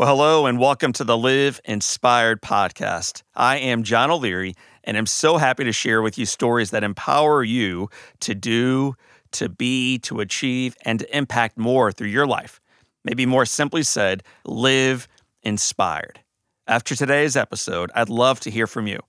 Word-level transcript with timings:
Well, 0.00 0.08
hello 0.08 0.46
and 0.46 0.58
welcome 0.58 0.94
to 0.94 1.04
the 1.04 1.18
Live 1.18 1.60
Inspired 1.66 2.40
podcast. 2.40 3.22
I 3.34 3.58
am 3.58 3.82
John 3.82 4.10
O'Leary, 4.10 4.54
and 4.82 4.96
I'm 4.96 5.04
so 5.04 5.36
happy 5.36 5.62
to 5.64 5.72
share 5.72 6.00
with 6.00 6.16
you 6.16 6.24
stories 6.24 6.70
that 6.70 6.82
empower 6.82 7.44
you 7.44 7.90
to 8.20 8.34
do, 8.34 8.94
to 9.32 9.50
be, 9.50 9.98
to 9.98 10.20
achieve, 10.20 10.74
and 10.86 11.00
to 11.00 11.14
impact 11.14 11.58
more 11.58 11.92
through 11.92 12.08
your 12.08 12.26
life. 12.26 12.62
Maybe 13.04 13.26
more 13.26 13.44
simply 13.44 13.82
said, 13.82 14.22
live 14.46 15.06
inspired. 15.42 16.20
After 16.66 16.96
today's 16.96 17.36
episode, 17.36 17.90
I'd 17.94 18.08
love 18.08 18.40
to 18.40 18.50
hear 18.50 18.66
from 18.66 18.86
you. 18.86 19.00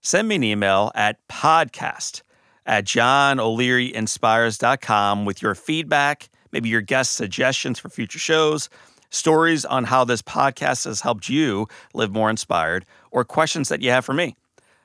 Send 0.00 0.26
me 0.26 0.34
an 0.34 0.42
email 0.42 0.90
at 0.96 1.24
podcast 1.28 2.22
at 2.66 2.84
johnolearyinspires.com 2.84 5.24
with 5.24 5.40
your 5.40 5.54
feedback, 5.54 6.30
maybe 6.50 6.68
your 6.68 6.80
guest 6.80 7.12
suggestions 7.12 7.78
for 7.78 7.90
future 7.90 8.18
shows 8.18 8.68
stories 9.12 9.64
on 9.64 9.84
how 9.84 10.04
this 10.04 10.22
podcast 10.22 10.86
has 10.86 11.02
helped 11.02 11.28
you 11.28 11.68
live 11.94 12.10
more 12.10 12.30
inspired, 12.30 12.84
or 13.12 13.24
questions 13.24 13.68
that 13.68 13.80
you 13.82 13.90
have 13.90 14.04
for 14.04 14.14
me. 14.14 14.34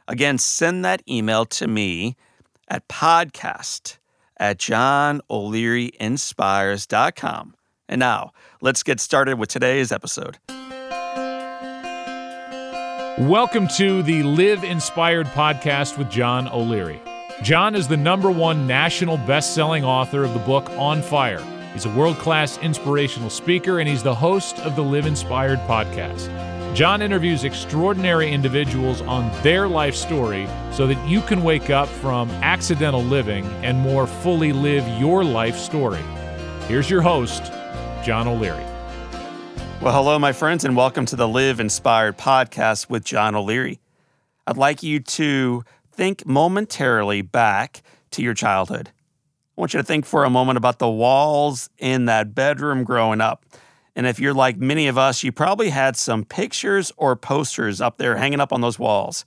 Again, 0.08 0.38
send 0.38 0.86
that 0.86 1.02
email 1.10 1.46
to 1.46 1.68
me 1.68 2.16
at 2.68 2.88
podcast 2.88 3.98
at 4.38 4.60
johnolearyinspires.com. 4.60 7.56
And 7.90 8.00
now, 8.00 8.34
let's 8.62 8.84
get 8.84 9.00
started 9.00 9.40
with 9.40 9.50
today's 9.50 9.92
episode. 9.92 10.38
Welcome 13.20 13.68
to 13.78 14.04
the 14.04 14.22
Live 14.24 14.64
Inspired 14.64 15.26
podcast 15.28 15.98
with 15.98 16.12
John 16.12 16.48
O'Leary. 16.50 17.02
John 17.42 17.74
is 17.76 17.88
the 17.88 17.98
number 17.98 18.30
one 18.30 18.68
national 18.68 19.18
best 19.18 19.56
selling 19.56 19.84
author 19.84 20.24
of 20.24 20.34
the 20.34 20.40
book 20.40 20.70
On 20.72 21.02
Fire 21.02 21.42
He's 21.78 21.86
a 21.86 21.90
world 21.92 22.18
class 22.18 22.58
inspirational 22.58 23.30
speaker, 23.30 23.78
and 23.78 23.88
he's 23.88 24.02
the 24.02 24.16
host 24.16 24.58
of 24.62 24.76
the 24.76 24.82
Live 24.82 25.06
Inspired 25.06 25.60
podcast. 25.68 26.26
John 26.74 27.04
interviews 27.04 27.44
extraordinary 27.44 28.32
individuals 28.32 29.02
on 29.02 29.30
their 29.44 29.68
life 29.68 29.94
story 29.94 30.48
so 30.72 30.88
that 30.88 31.08
you 31.08 31.22
can 31.22 31.44
wake 31.44 31.70
up 31.70 31.88
from 31.88 32.32
accidental 32.42 33.04
living 33.04 33.46
and 33.64 33.78
more 33.78 34.08
fully 34.08 34.52
live 34.52 34.88
your 35.00 35.24
life 35.24 35.56
story. 35.56 36.02
Here's 36.68 36.90
your 36.90 37.04
host, 37.04 37.44
John 38.04 38.28
O'Leary. 38.28 38.66
Well, 39.80 39.94
hello, 39.94 40.18
my 40.18 40.34
friends, 40.34 40.66
and 40.66 40.76
welcome 40.76 41.06
to 41.06 41.16
the 41.16 41.28
Live 41.28 41.60
Inspired 41.60 42.18
podcast 42.18 42.90
with 42.90 43.04
John 43.04 43.36
O'Leary. 43.36 43.80
I'd 44.48 44.58
like 44.58 44.82
you 44.82 45.00
to 45.00 45.64
think 45.92 46.26
momentarily 46.26 47.22
back 47.22 47.84
to 48.10 48.24
your 48.24 48.34
childhood. 48.34 48.90
I 49.58 49.62
want 49.62 49.74
you 49.74 49.80
to 49.80 49.84
think 49.84 50.06
for 50.06 50.24
a 50.24 50.30
moment 50.30 50.58
about 50.58 50.78
the 50.78 50.90
walls 50.90 51.72
in 51.80 52.06
that 52.06 52.36
bedroom 52.36 52.84
growing 52.84 53.22
up. 53.22 53.44
And 53.96 54.06
if 54.06 54.20
you're 54.20 54.36
like 54.36 54.58
many 54.58 54.88
of 54.88 55.00
us, 55.00 55.24
you 55.24 55.32
probably 55.32 55.70
had 55.70 55.98
some 55.98 56.24
pictures 56.24 56.92
or 56.96 57.16
posters 57.16 57.82
up 57.82 57.98
there 57.98 58.18
hanging 58.18 58.40
up 58.40 58.54
on 58.54 58.62
those 58.62 58.78
walls. 58.78 59.26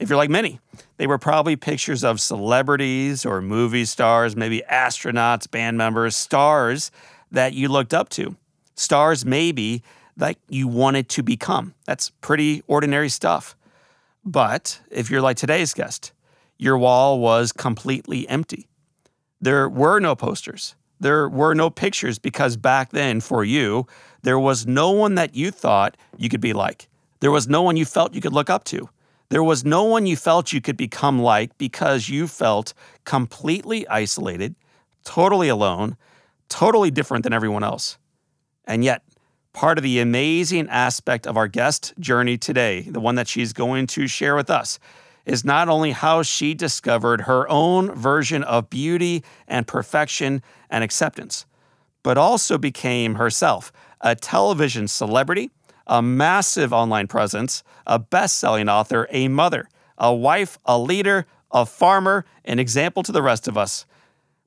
If 0.00 0.08
you're 0.08 0.18
like 0.18 0.30
many, 0.30 0.58
they 0.96 1.06
were 1.06 1.18
probably 1.18 1.54
pictures 1.54 2.02
of 2.02 2.20
celebrities 2.20 3.24
or 3.24 3.40
movie 3.40 3.84
stars, 3.84 4.34
maybe 4.34 4.64
astronauts, 4.68 5.48
band 5.48 5.78
members, 5.78 6.16
stars 6.16 6.90
that 7.30 7.52
you 7.52 7.68
looked 7.68 7.94
up 7.94 8.08
to. 8.08 8.34
Stars, 8.74 9.24
maybe, 9.24 9.84
that 10.16 10.36
you 10.48 10.66
wanted 10.66 11.08
to 11.10 11.22
become. 11.22 11.74
That's 11.84 12.10
pretty 12.22 12.64
ordinary 12.66 13.08
stuff. 13.08 13.54
But 14.24 14.80
if 14.90 15.10
you're 15.10 15.22
like 15.22 15.36
today's 15.36 15.74
guest, 15.74 16.12
your 16.58 16.76
wall 16.76 17.20
was 17.20 17.52
completely 17.52 18.28
empty. 18.28 18.69
There 19.40 19.68
were 19.68 20.00
no 20.00 20.14
posters. 20.14 20.74
There 21.00 21.28
were 21.28 21.54
no 21.54 21.70
pictures 21.70 22.18
because 22.18 22.56
back 22.56 22.90
then, 22.90 23.20
for 23.20 23.42
you, 23.42 23.86
there 24.22 24.38
was 24.38 24.66
no 24.66 24.90
one 24.90 25.14
that 25.14 25.34
you 25.34 25.50
thought 25.50 25.96
you 26.18 26.28
could 26.28 26.42
be 26.42 26.52
like. 26.52 26.88
There 27.20 27.30
was 27.30 27.48
no 27.48 27.62
one 27.62 27.76
you 27.76 27.86
felt 27.86 28.14
you 28.14 28.20
could 28.20 28.34
look 28.34 28.50
up 28.50 28.64
to. 28.64 28.88
There 29.30 29.42
was 29.42 29.64
no 29.64 29.84
one 29.84 30.06
you 30.06 30.16
felt 30.16 30.52
you 30.52 30.60
could 30.60 30.76
become 30.76 31.20
like 31.22 31.56
because 31.56 32.08
you 32.08 32.26
felt 32.26 32.74
completely 33.04 33.86
isolated, 33.88 34.56
totally 35.04 35.48
alone, 35.48 35.96
totally 36.48 36.90
different 36.90 37.24
than 37.24 37.32
everyone 37.32 37.62
else. 37.62 37.96
And 38.66 38.84
yet, 38.84 39.02
part 39.52 39.78
of 39.78 39.84
the 39.84 40.00
amazing 40.00 40.68
aspect 40.68 41.26
of 41.26 41.36
our 41.36 41.48
guest 41.48 41.94
journey 41.98 42.36
today, 42.36 42.82
the 42.82 43.00
one 43.00 43.14
that 43.14 43.28
she's 43.28 43.52
going 43.52 43.86
to 43.88 44.06
share 44.06 44.34
with 44.34 44.50
us, 44.50 44.78
is 45.24 45.44
not 45.44 45.68
only 45.68 45.92
how 45.92 46.22
she 46.22 46.54
discovered 46.54 47.22
her 47.22 47.48
own 47.48 47.94
version 47.94 48.42
of 48.44 48.70
beauty 48.70 49.22
and 49.46 49.66
perfection 49.66 50.42
and 50.68 50.82
acceptance, 50.82 51.46
but 52.02 52.18
also 52.18 52.58
became 52.58 53.16
herself 53.16 53.72
a 54.00 54.14
television 54.14 54.88
celebrity, 54.88 55.50
a 55.86 56.00
massive 56.00 56.72
online 56.72 57.06
presence, 57.06 57.62
a 57.86 57.98
best 57.98 58.36
selling 58.36 58.68
author, 58.68 59.06
a 59.10 59.28
mother, 59.28 59.68
a 59.98 60.14
wife, 60.14 60.58
a 60.64 60.78
leader, 60.78 61.26
a 61.50 61.66
farmer, 61.66 62.24
an 62.44 62.58
example 62.58 63.02
to 63.02 63.12
the 63.12 63.22
rest 63.22 63.46
of 63.48 63.58
us. 63.58 63.84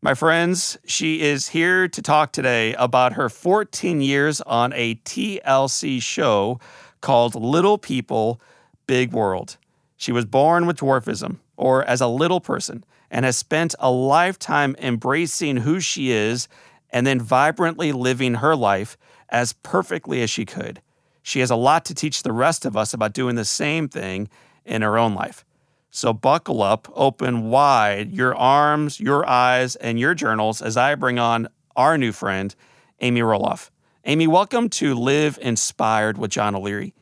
My 0.01 0.13
friends, 0.13 0.77
she 0.85 1.21
is 1.21 1.49
here 1.49 1.87
to 1.87 2.01
talk 2.01 2.33
today 2.33 2.73
about 2.73 3.13
her 3.13 3.29
14 3.29 4.01
years 4.01 4.41
on 4.41 4.73
a 4.73 4.95
TLC 4.95 6.01
show 6.01 6.59
called 6.99 7.35
Little 7.35 7.77
People, 7.77 8.41
Big 8.87 9.13
World. 9.13 9.57
She 10.03 10.11
was 10.11 10.25
born 10.25 10.65
with 10.65 10.79
dwarfism, 10.79 11.37
or 11.55 11.81
as 11.85 12.01
a 12.01 12.07
little 12.07 12.41
person, 12.41 12.83
and 13.09 13.23
has 13.23 13.37
spent 13.37 13.73
a 13.79 13.89
lifetime 13.89 14.75
embracing 14.77 15.55
who 15.55 15.79
she 15.79 16.11
is 16.11 16.49
and 16.89 17.07
then 17.07 17.21
vibrantly 17.21 17.93
living 17.93 18.33
her 18.33 18.53
life 18.53 18.97
as 19.29 19.53
perfectly 19.53 20.21
as 20.21 20.29
she 20.29 20.43
could. 20.43 20.81
She 21.21 21.39
has 21.39 21.49
a 21.49 21.55
lot 21.55 21.85
to 21.85 21.95
teach 21.95 22.21
the 22.21 22.33
rest 22.33 22.65
of 22.65 22.75
us 22.75 22.93
about 22.93 23.13
doing 23.13 23.35
the 23.35 23.45
same 23.45 23.87
thing 23.87 24.27
in 24.65 24.81
her 24.81 24.97
own 24.97 25.15
life. 25.15 25.45
So 25.89 26.11
buckle 26.11 26.61
up, 26.61 26.89
open 26.93 27.49
wide 27.49 28.11
your 28.11 28.35
arms, 28.35 28.99
your 28.99 29.25
eyes, 29.25 29.77
and 29.77 29.97
your 29.97 30.15
journals 30.15 30.61
as 30.61 30.75
I 30.75 30.95
bring 30.95 31.17
on 31.17 31.47
our 31.77 31.97
new 31.97 32.11
friend, 32.11 32.53
Amy 32.99 33.21
Roloff. 33.21 33.69
Amy, 34.03 34.27
welcome 34.27 34.67
to 34.71 34.95
Live 34.95 35.39
Inspired 35.41 36.17
with 36.17 36.29
John 36.29 36.55
O'Leary. 36.55 36.93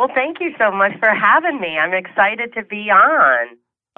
Well, 0.00 0.08
thank 0.14 0.40
you 0.40 0.54
so 0.58 0.70
much 0.70 0.92
for 0.98 1.10
having 1.10 1.60
me. 1.60 1.76
I'm 1.76 1.92
excited 1.92 2.54
to 2.54 2.64
be 2.64 2.88
on. 2.90 3.48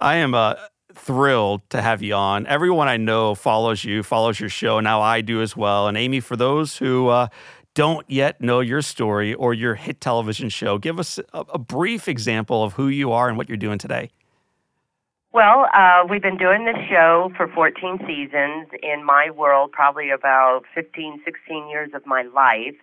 I 0.00 0.16
am 0.16 0.34
uh, 0.34 0.56
thrilled 0.92 1.62
to 1.70 1.80
have 1.80 2.02
you 2.02 2.14
on. 2.14 2.44
Everyone 2.48 2.88
I 2.88 2.96
know 2.96 3.36
follows 3.36 3.84
you, 3.84 4.02
follows 4.02 4.40
your 4.40 4.48
show. 4.48 4.80
Now 4.80 5.00
I 5.00 5.20
do 5.20 5.40
as 5.40 5.56
well. 5.56 5.86
And 5.86 5.96
Amy, 5.96 6.18
for 6.18 6.34
those 6.34 6.76
who 6.76 7.06
uh, 7.06 7.28
don't 7.74 8.04
yet 8.10 8.40
know 8.40 8.58
your 8.58 8.82
story 8.82 9.32
or 9.34 9.54
your 9.54 9.76
hit 9.76 10.00
television 10.00 10.48
show, 10.48 10.76
give 10.76 10.98
us 10.98 11.20
a, 11.32 11.44
a 11.50 11.58
brief 11.60 12.08
example 12.08 12.64
of 12.64 12.72
who 12.72 12.88
you 12.88 13.12
are 13.12 13.28
and 13.28 13.38
what 13.38 13.48
you're 13.48 13.56
doing 13.56 13.78
today. 13.78 14.10
Well, 15.32 15.68
uh, 15.72 16.02
we've 16.10 16.20
been 16.20 16.36
doing 16.36 16.64
this 16.64 16.84
show 16.90 17.30
for 17.36 17.46
14 17.46 17.98
seasons. 18.08 18.66
In 18.82 19.04
my 19.04 19.30
world, 19.30 19.70
probably 19.70 20.10
about 20.10 20.62
15, 20.74 21.22
16 21.24 21.68
years 21.68 21.90
of 21.94 22.04
my 22.06 22.22
life. 22.22 22.74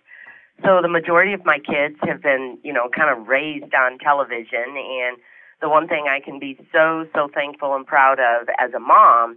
So 0.64 0.80
the 0.82 0.88
majority 0.88 1.32
of 1.32 1.44
my 1.44 1.58
kids 1.58 1.96
have 2.02 2.22
been, 2.22 2.58
you 2.62 2.72
know, 2.72 2.88
kind 2.94 3.10
of 3.10 3.28
raised 3.28 3.74
on 3.74 3.98
television. 3.98 4.76
And 4.76 5.16
the 5.60 5.68
one 5.68 5.88
thing 5.88 6.06
I 6.08 6.20
can 6.20 6.38
be 6.38 6.58
so, 6.72 7.06
so 7.14 7.28
thankful 7.32 7.74
and 7.74 7.86
proud 7.86 8.18
of 8.18 8.48
as 8.58 8.72
a 8.74 8.80
mom 8.80 9.36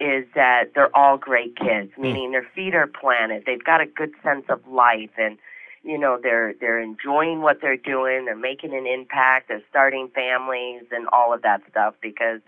is 0.00 0.24
that 0.34 0.72
they're 0.74 0.94
all 0.96 1.16
great 1.16 1.56
kids, 1.56 1.90
hmm. 1.94 2.02
meaning 2.02 2.32
their 2.32 2.46
feet 2.54 2.74
are 2.74 2.86
planted. 2.86 3.44
They've 3.46 3.62
got 3.62 3.80
a 3.80 3.86
good 3.86 4.12
sense 4.22 4.44
of 4.48 4.60
life 4.66 5.10
and 5.18 5.38
you 5.84 5.98
know 5.98 6.18
they're 6.22 6.54
they're 6.60 6.80
enjoying 6.80 7.42
what 7.42 7.58
they're 7.60 7.76
doing 7.76 8.24
they're 8.24 8.36
making 8.36 8.74
an 8.74 8.86
impact 8.86 9.48
they're 9.48 9.62
starting 9.68 10.08
families 10.14 10.82
and 10.90 11.08
all 11.12 11.34
of 11.34 11.42
that 11.42 11.60
stuff 11.70 11.94
because 12.00 12.40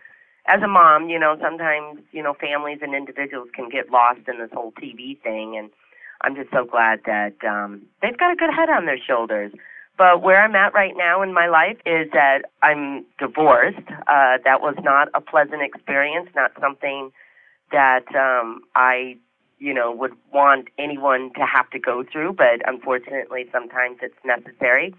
as 0.46 0.62
a 0.62 0.68
mom 0.68 1.08
you 1.08 1.18
know 1.18 1.36
sometimes 1.42 2.00
you 2.12 2.22
know 2.22 2.34
families 2.34 2.78
and 2.80 2.94
individuals 2.94 3.48
can 3.54 3.68
get 3.68 3.90
lost 3.90 4.20
in 4.28 4.38
this 4.38 4.50
whole 4.52 4.72
tv 4.72 5.20
thing 5.22 5.56
and 5.56 5.70
I'm 6.20 6.34
just 6.34 6.50
so 6.50 6.64
glad 6.64 7.00
that 7.06 7.34
um, 7.46 7.82
they've 8.02 8.16
got 8.16 8.32
a 8.32 8.36
good 8.36 8.50
head 8.54 8.70
on 8.70 8.86
their 8.86 8.98
shoulders. 8.98 9.52
But 9.96 10.22
where 10.22 10.42
I'm 10.42 10.56
at 10.56 10.74
right 10.74 10.94
now 10.96 11.22
in 11.22 11.32
my 11.32 11.46
life 11.46 11.76
is 11.86 12.10
that 12.12 12.42
I'm 12.62 13.04
divorced. 13.18 13.86
Uh, 13.88 14.38
that 14.44 14.60
was 14.60 14.74
not 14.82 15.08
a 15.14 15.20
pleasant 15.20 15.62
experience, 15.62 16.28
not 16.34 16.50
something 16.60 17.10
that 17.70 18.04
um, 18.14 18.62
I, 18.74 19.16
you 19.58 19.72
know, 19.72 19.92
would 19.92 20.12
want 20.32 20.68
anyone 20.78 21.30
to 21.34 21.46
have 21.46 21.70
to 21.70 21.78
go 21.78 22.04
through. 22.10 22.32
But 22.32 22.66
unfortunately, 22.66 23.46
sometimes 23.52 23.98
it's 24.02 24.18
necessary. 24.24 24.94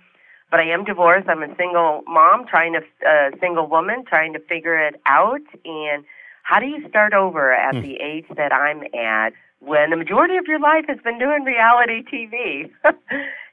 But 0.50 0.62
I 0.62 0.70
am 0.72 0.86
divorced. 0.86 1.28
I'm 1.28 1.44
a 1.44 1.54
single 1.58 2.04
mom, 2.08 2.46
trying 2.48 2.74
to, 2.74 2.80
a 3.06 3.10
uh, 3.10 3.32
single 3.42 3.68
woman, 3.68 4.06
trying 4.08 4.32
to 4.34 4.40
figure 4.40 4.78
it 4.78 4.96
out. 5.06 5.42
And 5.66 6.06
how 6.44 6.60
do 6.60 6.68
you 6.68 6.88
start 6.88 7.14
over 7.14 7.52
at 7.52 7.76
hmm. 7.76 7.82
the 7.82 7.96
age 7.96 8.28
that 8.38 8.54
I'm 8.54 8.84
at? 8.98 9.34
When 9.66 9.90
the 9.90 9.98
majority 9.98 10.38
of 10.38 10.46
your 10.48 10.60
life 10.60 10.86
has 10.88 10.98
been 11.04 11.18
doing 11.18 11.44
reality 11.44 12.04
TV. 12.04 12.70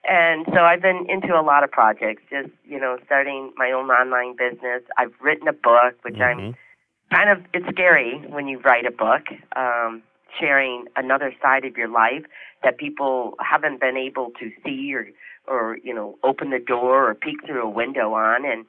and 0.09 0.47
so 0.53 0.61
I've 0.61 0.83
been 0.83 1.07
into 1.09 1.35
a 1.35 1.43
lot 1.43 1.65
of 1.65 1.71
projects, 1.71 2.23
just, 2.31 2.51
you 2.65 2.79
know, 2.79 2.99
starting 3.07 3.53
my 3.57 3.71
own 3.71 3.89
online 3.91 4.37
business. 4.37 4.83
I've 4.99 5.13
written 5.21 5.49
a 5.49 5.53
book, 5.53 5.97
which 6.03 6.15
mm-hmm. 6.15 6.53
I'm 6.53 6.55
kind 7.11 7.31
of, 7.31 7.45
it's 7.55 7.67
scary 7.71 8.23
when 8.29 8.47
you 8.47 8.61
write 8.61 8.87
a 8.87 8.91
book. 8.91 9.23
Um, 9.57 10.03
sharing 10.39 10.87
another 10.97 11.35
side 11.43 11.65
of 11.65 11.77
your 11.77 11.89
life 11.89 12.25
that 12.63 12.79
people 12.79 13.35
haven't 13.41 13.81
been 13.81 13.97
able 13.97 14.31
to 14.41 14.51
see 14.65 14.95
or 14.95 15.09
or 15.47 15.77
you 15.83 15.93
know 15.93 16.17
open 16.23 16.51
the 16.51 16.59
door 16.59 17.11
or 17.11 17.15
peek 17.15 17.45
through 17.45 17.63
a 17.63 17.69
window 17.69 18.15
on 18.15 18.45
and 18.45 18.65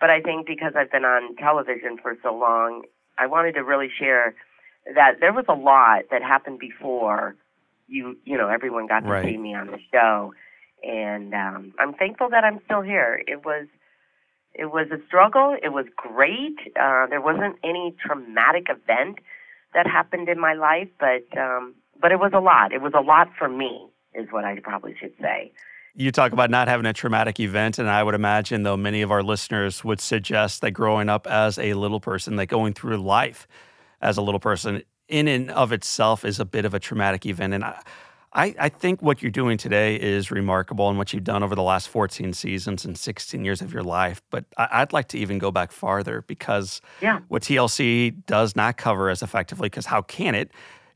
but 0.00 0.10
I 0.10 0.20
think 0.20 0.46
because 0.46 0.72
I've 0.76 0.90
been 0.90 1.04
on 1.04 1.36
television 1.36 1.96
for 2.00 2.16
so 2.22 2.34
long 2.34 2.82
I 3.18 3.26
wanted 3.26 3.52
to 3.52 3.62
really 3.62 3.88
share 3.88 4.34
that 4.94 5.16
there 5.20 5.32
was 5.32 5.44
a 5.48 5.54
lot 5.54 6.04
that 6.10 6.22
happened 6.22 6.58
before 6.58 7.36
you 7.88 8.16
you 8.24 8.36
know 8.36 8.48
everyone 8.48 8.86
got 8.86 9.00
to 9.00 9.08
Right. 9.08 9.24
see 9.24 9.36
me 9.36 9.54
on 9.54 9.68
the 9.68 9.78
show. 9.92 10.32
And 10.82 11.34
um 11.34 11.74
I'm 11.78 11.94
thankful 11.94 12.28
that 12.30 12.44
I'm 12.44 12.60
still 12.64 12.82
here. 12.82 13.22
It 13.26 13.44
was 13.44 13.66
it 14.54 14.66
was 14.66 14.88
a 14.90 15.04
struggle. 15.06 15.56
It 15.62 15.70
was 15.70 15.86
great. 15.96 16.56
Uh 16.80 17.06
there 17.06 17.20
wasn't 17.20 17.56
any 17.64 17.94
traumatic 18.04 18.66
event 18.68 19.18
that 19.74 19.86
happened 19.86 20.28
in 20.28 20.38
my 20.40 20.54
life 20.54 20.88
but 20.98 21.26
um 21.38 21.74
but 22.00 22.12
it 22.12 22.18
was 22.18 22.32
a 22.34 22.40
lot. 22.40 22.72
It 22.72 22.82
was 22.82 22.92
a 22.94 23.00
lot 23.00 23.28
for 23.38 23.48
me 23.48 23.86
is 24.14 24.28
what 24.30 24.44
I 24.44 24.58
probably 24.60 24.94
should 24.98 25.14
say. 25.20 25.52
You 25.94 26.12
talk 26.12 26.32
about 26.32 26.50
not 26.50 26.68
having 26.68 26.84
a 26.84 26.92
traumatic 26.92 27.40
event, 27.40 27.78
and 27.78 27.88
I 27.88 28.02
would 28.02 28.14
imagine, 28.14 28.64
though, 28.64 28.76
many 28.76 29.00
of 29.00 29.10
our 29.10 29.22
listeners 29.22 29.82
would 29.82 29.98
suggest 29.98 30.60
that 30.60 30.72
growing 30.72 31.08
up 31.08 31.26
as 31.26 31.58
a 31.58 31.72
little 31.72 32.00
person, 32.00 32.36
that 32.36 32.46
going 32.48 32.74
through 32.74 32.98
life 32.98 33.48
as 34.06 34.16
a 34.16 34.22
little 34.22 34.40
person 34.40 34.82
in 35.08 35.28
and 35.28 35.50
of 35.50 35.72
itself 35.72 36.24
is 36.24 36.38
a 36.40 36.44
bit 36.44 36.64
of 36.64 36.74
a 36.74 36.78
traumatic 36.78 37.26
event. 37.26 37.54
And 37.54 37.64
I, 37.64 37.80
I, 38.32 38.54
I 38.58 38.68
think 38.68 39.02
what 39.02 39.22
you're 39.22 39.30
doing 39.42 39.56
today 39.58 39.96
is 39.96 40.30
remarkable 40.30 40.88
and 40.88 40.98
what 40.98 41.12
you've 41.12 41.24
done 41.24 41.42
over 41.42 41.54
the 41.54 41.62
last 41.62 41.88
14 41.88 42.32
seasons 42.32 42.84
and 42.84 42.96
16 42.96 43.44
years 43.44 43.62
of 43.62 43.72
your 43.72 43.82
life. 43.82 44.22
But 44.30 44.44
I, 44.56 44.68
I'd 44.72 44.92
like 44.92 45.08
to 45.08 45.18
even 45.18 45.38
go 45.38 45.50
back 45.50 45.72
farther 45.72 46.22
because 46.26 46.80
yeah 47.02 47.20
what 47.28 47.42
TLC 47.42 48.14
does 48.26 48.54
not 48.54 48.76
cover 48.76 49.10
as 49.10 49.22
effectively, 49.22 49.68
because 49.68 49.86
how 49.86 50.02
can 50.02 50.34
it, 50.34 50.50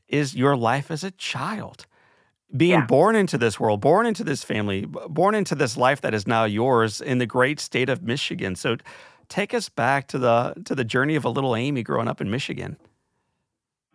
is 0.07 0.35
your 0.35 0.55
life 0.55 0.91
as 0.91 1.03
a 1.03 1.11
child. 1.11 1.85
Being 2.55 2.79
Yeah. 2.81 2.85
born 2.85 3.15
into 3.15 3.37
this 3.37 3.59
world, 3.61 3.79
born 3.79 4.05
into 4.05 4.23
this 4.25 4.43
family, 4.43 4.85
born 4.85 5.35
into 5.35 5.55
this 5.55 5.77
life 5.77 6.01
that 6.01 6.13
is 6.13 6.27
now 6.27 6.43
yours 6.43 6.99
in 7.01 7.17
the 7.17 7.25
great 7.25 7.59
state 7.61 7.89
of 7.89 8.03
Michigan. 8.03 8.55
So 8.55 8.75
take 9.29 9.53
us 9.53 9.69
back 9.69 10.07
to 10.07 10.19
the 10.19 10.53
to 10.65 10.75
the 10.75 10.83
journey 10.83 11.15
of 11.15 11.23
a 11.25 11.29
little 11.29 11.55
Amy 11.55 11.81
growing 11.81 12.09
up 12.09 12.19
in 12.21 12.29
Michigan. 12.29 12.75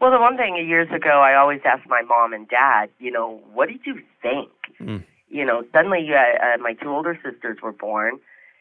Well, 0.01 0.11
the 0.11 0.21
one 0.21 0.37
thing 0.37 0.57
years 0.57 0.89
ago, 0.95 1.21
I 1.21 1.35
always 1.35 1.61
asked 1.65 1.89
my 1.89 2.03
mom 2.03 2.33
and 2.33 2.49
dad, 2.49 2.91
you 2.99 3.11
know, 3.11 3.41
what 3.53 3.69
did 3.69 3.81
you 3.87 4.01
think? 4.21 4.51
Mm. 4.81 5.05
You 5.29 5.45
know, 5.45 5.65
suddenly 5.73 6.07
uh, 6.13 6.55
uh, 6.55 6.59
my 6.59 6.75
two 6.75 6.91
older 6.91 7.19
sisters 7.25 7.59
were 7.63 7.73
born, 7.73 8.19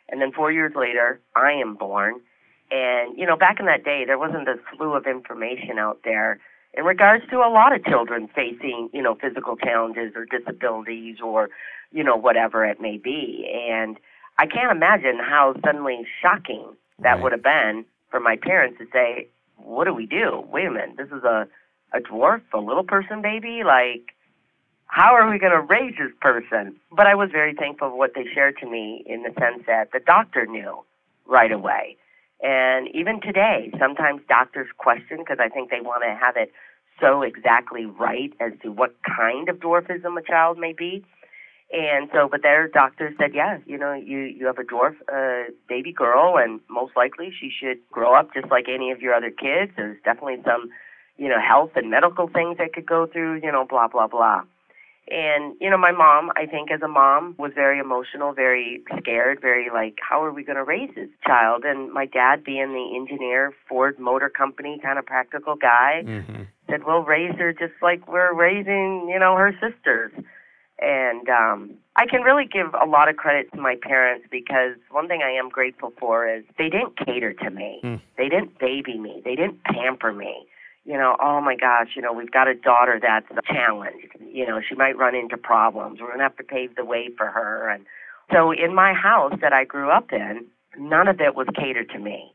and 0.10 0.22
then 0.22 0.32
four 0.32 0.52
years 0.52 0.74
later, 0.76 1.20
I 1.36 1.52
am 1.52 1.76
born. 1.76 2.22
And, 2.72 3.18
you 3.18 3.26
know, 3.26 3.36
back 3.36 3.60
in 3.60 3.66
that 3.66 3.84
day, 3.84 4.04
there 4.06 4.18
wasn't 4.18 4.48
a 4.48 4.56
slew 4.76 4.94
of 4.94 5.06
information 5.06 5.78
out 5.78 6.00
there 6.04 6.40
in 6.74 6.84
regards 6.84 7.24
to 7.30 7.38
a 7.38 7.50
lot 7.50 7.76
of 7.76 7.84
children 7.86 8.28
facing, 8.34 8.90
you 8.94 9.02
know, 9.02 9.16
physical 9.16 9.56
challenges 9.56 10.14
or 10.16 10.26
disabilities 10.26 11.18
or, 11.24 11.50
you 11.92 12.04
know, 12.04 12.16
whatever 12.16 12.66
it 12.66 12.82
may 12.82 12.98
be. 12.98 13.48
And 13.70 13.98
I 14.40 14.48
can't 14.48 14.72
imagine 14.72 15.20
how 15.20 15.56
suddenly 15.64 16.08
shocking 16.22 16.76
that 17.00 17.14
Right. 17.14 17.22
would 17.22 17.32
have 17.34 17.44
been 17.44 17.86
for 18.10 18.20
my 18.20 18.36
parents 18.36 18.78
to 18.80 18.88
say, 18.92 19.28
what 19.58 19.86
do 19.86 19.94
we 19.94 20.06
do? 20.06 20.44
Wait 20.52 20.66
a 20.66 20.72
minute, 20.72 20.98
this 20.98 21.08
is 21.08 21.24
a 21.24 21.48
a 21.94 22.00
dwarf, 22.00 22.42
a 22.54 22.60
little 22.60 22.84
person 22.84 23.22
baby. 23.22 23.62
Like, 23.66 24.14
how 24.88 25.14
are 25.16 25.30
we 25.30 25.40
going 25.40 25.52
to 25.52 25.62
raise 25.62 25.96
this 25.98 26.12
person? 26.22 26.76
But 26.92 27.08
I 27.08 27.16
was 27.16 27.30
very 27.32 27.54
thankful 27.54 27.90
for 27.90 27.98
what 27.98 28.12
they 28.16 28.26
shared 28.34 28.58
to 28.60 28.70
me 28.70 29.04
in 29.06 29.24
the 29.24 29.34
sense 29.40 29.64
that 29.68 29.92
the 29.92 30.00
doctor 30.00 30.46
knew 30.46 30.84
right 31.26 31.52
away. 31.52 31.98
And 32.42 32.88
even 32.94 33.22
today, 33.22 33.72
sometimes 33.80 34.22
doctors 34.28 34.68
question 34.78 35.20
because 35.20 35.38
I 35.40 35.50
think 35.50 35.72
they 35.72 35.82
want 35.82 36.04
to 36.04 36.16
have 36.16 36.36
it 36.38 36.52
so 37.00 37.22
exactly 37.22 37.86
right 37.86 38.34
as 38.40 38.52
to 38.64 38.72
what 38.72 38.96
kind 39.04 39.50
of 39.50 39.58
dwarfism 39.58 40.18
a 40.18 40.22
child 40.22 40.58
may 40.58 40.74
be. 40.74 41.04
And 41.74 42.10
so, 42.14 42.28
but 42.30 42.42
their 42.44 42.68
doctor 42.68 43.14
said, 43.20 43.32
yeah, 43.34 43.58
you 43.66 43.78
know, 43.78 43.94
you 43.94 44.20
you 44.20 44.46
have 44.46 44.60
a 44.60 44.64
dwarf 44.64 44.96
uh, 45.12 45.52
baby 45.68 45.92
girl, 45.92 46.38
and 46.38 46.60
most 46.70 46.96
likely 46.96 47.32
she 47.38 47.50
should 47.50 47.80
grow 47.92 48.14
up 48.16 48.34
just 48.34 48.52
like 48.52 48.66
any 48.74 48.92
of 48.92 49.02
your 49.02 49.14
other 49.14 49.32
kids. 49.32 49.72
There's 49.76 49.98
definitely 50.06 50.38
some, 50.46 50.70
you 51.18 51.28
know, 51.28 51.42
health 51.42 51.72
and 51.76 51.90
medical 51.90 52.28
things 52.28 52.58
that 52.60 52.74
could 52.74 52.86
go 52.86 53.08
through, 53.08 53.42
you 53.42 53.52
know, 53.52 53.66
blah 53.68 53.88
blah 53.88 54.08
blah. 54.08 54.44
And 55.10 55.56
you 55.60 55.70
know, 55.70 55.78
my 55.78 55.92
mom, 55.92 56.32
I 56.36 56.46
think, 56.46 56.72
as 56.72 56.82
a 56.84 56.88
mom, 56.88 57.36
was 57.38 57.52
very 57.56 57.80
emotional, 57.80 58.34
very 58.34 58.82
scared, 59.00 59.42
very 59.42 59.70
like, 59.74 59.96
how 60.08 60.24
are 60.24 60.32
we 60.32 60.44
going 60.44 60.58
to 60.58 60.64
raise 60.64 60.90
this 60.96 61.10
child? 61.26 61.64
And 61.64 61.92
my 61.92 62.06
dad, 62.06 62.44
being 62.44 62.74
the 62.74 62.96
engineer, 62.96 63.54
Ford 63.68 64.00
Motor 64.00 64.30
Company 64.30 64.80
kind 64.82 65.00
of 65.00 65.06
practical 65.06 65.56
guy, 65.56 66.04
Mm-hmm. 66.06 66.44
said 66.70 66.82
we'll 66.86 67.04
raise 67.04 67.36
her 67.38 67.54
just 67.54 67.74
like 67.82 68.08
we're 68.08 68.34
raising 68.34 69.08
you 69.10 69.20
know 69.20 69.36
her 69.36 69.52
sisters 69.54 70.12
and 70.80 71.30
um 71.30 71.72
i 71.96 72.06
can 72.06 72.22
really 72.22 72.46
give 72.46 72.74
a 72.82 72.86
lot 72.86 73.08
of 73.08 73.16
credit 73.16 73.52
to 73.54 73.60
my 73.60 73.76
parents 73.82 74.26
because 74.30 74.76
one 74.92 75.08
thing 75.08 75.22
i 75.24 75.32
am 75.32 75.50
grateful 75.50 75.94
for 76.00 76.28
is 76.28 76.44
they 76.58 76.70
didn't 76.70 76.98
cater 76.98 77.34
to 77.34 77.50
me. 77.50 77.80
Mm. 77.84 78.02
they 78.18 78.30
didn't 78.30 78.60
baby 78.60 78.98
me. 78.98 79.22
They 79.24 79.36
didn't 79.36 79.64
pamper 79.64 80.14
me. 80.14 80.46
You 80.84 80.98
know 80.98 81.16
oh 81.22 81.42
my 81.42 81.56
gosh 81.56 81.90
you 81.96 82.02
know 82.02 82.14
we've 82.14 82.32
got 82.32 82.48
a 82.48 82.56
daughter 82.56 83.00
that's 83.02 83.28
challenged 83.48 84.14
you 84.20 84.46
know 84.46 84.60
she 84.68 84.76
might 84.76 84.98
run 84.98 85.16
into 85.16 85.38
problems. 85.38 86.00
We're 86.00 86.08
going 86.08 86.20
to 86.20 86.24
have 86.24 86.38
to 86.38 86.44
pave 86.44 86.76
the 86.76 86.86
way 86.86 87.10
for 87.18 87.28
her. 87.28 87.70
And 87.70 87.86
so 88.32 88.52
in 88.52 88.76
my 88.76 88.94
house 88.94 89.34
that 89.42 89.54
i 89.54 89.64
grew 89.64 89.90
up 89.90 90.12
in 90.12 90.46
none 90.78 91.08
of 91.08 91.22
it 91.22 91.36
was 91.36 91.48
catered 91.56 91.90
to 91.90 92.00
me. 92.00 92.34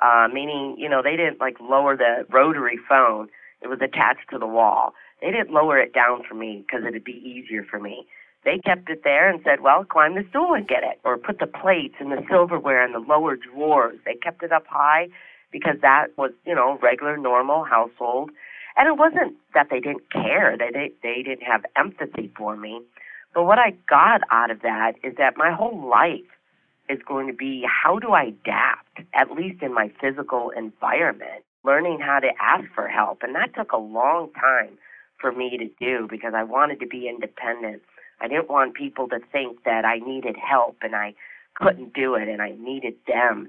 Uh, 0.00 0.28
meaning, 0.32 0.76
you 0.78 0.88
know, 0.88 1.02
they 1.02 1.16
didn't 1.16 1.40
like 1.40 1.56
lower 1.60 1.96
the 1.96 2.26
rotary 2.30 2.78
phone. 2.88 3.28
It 3.60 3.68
was 3.68 3.80
attached 3.82 4.30
to 4.30 4.38
the 4.38 4.46
wall. 4.46 4.94
They 5.20 5.30
didn't 5.30 5.50
lower 5.52 5.78
it 5.78 5.92
down 5.92 6.22
for 6.28 6.34
me 6.34 6.64
because 6.66 6.86
it'd 6.86 7.04
be 7.04 7.22
easier 7.24 7.64
for 7.64 7.78
me. 7.78 8.06
They 8.44 8.58
kept 8.58 8.88
it 8.88 9.02
there 9.04 9.28
and 9.28 9.40
said, 9.44 9.60
well, 9.60 9.84
climb 9.84 10.14
the 10.14 10.24
stool 10.30 10.54
and 10.54 10.66
get 10.66 10.84
it. 10.84 11.00
Or 11.04 11.18
put 11.18 11.40
the 11.40 11.46
plates 11.46 11.96
and 11.98 12.12
the 12.12 12.24
silverware 12.30 12.84
in 12.84 12.92
the 12.92 13.00
lower 13.00 13.36
drawers. 13.36 13.98
They 14.04 14.14
kept 14.14 14.42
it 14.42 14.52
up 14.52 14.64
high 14.68 15.08
because 15.50 15.76
that 15.82 16.08
was, 16.16 16.30
you 16.46 16.54
know, 16.54 16.78
regular, 16.80 17.16
normal 17.16 17.64
household. 17.64 18.30
And 18.76 18.86
it 18.86 18.96
wasn't 18.96 19.34
that 19.54 19.68
they 19.70 19.80
didn't 19.80 20.10
care. 20.12 20.56
They, 20.56 20.70
they, 20.72 20.92
they 21.02 21.22
didn't 21.22 21.44
have 21.44 21.64
empathy 21.76 22.32
for 22.36 22.56
me. 22.56 22.80
But 23.34 23.44
what 23.44 23.58
I 23.58 23.74
got 23.88 24.20
out 24.30 24.50
of 24.50 24.62
that 24.62 24.92
is 25.02 25.16
that 25.18 25.36
my 25.36 25.52
whole 25.52 25.88
life 25.88 26.20
is 26.88 27.00
going 27.06 27.26
to 27.26 27.32
be 27.32 27.66
how 27.66 27.98
do 27.98 28.12
I 28.12 28.24
adapt, 28.24 29.00
at 29.14 29.32
least 29.32 29.62
in 29.62 29.74
my 29.74 29.90
physical 30.00 30.50
environment, 30.56 31.44
learning 31.64 31.98
how 32.00 32.20
to 32.20 32.28
ask 32.40 32.64
for 32.74 32.88
help. 32.88 33.22
And 33.22 33.34
that 33.34 33.54
took 33.54 33.72
a 33.72 33.78
long 33.78 34.30
time 34.32 34.78
for 35.20 35.32
me 35.32 35.56
to 35.58 35.68
do 35.80 36.06
because 36.08 36.32
I 36.34 36.44
wanted 36.44 36.80
to 36.80 36.86
be 36.86 37.08
independent. 37.08 37.82
I 38.20 38.28
didn't 38.28 38.48
want 38.48 38.74
people 38.74 39.08
to 39.08 39.20
think 39.32 39.64
that 39.64 39.84
I 39.84 39.98
needed 39.98 40.36
help 40.36 40.76
and 40.82 40.94
I 40.94 41.14
couldn't 41.54 41.94
do 41.94 42.14
it 42.14 42.28
and 42.28 42.40
I 42.42 42.50
needed 42.58 42.94
them 43.06 43.48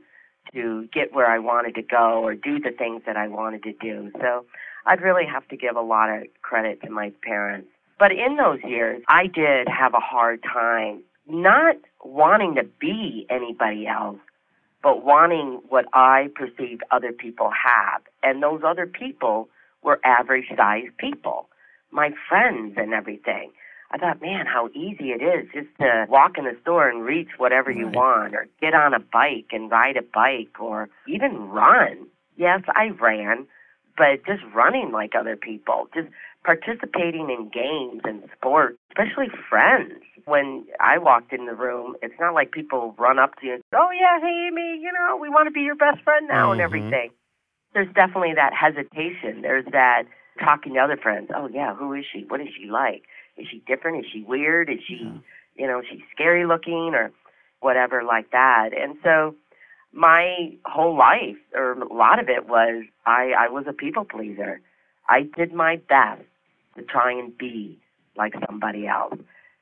to 0.54 0.88
get 0.94 1.14
where 1.14 1.30
I 1.30 1.40
wanted 1.40 1.76
to 1.76 1.82
go 1.82 2.24
or 2.24 2.34
do 2.36 2.60
the 2.60 2.72
things 2.72 3.04
that 3.06 3.18
I 3.18 3.28
wanted 3.28 3.64
to 3.64 3.74
do. 3.74 4.12
So 4.20 4.46
I'd 4.86 5.02
really 5.02 5.26
have 5.26 5.48
to 5.50 5.58
give 5.58 5.76
a 5.76 5.82
lot 5.82 6.10
of 6.10 6.24
credit 6.42 6.82
to 6.84 6.90
my 6.90 7.12
parents. 7.24 7.68
But 8.00 8.12
in 8.12 8.38
those 8.38 8.60
years, 8.64 9.04
I 9.08 9.28
did 9.28 9.68
have 9.68 9.94
a 9.94 10.00
hard 10.00 10.42
time 10.42 11.04
not 11.28 11.76
wanting 12.04 12.56
to 12.56 12.64
be 12.64 13.28
anybody 13.30 13.86
else, 13.86 14.18
but 14.82 15.04
wanting 15.04 15.62
what 15.70 15.86
I 15.94 16.30
perceived 16.34 16.82
other 16.92 17.12
people 17.12 17.52
have. 17.52 18.02
And 18.24 18.42
those 18.42 18.62
other 18.66 18.88
people 18.88 19.50
were 19.84 20.00
average 20.04 20.46
sized 20.56 20.98
people, 20.98 21.50
my 21.92 22.12
friends 22.28 22.76
and 22.78 22.94
everything. 22.94 23.52
I 23.92 23.98
thought, 23.98 24.22
man, 24.22 24.46
how 24.46 24.70
easy 24.70 25.12
it 25.12 25.22
is 25.24 25.50
just 25.52 25.68
to 25.80 26.06
walk 26.10 26.38
in 26.38 26.46
the 26.46 26.56
store 26.62 26.88
and 26.88 27.04
reach 27.04 27.30
whatever 27.38 27.72
you 27.72 27.88
want, 27.88 28.36
or 28.36 28.48
get 28.62 28.76
on 28.76 28.94
a 28.94 29.00
bike 29.00 29.48
and 29.52 29.72
ride 29.72 29.98
a 29.98 30.04
bike, 30.04 30.60
or 30.60 30.90
even 31.08 31.50
run. 31.50 32.06
Yes, 32.38 32.62
I 32.76 32.90
ran, 32.90 33.48
but 33.98 34.24
just 34.28 34.44
running 34.54 34.92
like 34.92 35.14
other 35.20 35.36
people, 35.36 35.88
just 35.96 36.08
participating 36.46 37.30
in 37.30 37.50
games 37.50 38.02
and 38.06 38.24
sports, 38.38 38.78
especially 38.92 39.28
friends. 39.50 40.04
When 40.26 40.66
I 40.80 41.00
walked 41.00 41.34
in 41.34 41.48
the 41.48 41.56
room, 41.56 41.96
it's 42.04 42.14
not 42.20 42.36
like 42.36 42.52
people 42.52 42.96
run 42.98 43.18
up 43.18 43.40
to 43.40 43.46
you 43.48 43.54
and 43.56 43.64
say, 43.72 43.78
Oh, 43.78 43.90
yeah, 43.92 44.20
hey, 44.22 44.50
Amy, 44.52 44.80
you 44.82 44.92
know, 44.94 45.18
we 45.18 45.30
want 45.30 45.48
to 45.48 45.52
be 45.52 45.62
your 45.62 45.76
best 45.76 46.02
friend 46.04 46.28
now 46.28 46.52
and 46.52 46.62
Mhm. 46.62 46.66
everything. 46.66 47.10
There's 47.74 47.92
definitely 47.94 48.34
that 48.36 48.54
hesitation. 48.54 49.42
There's 49.42 49.66
that 49.72 50.04
talking 50.40 50.74
to 50.74 50.80
other 50.80 50.98
friends. 50.98 51.30
Oh, 51.36 51.48
yeah, 51.52 51.76
who 51.76 51.94
is 51.94 52.06
she? 52.12 52.26
What 52.28 52.42
is 52.42 52.48
she 52.58 52.70
like? 52.70 53.04
Is 53.38 53.48
she 53.50 53.64
different? 53.68 54.06
Is 54.06 54.12
she 54.12 54.24
weird? 54.24 54.70
Is 54.70 54.80
she, 54.88 55.00
Yeah. 55.04 55.18
you 55.56 55.68
know, 55.68 55.82
she's 55.90 56.02
scary 56.14 56.46
looking 56.46 56.94
or 56.94 57.12
whatever 57.62 58.04
like 58.04 58.32
that? 58.32 58.70
And 58.78 58.98
so 59.04 59.36
my 59.92 60.54
whole 60.66 60.98
life, 60.98 61.38
or 61.54 61.74
a 61.74 61.94
lot 61.94 62.20
of 62.20 62.30
it 62.30 62.48
was, 62.48 62.84
I, 63.06 63.34
I 63.38 63.50
was 63.50 63.66
a 63.68 63.74
people 63.74 64.06
pleaser. 64.06 64.62
I 65.08 65.24
did 65.24 65.54
my 65.54 65.78
best 65.90 66.22
to 66.78 66.84
try 66.84 67.12
and 67.12 67.36
be 67.38 67.80
like 68.16 68.34
somebody 68.48 68.88
else. 68.88 69.16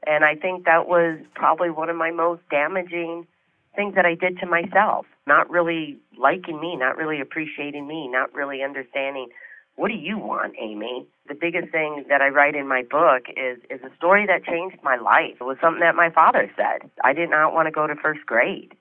And 0.06 0.24
I 0.24 0.36
think 0.36 0.66
that 0.66 0.88
was 0.88 1.20
probably 1.36 1.70
one 1.70 1.90
of 1.90 1.96
my 1.96 2.12
most 2.12 2.42
damaging 2.50 3.28
things 3.76 3.96
that 3.96 4.06
I 4.06 4.16
did 4.16 4.40
to 4.40 4.46
myself. 4.46 5.06
Not 5.26 5.50
really 5.50 5.98
liking 6.18 6.60
me, 6.60 6.76
not 6.76 6.98
really 6.98 7.22
appreciating 7.22 7.88
me, 7.88 8.08
not 8.08 8.34
really 8.34 8.64
understanding 8.64 9.28
what 9.78 9.90
do 9.90 9.94
you 9.94 10.18
want, 10.18 10.56
Amy? 10.60 11.06
The 11.28 11.36
biggest 11.36 11.72
thing 11.72 12.04
that 12.10 12.20
I 12.20 12.30
write 12.30 12.56
in 12.56 12.68
my 12.68 12.82
book 12.82 13.30
is 13.30 13.60
is 13.70 13.80
a 13.84 13.96
story 13.96 14.26
that 14.26 14.44
changed 14.44 14.78
my 14.84 14.98
life. 14.98 15.38
It 15.40 15.44
was 15.44 15.58
something 15.62 15.82
that 15.82 15.96
my 15.96 16.10
father 16.10 16.52
said. 16.58 16.90
I 17.04 17.14
did 17.14 17.30
not 17.30 17.54
want 17.54 17.68
to 17.68 17.72
go 17.72 17.86
to 17.86 17.96
first 17.96 18.26
grade. 18.26 18.74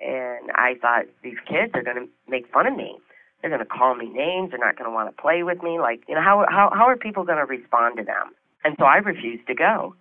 And 0.00 0.50
I 0.56 0.74
thought 0.80 1.06
these 1.22 1.38
kids 1.46 1.72
are 1.74 1.82
going 1.82 1.96
to 1.96 2.08
make 2.28 2.50
fun 2.52 2.66
of 2.66 2.76
me. 2.76 2.98
They're 3.40 3.50
going 3.50 3.62
to 3.62 3.66
call 3.66 3.94
me 3.94 4.08
names. 4.08 4.50
They're 4.50 4.58
not 4.58 4.76
going 4.76 4.90
to 4.90 4.94
want 4.94 5.14
to 5.14 5.22
play 5.22 5.44
with 5.44 5.62
me. 5.62 5.78
Like, 5.78 6.02
you 6.08 6.16
know, 6.16 6.22
how 6.22 6.44
how 6.50 6.70
how 6.74 6.88
are 6.88 6.96
people 6.96 7.22
going 7.22 7.38
to 7.38 7.46
respond 7.46 7.96
to 7.98 8.04
them? 8.04 8.34
And 8.64 8.74
so 8.80 8.84
I 8.84 8.96
refused 8.96 9.46
to 9.46 9.54
go. 9.54 9.94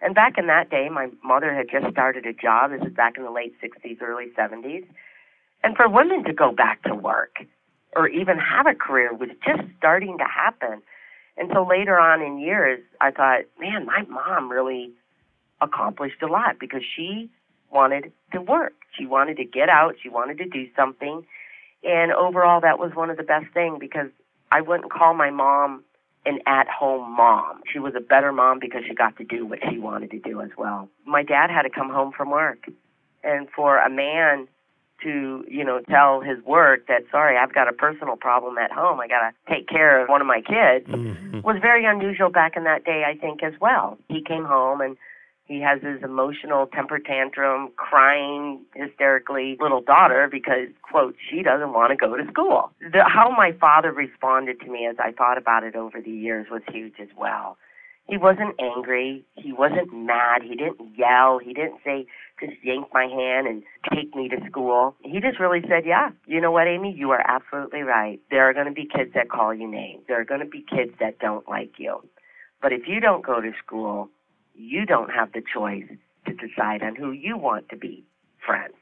And 0.00 0.14
back 0.14 0.38
in 0.38 0.46
that 0.46 0.70
day, 0.70 0.88
my 0.88 1.08
mother 1.24 1.52
had 1.52 1.66
just 1.68 1.92
started 1.92 2.24
a 2.24 2.32
job. 2.32 2.70
This 2.70 2.86
is 2.86 2.94
back 2.94 3.16
in 3.16 3.24
the 3.24 3.32
late 3.32 3.54
60s, 3.60 4.00
early 4.00 4.26
70s. 4.38 4.86
And 5.64 5.74
for 5.74 5.88
women 5.88 6.22
to 6.22 6.32
go 6.32 6.52
back 6.52 6.84
to 6.84 6.94
work 6.94 7.38
or 7.96 8.08
even 8.08 8.38
have 8.38 8.66
a 8.66 8.74
career 8.74 9.14
was 9.14 9.30
just 9.44 9.62
starting 9.78 10.18
to 10.18 10.24
happen. 10.24 10.82
And 11.36 11.50
so 11.52 11.64
later 11.64 11.98
on 11.98 12.20
in 12.20 12.38
years, 12.38 12.80
I 13.00 13.10
thought, 13.10 13.42
man, 13.58 13.86
my 13.86 14.02
mom 14.08 14.50
really 14.50 14.92
accomplished 15.60 16.22
a 16.22 16.26
lot 16.26 16.58
because 16.58 16.82
she 16.96 17.30
wanted 17.70 18.12
to 18.32 18.40
work. 18.40 18.74
She 18.96 19.06
wanted 19.06 19.36
to 19.36 19.44
get 19.44 19.68
out. 19.68 19.94
She 20.02 20.08
wanted 20.08 20.38
to 20.38 20.46
do 20.46 20.66
something. 20.76 21.24
And 21.84 22.12
overall, 22.12 22.60
that 22.60 22.78
was 22.78 22.92
one 22.94 23.10
of 23.10 23.16
the 23.16 23.22
best 23.22 23.46
things 23.54 23.78
because 23.80 24.08
I 24.50 24.60
wouldn't 24.60 24.90
call 24.90 25.14
my 25.14 25.30
mom 25.30 25.84
an 26.26 26.40
at 26.46 26.68
home 26.68 27.16
mom. 27.16 27.62
She 27.72 27.78
was 27.78 27.94
a 27.96 28.00
better 28.00 28.32
mom 28.32 28.58
because 28.58 28.82
she 28.86 28.94
got 28.94 29.16
to 29.18 29.24
do 29.24 29.46
what 29.46 29.60
she 29.70 29.78
wanted 29.78 30.10
to 30.10 30.18
do 30.18 30.40
as 30.40 30.50
well. 30.58 30.88
My 31.06 31.22
dad 31.22 31.50
had 31.50 31.62
to 31.62 31.70
come 31.70 31.90
home 31.90 32.12
from 32.16 32.30
work. 32.30 32.66
And 33.22 33.48
for 33.54 33.78
a 33.78 33.90
man 33.90 34.48
to, 35.02 35.44
you 35.48 35.64
know, 35.64 35.80
tell 35.88 36.20
his 36.20 36.42
work 36.44 36.86
that, 36.88 37.02
sorry, 37.10 37.36
I've 37.36 37.52
got 37.52 37.68
a 37.68 37.72
personal 37.72 38.16
problem 38.16 38.58
at 38.58 38.72
home, 38.72 39.00
I 39.00 39.08
got 39.08 39.20
to 39.20 39.32
take 39.48 39.68
care 39.68 40.02
of 40.02 40.08
one 40.08 40.20
of 40.20 40.26
my 40.26 40.40
kids, 40.40 40.86
mm-hmm. 40.88 41.40
was 41.40 41.56
very 41.60 41.84
unusual 41.84 42.30
back 42.30 42.56
in 42.56 42.64
that 42.64 42.84
day, 42.84 43.04
I 43.06 43.14
think, 43.18 43.42
as 43.42 43.54
well. 43.60 43.98
He 44.08 44.22
came 44.22 44.44
home 44.44 44.80
and 44.80 44.96
he 45.48 45.60
has 45.62 45.80
his 45.82 46.02
emotional 46.02 46.66
temper 46.66 46.98
tantrum, 46.98 47.70
crying 47.76 48.60
hysterically 48.74 49.56
little 49.58 49.80
daughter 49.80 50.28
because, 50.30 50.68
quote, 50.82 51.16
she 51.30 51.42
doesn't 51.42 51.72
want 51.72 51.90
to 51.90 51.96
go 51.96 52.16
to 52.16 52.26
school. 52.30 52.70
The, 52.80 53.02
how 53.04 53.30
my 53.30 53.52
father 53.52 53.90
responded 53.90 54.60
to 54.60 54.70
me 54.70 54.86
as 54.86 54.96
I 54.98 55.12
thought 55.12 55.38
about 55.38 55.64
it 55.64 55.74
over 55.74 56.02
the 56.02 56.10
years 56.10 56.48
was 56.50 56.60
huge 56.70 57.00
as 57.00 57.08
well. 57.16 57.56
He 58.08 58.16
wasn't 58.16 58.54
angry. 58.58 59.22
He 59.36 59.52
wasn't 59.52 59.92
mad. 59.92 60.42
He 60.42 60.56
didn't 60.56 60.96
yell. 60.96 61.38
He 61.38 61.52
didn't 61.52 61.80
say, 61.84 62.06
just 62.40 62.54
yank 62.62 62.88
my 62.92 63.04
hand 63.04 63.46
and 63.46 63.62
take 63.92 64.14
me 64.14 64.28
to 64.30 64.36
school. 64.48 64.96
He 65.04 65.20
just 65.20 65.38
really 65.38 65.60
said, 65.68 65.84
yeah, 65.84 66.10
you 66.26 66.40
know 66.40 66.50
what, 66.50 66.66
Amy? 66.66 66.94
You 66.96 67.10
are 67.10 67.22
absolutely 67.28 67.82
right. 67.82 68.18
There 68.30 68.48
are 68.48 68.54
going 68.54 68.66
to 68.66 68.72
be 68.72 68.86
kids 68.86 69.12
that 69.14 69.28
call 69.28 69.52
you 69.54 69.70
names. 69.70 70.04
There 70.08 70.18
are 70.18 70.24
going 70.24 70.40
to 70.40 70.46
be 70.46 70.64
kids 70.68 70.92
that 71.00 71.18
don't 71.18 71.46
like 71.48 71.72
you. 71.76 72.02
But 72.62 72.72
if 72.72 72.88
you 72.88 72.98
don't 72.98 73.24
go 73.24 73.42
to 73.42 73.52
school, 73.62 74.08
you 74.54 74.86
don't 74.86 75.10
have 75.10 75.32
the 75.32 75.42
choice 75.42 75.86
to 76.26 76.32
decide 76.32 76.82
on 76.82 76.96
who 76.96 77.12
you 77.12 77.36
want 77.36 77.68
to 77.68 77.76
be 77.76 78.04
friends. 78.44 78.74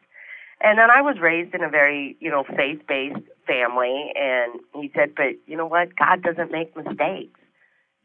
And 0.61 0.78
then 0.78 0.90
I 0.90 1.02
was 1.02 1.16
raised 1.21 1.54
in 1.54 1.62
a 1.62 1.68
very, 1.68 2.16
you 2.21 2.30
know, 2.30 2.45
faith-based 2.45 3.26
family, 3.47 4.12
and 4.14 4.61
he 4.75 4.90
said, 4.95 5.14
but 5.14 5.35
you 5.47 5.56
know 5.56 5.66
what? 5.66 5.97
God 5.97 6.23
doesn't 6.23 6.50
make 6.50 6.75
mistakes. 6.76 7.38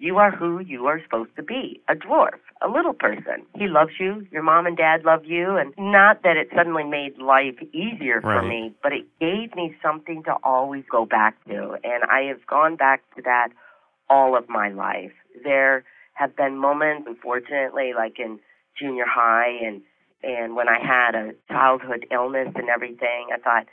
You 0.01 0.17
are 0.17 0.31
who 0.31 0.59
you 0.59 0.87
are 0.87 0.99
supposed 1.03 1.35
to 1.35 1.43
be, 1.43 1.79
a 1.87 1.93
dwarf, 1.93 2.39
a 2.59 2.67
little 2.67 2.93
person. 2.93 3.45
He 3.55 3.67
loves 3.67 3.91
you. 3.99 4.25
Your 4.31 4.41
mom 4.41 4.65
and 4.65 4.75
dad 4.75 5.05
love 5.05 5.25
you. 5.25 5.57
And 5.57 5.75
not 5.77 6.23
that 6.23 6.37
it 6.37 6.49
suddenly 6.55 6.83
made 6.83 7.19
life 7.19 7.61
easier 7.71 8.19
for 8.19 8.37
right. 8.37 8.47
me, 8.47 8.73
but 8.81 8.93
it 8.93 9.05
gave 9.19 9.55
me 9.55 9.75
something 9.79 10.23
to 10.23 10.37
always 10.43 10.85
go 10.91 11.05
back 11.05 11.35
to. 11.45 11.77
And 11.83 12.03
I 12.11 12.21
have 12.29 12.47
gone 12.47 12.77
back 12.77 13.03
to 13.15 13.21
that 13.25 13.49
all 14.09 14.35
of 14.35 14.49
my 14.49 14.69
life. 14.69 15.11
There 15.43 15.83
have 16.15 16.35
been 16.35 16.57
moments, 16.57 17.05
unfortunately, 17.07 17.91
like 17.95 18.17
in 18.17 18.39
junior 18.79 19.05
high 19.07 19.53
and 19.63 19.83
and 20.23 20.55
when 20.55 20.67
I 20.67 20.77
had 20.79 21.15
a 21.15 21.31
childhood 21.47 22.05
illness 22.11 22.49
and 22.55 22.69
everything, 22.69 23.29
I 23.33 23.39
thought, 23.39 23.65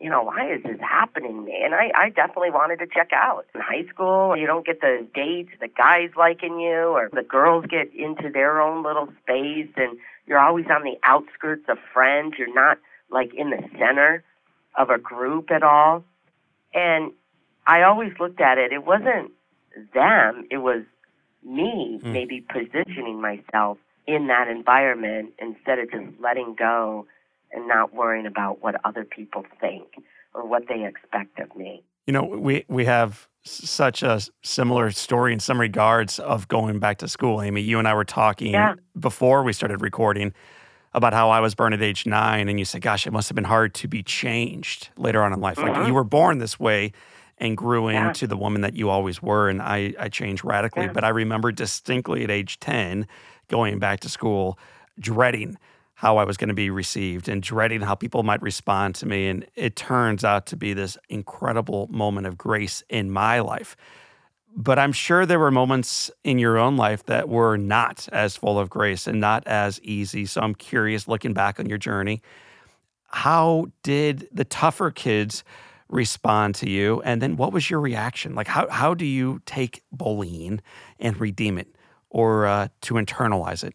you 0.00 0.08
know, 0.08 0.22
why 0.22 0.52
is 0.52 0.62
this 0.62 0.78
happening 0.80 1.36
to 1.36 1.42
me? 1.42 1.60
And 1.64 1.74
I, 1.74 1.90
I 1.94 2.08
definitely 2.10 2.50
wanted 2.50 2.78
to 2.78 2.86
check 2.86 3.10
out. 3.12 3.46
In 3.54 3.60
high 3.60 3.84
school, 3.88 4.36
you 4.36 4.46
don't 4.46 4.64
get 4.64 4.80
the 4.80 5.06
dates, 5.14 5.50
the 5.60 5.68
guys 5.68 6.10
liking 6.16 6.60
you, 6.60 6.94
or 6.94 7.10
the 7.12 7.22
girls 7.22 7.64
get 7.66 7.92
into 7.94 8.30
their 8.32 8.60
own 8.60 8.84
little 8.84 9.08
space, 9.22 9.70
and 9.76 9.98
you're 10.26 10.38
always 10.38 10.66
on 10.70 10.84
the 10.84 10.96
outskirts 11.04 11.64
of 11.68 11.78
friends. 11.92 12.34
You're 12.38 12.54
not 12.54 12.78
like 13.10 13.32
in 13.34 13.50
the 13.50 13.62
center 13.78 14.22
of 14.76 14.90
a 14.90 14.98
group 14.98 15.50
at 15.50 15.62
all. 15.62 16.04
And 16.72 17.12
I 17.66 17.82
always 17.82 18.12
looked 18.20 18.40
at 18.40 18.58
it, 18.58 18.72
it 18.72 18.84
wasn't 18.84 19.32
them, 19.94 20.46
it 20.50 20.58
was 20.58 20.82
me 21.44 22.00
mm. 22.02 22.12
maybe 22.12 22.44
positioning 22.52 23.20
myself 23.20 23.78
in 24.06 24.28
that 24.28 24.48
environment 24.48 25.34
instead 25.38 25.78
of 25.78 25.90
just 25.90 26.20
letting 26.20 26.54
go 26.58 27.06
and 27.52 27.68
not 27.68 27.94
worrying 27.94 28.26
about 28.26 28.62
what 28.62 28.76
other 28.84 29.04
people 29.04 29.44
think 29.60 29.86
or 30.34 30.46
what 30.46 30.64
they 30.68 30.84
expect 30.84 31.38
of 31.38 31.54
me. 31.56 31.82
You 32.06 32.12
know, 32.12 32.24
we 32.24 32.64
we 32.68 32.84
have 32.84 33.28
such 33.42 34.02
a 34.02 34.20
similar 34.42 34.90
story 34.90 35.32
in 35.32 35.40
some 35.40 35.60
regards 35.60 36.18
of 36.18 36.48
going 36.48 36.78
back 36.78 36.98
to 36.98 37.08
school. 37.08 37.42
Amy, 37.42 37.60
you 37.60 37.78
and 37.78 37.88
I 37.88 37.94
were 37.94 38.04
talking 38.04 38.52
yeah. 38.52 38.74
before 38.98 39.42
we 39.42 39.52
started 39.52 39.80
recording 39.80 40.32
about 40.94 41.12
how 41.12 41.30
I 41.30 41.40
was 41.40 41.54
born 41.54 41.72
at 41.72 41.82
age 41.82 42.06
nine, 42.06 42.48
and 42.48 42.58
you 42.58 42.64
said, 42.64 42.80
"Gosh, 42.82 43.06
it 43.06 43.12
must 43.12 43.28
have 43.28 43.34
been 43.34 43.44
hard 43.44 43.74
to 43.74 43.88
be 43.88 44.02
changed 44.02 44.88
later 44.96 45.22
on 45.22 45.32
in 45.32 45.40
life. 45.40 45.56
Mm-hmm. 45.56 45.80
Like 45.80 45.86
you 45.86 45.94
were 45.94 46.04
born 46.04 46.38
this 46.38 46.58
way, 46.58 46.92
and 47.40 47.56
grew 47.56 47.90
yeah. 47.90 48.08
into 48.08 48.26
the 48.26 48.36
woman 48.36 48.62
that 48.62 48.74
you 48.74 48.90
always 48.90 49.22
were. 49.22 49.48
And 49.48 49.62
I, 49.62 49.94
I 49.98 50.08
changed 50.08 50.44
radically. 50.44 50.84
Yeah. 50.84 50.92
But 50.92 51.04
I 51.04 51.08
remember 51.08 51.52
distinctly 51.52 52.24
at 52.24 52.30
age 52.30 52.60
10 52.60 53.06
going 53.48 53.78
back 53.78 54.00
to 54.00 54.08
school, 54.08 54.58
dreading 54.98 55.56
how 55.98 56.16
I 56.16 56.22
was 56.22 56.36
going 56.36 56.46
to 56.46 56.54
be 56.54 56.70
received 56.70 57.28
and 57.28 57.42
dreading 57.42 57.80
how 57.80 57.96
people 57.96 58.22
might 58.22 58.40
respond 58.40 58.94
to 58.94 59.04
me. 59.04 59.26
And 59.26 59.44
it 59.56 59.74
turns 59.74 60.22
out 60.22 60.46
to 60.46 60.56
be 60.56 60.72
this 60.72 60.96
incredible 61.08 61.88
moment 61.90 62.28
of 62.28 62.38
grace 62.38 62.84
in 62.88 63.10
my 63.10 63.40
life. 63.40 63.76
But 64.54 64.78
I'm 64.78 64.92
sure 64.92 65.26
there 65.26 65.40
were 65.40 65.50
moments 65.50 66.08
in 66.22 66.38
your 66.38 66.56
own 66.56 66.76
life 66.76 67.04
that 67.06 67.28
were 67.28 67.56
not 67.56 68.08
as 68.12 68.36
full 68.36 68.60
of 68.60 68.70
grace 68.70 69.08
and 69.08 69.18
not 69.18 69.44
as 69.48 69.80
easy. 69.82 70.24
So 70.24 70.40
I'm 70.40 70.54
curious, 70.54 71.08
looking 71.08 71.32
back 71.32 71.58
on 71.58 71.68
your 71.68 71.78
journey, 71.78 72.22
how 73.08 73.66
did 73.82 74.28
the 74.30 74.44
tougher 74.44 74.92
kids 74.92 75.42
respond 75.88 76.54
to 76.56 76.70
you? 76.70 77.02
And 77.02 77.20
then 77.20 77.34
what 77.34 77.52
was 77.52 77.68
your 77.68 77.80
reaction? 77.80 78.36
Like, 78.36 78.46
how, 78.46 78.68
how 78.68 78.94
do 78.94 79.04
you 79.04 79.42
take 79.46 79.82
bullying 79.90 80.60
and 81.00 81.20
redeem 81.20 81.58
it 81.58 81.74
or 82.08 82.46
uh, 82.46 82.68
to 82.82 82.94
internalize 82.94 83.64
it? 83.64 83.74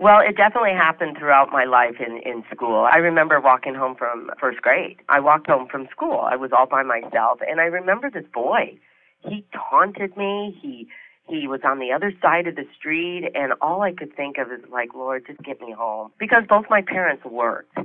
Well, 0.00 0.20
it 0.26 0.34
definitely 0.34 0.72
happened 0.72 1.18
throughout 1.18 1.52
my 1.52 1.64
life 1.64 1.96
in, 2.00 2.22
in 2.24 2.42
school. 2.50 2.88
I 2.90 2.96
remember 2.96 3.38
walking 3.38 3.74
home 3.74 3.94
from 3.96 4.30
first 4.40 4.62
grade. 4.62 4.96
I 5.10 5.20
walked 5.20 5.46
home 5.46 5.68
from 5.70 5.88
school. 5.90 6.20
I 6.20 6.36
was 6.36 6.52
all 6.56 6.64
by 6.66 6.82
myself. 6.82 7.40
And 7.46 7.60
I 7.60 7.64
remember 7.64 8.08
this 8.08 8.24
boy. 8.32 8.78
He 9.18 9.44
taunted 9.52 10.16
me. 10.16 10.58
He 10.60 10.88
he 11.28 11.46
was 11.46 11.60
on 11.64 11.78
the 11.78 11.92
other 11.92 12.12
side 12.20 12.46
of 12.46 12.56
the 12.56 12.64
street 12.76 13.30
and 13.34 13.52
all 13.60 13.82
I 13.82 13.92
could 13.92 14.16
think 14.16 14.38
of 14.38 14.50
is 14.50 14.64
like, 14.72 14.94
Lord, 14.94 15.26
just 15.26 15.40
get 15.42 15.60
me 15.60 15.70
home. 15.70 16.10
Because 16.18 16.44
both 16.48 16.64
my 16.70 16.80
parents 16.80 17.22
worked. 17.24 17.76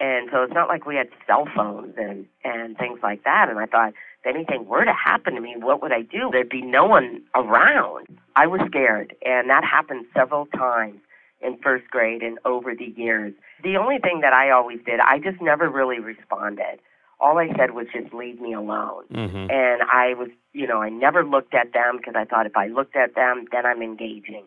And 0.00 0.30
so 0.32 0.42
it's 0.42 0.54
not 0.54 0.68
like 0.68 0.86
we 0.86 0.96
had 0.96 1.08
cell 1.26 1.46
phones 1.54 1.94
and, 1.98 2.24
and 2.44 2.78
things 2.78 3.00
like 3.02 3.24
that. 3.24 3.48
And 3.50 3.58
I 3.58 3.66
thought, 3.66 3.92
if 4.24 4.26
anything 4.34 4.66
were 4.66 4.84
to 4.84 4.92
happen 4.92 5.34
to 5.34 5.40
me, 5.40 5.54
what 5.58 5.82
would 5.82 5.92
I 5.92 6.00
do? 6.00 6.30
There'd 6.32 6.48
be 6.48 6.62
no 6.62 6.86
one 6.86 7.22
around. 7.36 8.08
I 8.34 8.46
was 8.46 8.62
scared. 8.66 9.14
And 9.24 9.50
that 9.50 9.64
happened 9.64 10.06
several 10.16 10.46
times 10.46 10.98
in 11.40 11.58
first 11.62 11.88
grade 11.90 12.22
and 12.22 12.38
over 12.44 12.74
the 12.74 12.92
years. 12.96 13.32
The 13.62 13.76
only 13.76 13.98
thing 13.98 14.20
that 14.22 14.32
I 14.32 14.50
always 14.50 14.78
did, 14.84 15.00
I 15.00 15.18
just 15.18 15.40
never 15.40 15.68
really 15.68 16.00
responded. 16.00 16.80
All 17.20 17.38
I 17.38 17.48
said 17.56 17.72
was 17.72 17.86
just 17.92 18.14
leave 18.14 18.40
me 18.40 18.54
alone. 18.54 19.04
Mm-hmm. 19.12 19.50
And 19.50 19.82
I 19.82 20.14
was, 20.14 20.28
you 20.52 20.66
know, 20.66 20.82
I 20.82 20.88
never 20.88 21.24
looked 21.24 21.54
at 21.54 21.72
them 21.72 21.98
because 21.98 22.14
I 22.16 22.24
thought 22.24 22.46
if 22.46 22.56
I 22.56 22.68
looked 22.68 22.96
at 22.96 23.14
them, 23.14 23.46
then 23.50 23.66
I'm 23.66 23.82
engaging. 23.82 24.44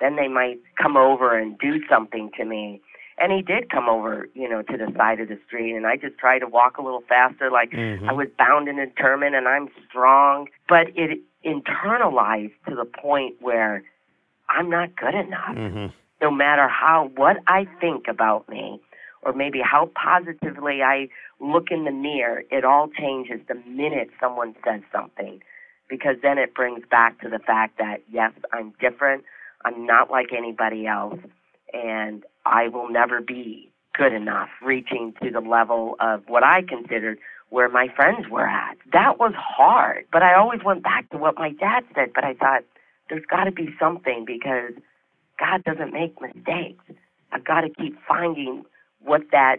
Then 0.00 0.16
they 0.16 0.28
might 0.28 0.58
come 0.80 0.96
over 0.96 1.36
and 1.36 1.58
do 1.58 1.80
something 1.88 2.30
to 2.36 2.44
me 2.44 2.80
and 3.20 3.32
he 3.32 3.42
did 3.42 3.70
come 3.70 3.88
over, 3.88 4.28
you 4.34 4.48
know, 4.48 4.62
to 4.62 4.76
the 4.76 4.92
side 4.96 5.20
of 5.20 5.28
the 5.28 5.38
street, 5.46 5.74
and 5.74 5.86
I 5.86 5.96
just 5.96 6.18
tried 6.18 6.40
to 6.40 6.46
walk 6.46 6.78
a 6.78 6.82
little 6.82 7.02
faster, 7.08 7.50
like 7.50 7.70
mm-hmm. 7.70 8.08
I 8.08 8.12
was 8.12 8.28
bound 8.38 8.68
and 8.68 8.78
determined, 8.78 9.34
and 9.34 9.48
I'm 9.48 9.68
strong. 9.88 10.46
But 10.68 10.88
it 10.94 11.20
internalized 11.44 12.52
to 12.68 12.74
the 12.74 12.84
point 12.84 13.36
where 13.40 13.82
I'm 14.48 14.70
not 14.70 14.94
good 14.96 15.14
enough. 15.14 15.56
Mm-hmm. 15.56 15.86
No 16.20 16.30
matter 16.30 16.68
how 16.68 17.10
what 17.16 17.36
I 17.46 17.66
think 17.80 18.06
about 18.08 18.48
me, 18.48 18.80
or 19.22 19.32
maybe 19.32 19.60
how 19.62 19.90
positively 19.94 20.82
I 20.82 21.08
look 21.40 21.70
in 21.70 21.84
the 21.84 21.90
mirror, 21.90 22.42
it 22.50 22.64
all 22.64 22.88
changes 22.88 23.40
the 23.48 23.54
minute 23.54 24.10
someone 24.20 24.54
says 24.64 24.80
something, 24.92 25.40
because 25.88 26.16
then 26.22 26.38
it 26.38 26.54
brings 26.54 26.84
back 26.90 27.20
to 27.20 27.28
the 27.28 27.38
fact 27.38 27.78
that 27.78 28.02
yes, 28.10 28.32
I'm 28.52 28.72
different. 28.80 29.24
I'm 29.64 29.86
not 29.86 30.10
like 30.10 30.28
anybody 30.36 30.86
else 30.86 31.18
and 31.72 32.24
I 32.46 32.68
will 32.68 32.88
never 32.88 33.20
be 33.20 33.70
good 33.94 34.12
enough, 34.12 34.48
reaching 34.62 35.12
to 35.22 35.30
the 35.30 35.40
level 35.40 35.96
of 36.00 36.22
what 36.28 36.44
I 36.44 36.62
considered 36.62 37.18
where 37.50 37.68
my 37.68 37.88
friends 37.94 38.28
were 38.30 38.46
at. 38.46 38.76
That 38.92 39.18
was 39.18 39.32
hard, 39.36 40.06
but 40.12 40.22
I 40.22 40.34
always 40.34 40.60
went 40.64 40.82
back 40.82 41.10
to 41.10 41.18
what 41.18 41.36
my 41.36 41.50
dad 41.50 41.82
said, 41.94 42.12
but 42.14 42.24
I 42.24 42.34
thought 42.34 42.62
there's 43.08 43.24
got 43.28 43.44
to 43.44 43.52
be 43.52 43.70
something 43.78 44.24
because 44.26 44.72
God 45.38 45.64
doesn't 45.64 45.92
make 45.92 46.20
mistakes. 46.20 46.84
I've 47.32 47.44
got 47.44 47.62
to 47.62 47.70
keep 47.70 47.96
finding 48.06 48.64
what 49.00 49.22
that 49.32 49.56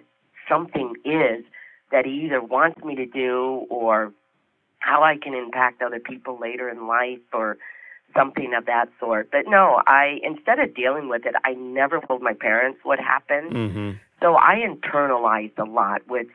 something 0.48 0.96
is 1.06 1.44
that 1.92 2.06
he 2.06 2.26
either 2.26 2.42
wants 2.42 2.84
me 2.84 2.96
to 2.96 3.06
do 3.06 3.66
or 3.70 4.14
how 4.80 5.04
I 5.04 5.18
can 5.18 5.34
impact 5.34 5.82
other 5.82 6.00
people 6.00 6.40
later 6.40 6.70
in 6.70 6.88
life 6.88 7.20
or 7.34 7.58
something 8.16 8.54
of 8.54 8.66
that 8.66 8.90
sort. 9.00 9.30
But 9.32 9.42
no, 9.48 9.82
I 9.88 10.20
instead 10.24 10.60
of 10.60 10.76
dealing 10.76 11.10
with 11.10 11.26
it, 11.26 11.36
I 11.44 11.54
never 11.54 12.00
told 12.02 12.22
my 12.22 12.34
parents 12.34 12.80
what 12.84 13.00
happened. 13.00 13.52
Mm-hmm. 13.52 13.92
So 14.22 14.36
I 14.36 14.56
internalized 14.56 15.58
a 15.58 15.64
lot, 15.64 16.02
which 16.08 16.30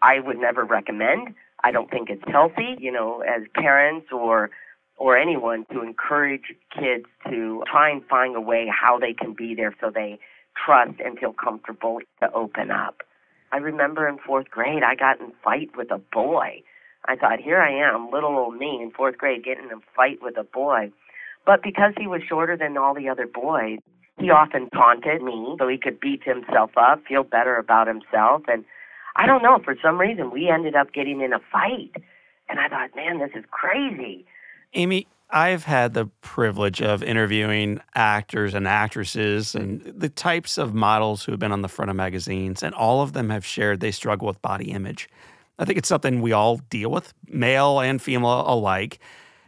I 0.00 0.20
would 0.20 0.38
never 0.38 0.64
recommend. 0.64 1.34
I 1.64 1.70
don't 1.70 1.90
think 1.90 2.10
it's 2.10 2.22
healthy, 2.26 2.76
you 2.78 2.90
know, 2.90 3.20
as 3.20 3.42
parents 3.54 4.08
or 4.12 4.50
or 4.96 5.16
anyone 5.16 5.64
to 5.72 5.82
encourage 5.82 6.54
kids 6.74 7.06
to 7.28 7.62
try 7.70 7.90
and 7.90 8.04
find 8.06 8.36
a 8.36 8.40
way 8.40 8.66
how 8.68 8.98
they 8.98 9.12
can 9.12 9.34
be 9.34 9.54
there 9.54 9.74
so 9.80 9.90
they 9.90 10.18
trust 10.64 11.00
and 11.04 11.18
feel 11.18 11.32
comfortable 11.32 11.98
to 12.20 12.32
open 12.32 12.70
up. 12.70 13.02
I 13.52 13.58
remember 13.58 14.08
in 14.08 14.18
fourth 14.18 14.50
grade 14.50 14.82
I 14.82 14.94
got 14.94 15.20
in 15.20 15.26
a 15.26 15.32
fight 15.44 15.70
with 15.76 15.90
a 15.90 15.98
boy. 15.98 16.62
I 17.06 17.16
thought, 17.16 17.40
here 17.40 17.60
I 17.60 17.72
am, 17.72 18.10
little 18.10 18.36
old 18.36 18.56
me 18.56 18.80
in 18.80 18.92
fourth 18.92 19.18
grade 19.18 19.44
getting 19.44 19.64
in 19.64 19.72
a 19.72 19.80
fight 19.96 20.18
with 20.22 20.38
a 20.38 20.44
boy. 20.44 20.92
But 21.44 21.62
because 21.62 21.92
he 21.98 22.06
was 22.06 22.22
shorter 22.28 22.56
than 22.56 22.76
all 22.76 22.94
the 22.94 23.08
other 23.08 23.26
boys, 23.26 23.78
he 24.18 24.30
often 24.30 24.70
taunted 24.70 25.22
me 25.22 25.56
so 25.58 25.66
he 25.66 25.78
could 25.78 25.98
beat 25.98 26.22
himself 26.22 26.70
up, 26.76 27.02
feel 27.08 27.24
better 27.24 27.56
about 27.56 27.88
himself. 27.88 28.42
And 28.46 28.64
I 29.16 29.26
don't 29.26 29.42
know, 29.42 29.58
for 29.64 29.74
some 29.82 29.98
reason, 29.98 30.30
we 30.30 30.48
ended 30.48 30.76
up 30.76 30.92
getting 30.92 31.20
in 31.20 31.32
a 31.32 31.40
fight. 31.50 31.90
And 32.48 32.60
I 32.60 32.68
thought, 32.68 32.94
man, 32.94 33.18
this 33.18 33.30
is 33.34 33.44
crazy. 33.50 34.24
Amy, 34.74 35.06
I've 35.30 35.64
had 35.64 35.94
the 35.94 36.06
privilege 36.20 36.82
of 36.82 37.02
interviewing 37.02 37.80
actors 37.94 38.52
and 38.54 38.68
actresses 38.68 39.54
and 39.54 39.80
the 39.82 40.10
types 40.10 40.58
of 40.58 40.74
models 40.74 41.24
who 41.24 41.32
have 41.32 41.40
been 41.40 41.52
on 41.52 41.62
the 41.62 41.68
front 41.68 41.90
of 41.90 41.96
magazines, 41.96 42.62
and 42.62 42.74
all 42.74 43.00
of 43.00 43.14
them 43.14 43.30
have 43.30 43.44
shared 43.44 43.80
they 43.80 43.90
struggle 43.90 44.26
with 44.26 44.42
body 44.42 44.70
image. 44.70 45.08
I 45.58 45.64
think 45.64 45.78
it's 45.78 45.88
something 45.88 46.20
we 46.20 46.32
all 46.32 46.58
deal 46.58 46.90
with, 46.90 47.14
male 47.26 47.80
and 47.80 48.00
female 48.00 48.44
alike. 48.46 48.98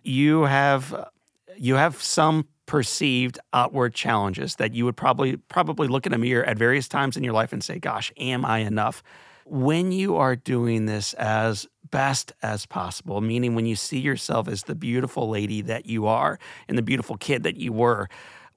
You 0.02 0.42
have 0.42 1.08
you 1.56 1.74
have 1.74 2.02
some 2.02 2.46
perceived 2.66 3.38
outward 3.52 3.94
challenges 3.94 4.56
that 4.56 4.74
you 4.74 4.84
would 4.86 4.96
probably 4.96 5.36
probably 5.36 5.86
look 5.86 6.06
in 6.06 6.12
a 6.14 6.18
mirror 6.18 6.44
at 6.44 6.56
various 6.56 6.88
times 6.88 7.16
in 7.16 7.24
your 7.24 7.34
life 7.34 7.52
and 7.52 7.62
say, 7.62 7.78
"Gosh, 7.78 8.12
am 8.16 8.44
I 8.44 8.58
enough?" 8.58 9.02
When 9.44 9.92
you 9.92 10.16
are 10.16 10.34
doing 10.36 10.86
this 10.86 11.12
as 11.14 11.68
best 11.94 12.32
as 12.42 12.66
possible, 12.66 13.20
meaning 13.20 13.54
when 13.54 13.66
you 13.66 13.76
see 13.76 14.00
yourself 14.00 14.48
as 14.48 14.64
the 14.64 14.74
beautiful 14.74 15.28
lady 15.28 15.62
that 15.62 15.86
you 15.86 16.08
are 16.08 16.40
and 16.66 16.76
the 16.76 16.82
beautiful 16.82 17.16
kid 17.16 17.44
that 17.44 17.56
you 17.56 17.72
were, 17.72 18.08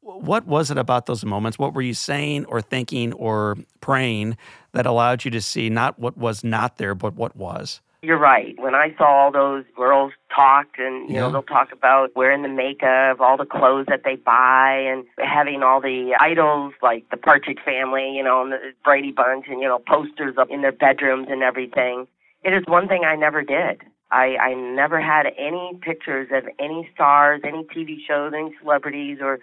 what 0.01 0.47
was 0.47 0.71
it 0.71 0.77
about 0.79 1.05
those 1.05 1.23
moments? 1.23 1.59
What 1.59 1.75
were 1.75 1.83
you 1.83 1.93
saying 1.93 2.45
or 2.45 2.63
thinking 2.63 3.13
or 3.13 3.55
praying 3.79 4.37
that 4.71 4.87
allowed 4.87 5.23
you 5.23 5.29
to 5.29 5.39
see 5.39 5.69
not 5.69 5.99
what 5.99 6.17
was 6.17 6.43
not 6.43 6.77
there, 6.77 6.95
but 6.95 7.13
what 7.13 7.35
was? 7.35 7.79
You're 8.01 8.17
right. 8.17 8.55
When 8.57 8.73
I 8.73 8.95
saw 8.97 9.05
all 9.05 9.31
those 9.31 9.65
girls 9.75 10.13
talk, 10.35 10.65
and 10.79 11.07
you 11.07 11.15
Yeah. 11.15 11.21
know, 11.21 11.31
they'll 11.33 11.43
talk 11.43 11.71
about 11.71 12.15
wearing 12.15 12.41
the 12.41 12.49
makeup, 12.49 13.21
all 13.21 13.37
the 13.37 13.45
clothes 13.45 13.85
that 13.87 14.03
they 14.03 14.15
buy, 14.15 14.71
and 14.89 15.05
having 15.19 15.61
all 15.61 15.79
the 15.79 16.15
idols 16.19 16.73
like 16.81 17.07
the 17.11 17.17
Partridge 17.17 17.59
Family, 17.63 18.15
you 18.17 18.23
know, 18.23 18.41
and 18.41 18.51
the 18.51 18.73
Brady 18.83 19.11
Bunch, 19.11 19.45
and 19.47 19.61
you 19.61 19.67
know, 19.67 19.77
posters 19.77 20.37
up 20.39 20.49
in 20.49 20.61
their 20.63 20.71
bedrooms 20.71 21.27
and 21.29 21.43
everything. 21.43 22.07
It 22.47 22.53
is 22.53 22.63
one 22.65 22.87
thing 22.87 23.03
I 23.03 23.17
never 23.17 23.41
did. 23.41 23.81
I, 24.09 24.37
I 24.37 24.53
never 24.53 25.01
had 25.01 25.25
any 25.37 25.77
pictures 25.81 26.29
of 26.31 26.45
any 26.59 26.89
stars, 26.93 27.41
any 27.43 27.65
TV 27.65 27.97
shows, 28.07 28.31
any 28.33 28.55
celebrities, 28.61 29.17
or 29.19 29.39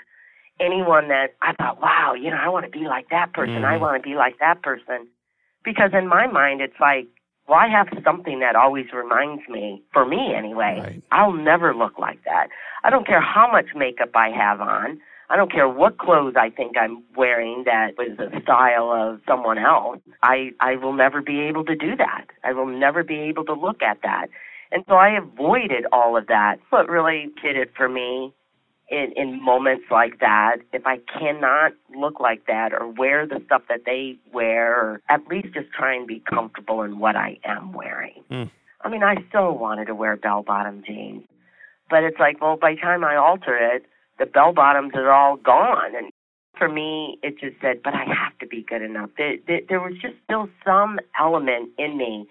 anyone 0.58 1.08
that 1.08 1.34
I 1.42 1.52
thought, 1.52 1.82
wow, 1.82 2.14
you 2.14 2.30
know, 2.30 2.38
I 2.40 2.48
want 2.48 2.64
to 2.64 2.70
be 2.70 2.86
like 2.86 3.10
that 3.10 3.34
person. 3.34 3.62
I 3.62 3.76
Mhm. 3.76 3.80
want 3.80 4.02
to 4.02 4.08
be 4.08 4.14
like 4.14 4.38
that 4.38 4.62
person. 4.62 5.06
Because 5.64 5.92
in 5.92 6.08
my 6.08 6.26
mind, 6.28 6.62
it's 6.62 6.80
like, 6.80 7.06
well, 7.46 7.58
I 7.58 7.68
have 7.68 7.88
something 8.02 8.38
that 8.38 8.56
always 8.56 8.90
reminds 8.90 9.46
me, 9.50 9.82
for 9.92 10.06
me 10.06 10.34
anyway, 10.34 10.80
Right. 10.80 11.02
I'll 11.12 11.32
never 11.32 11.74
look 11.74 11.98
like 11.98 12.24
that. 12.24 12.48
I 12.84 12.88
don't 12.88 13.06
care 13.06 13.20
how 13.20 13.52
much 13.52 13.74
makeup 13.74 14.16
I 14.16 14.30
have 14.30 14.62
on. 14.62 14.98
I 15.34 15.36
don't 15.36 15.50
care 15.50 15.68
what 15.68 15.98
clothes 15.98 16.34
I 16.36 16.48
think 16.48 16.76
I'm 16.80 17.02
wearing 17.16 17.64
that 17.66 17.98
was 17.98 18.16
the 18.16 18.40
style 18.44 18.92
of 18.92 19.20
someone 19.26 19.58
else. 19.58 19.98
I, 20.22 20.50
I 20.60 20.76
will 20.76 20.92
never 20.92 21.20
be 21.20 21.40
able 21.40 21.64
to 21.64 21.74
do 21.74 21.96
that. 21.96 22.26
I 22.44 22.52
will 22.52 22.68
never 22.68 23.02
be 23.02 23.16
able 23.16 23.44
to 23.46 23.52
look 23.52 23.82
at 23.82 23.98
that. 24.04 24.28
And 24.70 24.84
so 24.86 24.94
I 24.94 25.18
avoided 25.18 25.86
all 25.90 26.16
of 26.16 26.28
that. 26.28 26.58
What 26.70 26.88
really 26.88 27.32
did 27.42 27.56
it 27.56 27.72
for 27.76 27.88
me 27.88 28.32
in, 28.88 29.12
in 29.16 29.42
moments 29.42 29.86
like 29.90 30.20
that, 30.20 30.58
if 30.72 30.86
I 30.86 30.98
cannot 31.18 31.72
look 31.92 32.20
like 32.20 32.46
that 32.46 32.72
or 32.72 32.86
wear 32.86 33.26
the 33.26 33.42
stuff 33.46 33.62
that 33.68 33.80
they 33.84 34.16
wear, 34.32 34.72
or 34.72 35.02
at 35.08 35.26
least 35.26 35.48
just 35.52 35.66
try 35.76 35.96
and 35.96 36.06
be 36.06 36.22
comfortable 36.30 36.82
in 36.82 37.00
what 37.00 37.16
I 37.16 37.38
am 37.44 37.72
wearing. 37.72 38.22
Mm. 38.30 38.52
I 38.82 38.88
mean, 38.88 39.02
I 39.02 39.16
still 39.30 39.58
wanted 39.58 39.86
to 39.86 39.96
wear 39.96 40.16
bell 40.16 40.44
bottom 40.44 40.84
jeans, 40.86 41.24
but 41.90 42.04
it's 42.04 42.20
like, 42.20 42.40
well, 42.40 42.56
by 42.56 42.76
the 42.76 42.80
time 42.80 43.02
I 43.02 43.16
alter 43.16 43.56
it, 43.56 43.86
the 44.18 44.26
bell 44.26 44.52
bottoms 44.52 44.92
are 44.94 45.10
all 45.10 45.36
gone. 45.36 45.94
And 45.96 46.10
for 46.58 46.68
me, 46.68 47.18
it 47.22 47.38
just 47.38 47.60
said, 47.60 47.82
but 47.82 47.94
I 47.94 48.04
have 48.04 48.38
to 48.40 48.46
be 48.46 48.64
good 48.68 48.82
enough. 48.82 49.10
There, 49.18 49.36
there, 49.46 49.60
there 49.68 49.80
was 49.80 49.94
just 50.00 50.14
still 50.24 50.48
some 50.64 50.98
element 51.18 51.70
in 51.78 51.96
me 51.96 52.26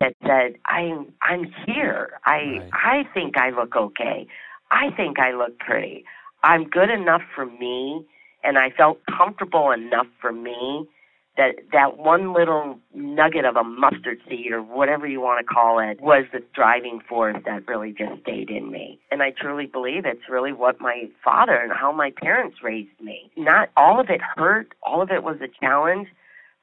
that 0.00 0.14
said, 0.26 0.58
I'm, 0.66 1.12
I'm 1.22 1.52
here. 1.66 2.18
I, 2.24 2.30
Right. 2.30 2.70
I 2.72 3.02
think 3.14 3.36
I 3.36 3.50
look 3.50 3.76
okay. 3.76 4.26
I 4.70 4.90
think 4.96 5.18
I 5.18 5.32
look 5.32 5.58
pretty. 5.58 6.04
I'm 6.42 6.64
good 6.64 6.90
enough 6.90 7.22
for 7.34 7.44
me, 7.44 8.06
and 8.42 8.56
I 8.56 8.70
felt 8.70 9.00
comfortable 9.06 9.70
enough 9.72 10.06
for 10.20 10.32
me 10.32 10.88
that 11.36 11.56
that 11.72 11.96
one 11.96 12.32
little 12.32 12.78
nugget 12.94 13.44
of 13.44 13.56
a 13.56 13.64
mustard 13.64 14.18
seed 14.28 14.52
or 14.52 14.62
whatever 14.62 15.06
you 15.06 15.20
want 15.20 15.44
to 15.44 15.52
call 15.52 15.78
it 15.78 16.00
was 16.00 16.24
the 16.32 16.42
driving 16.54 17.00
force 17.08 17.36
that 17.46 17.66
really 17.68 17.92
just 17.92 18.20
stayed 18.22 18.50
in 18.50 18.70
me. 18.70 19.00
And 19.10 19.22
I 19.22 19.30
truly 19.30 19.66
believe 19.66 20.04
it's 20.04 20.28
really 20.28 20.52
what 20.52 20.80
my 20.80 21.08
father 21.24 21.54
and 21.54 21.72
how 21.72 21.92
my 21.92 22.12
parents 22.22 22.58
raised 22.62 23.00
me. 23.00 23.30
Not 23.36 23.70
all 23.76 24.00
of 24.00 24.10
it 24.10 24.20
hurt, 24.36 24.74
all 24.82 25.00
of 25.00 25.10
it 25.10 25.22
was 25.22 25.36
a 25.40 25.48
challenge, 25.48 26.08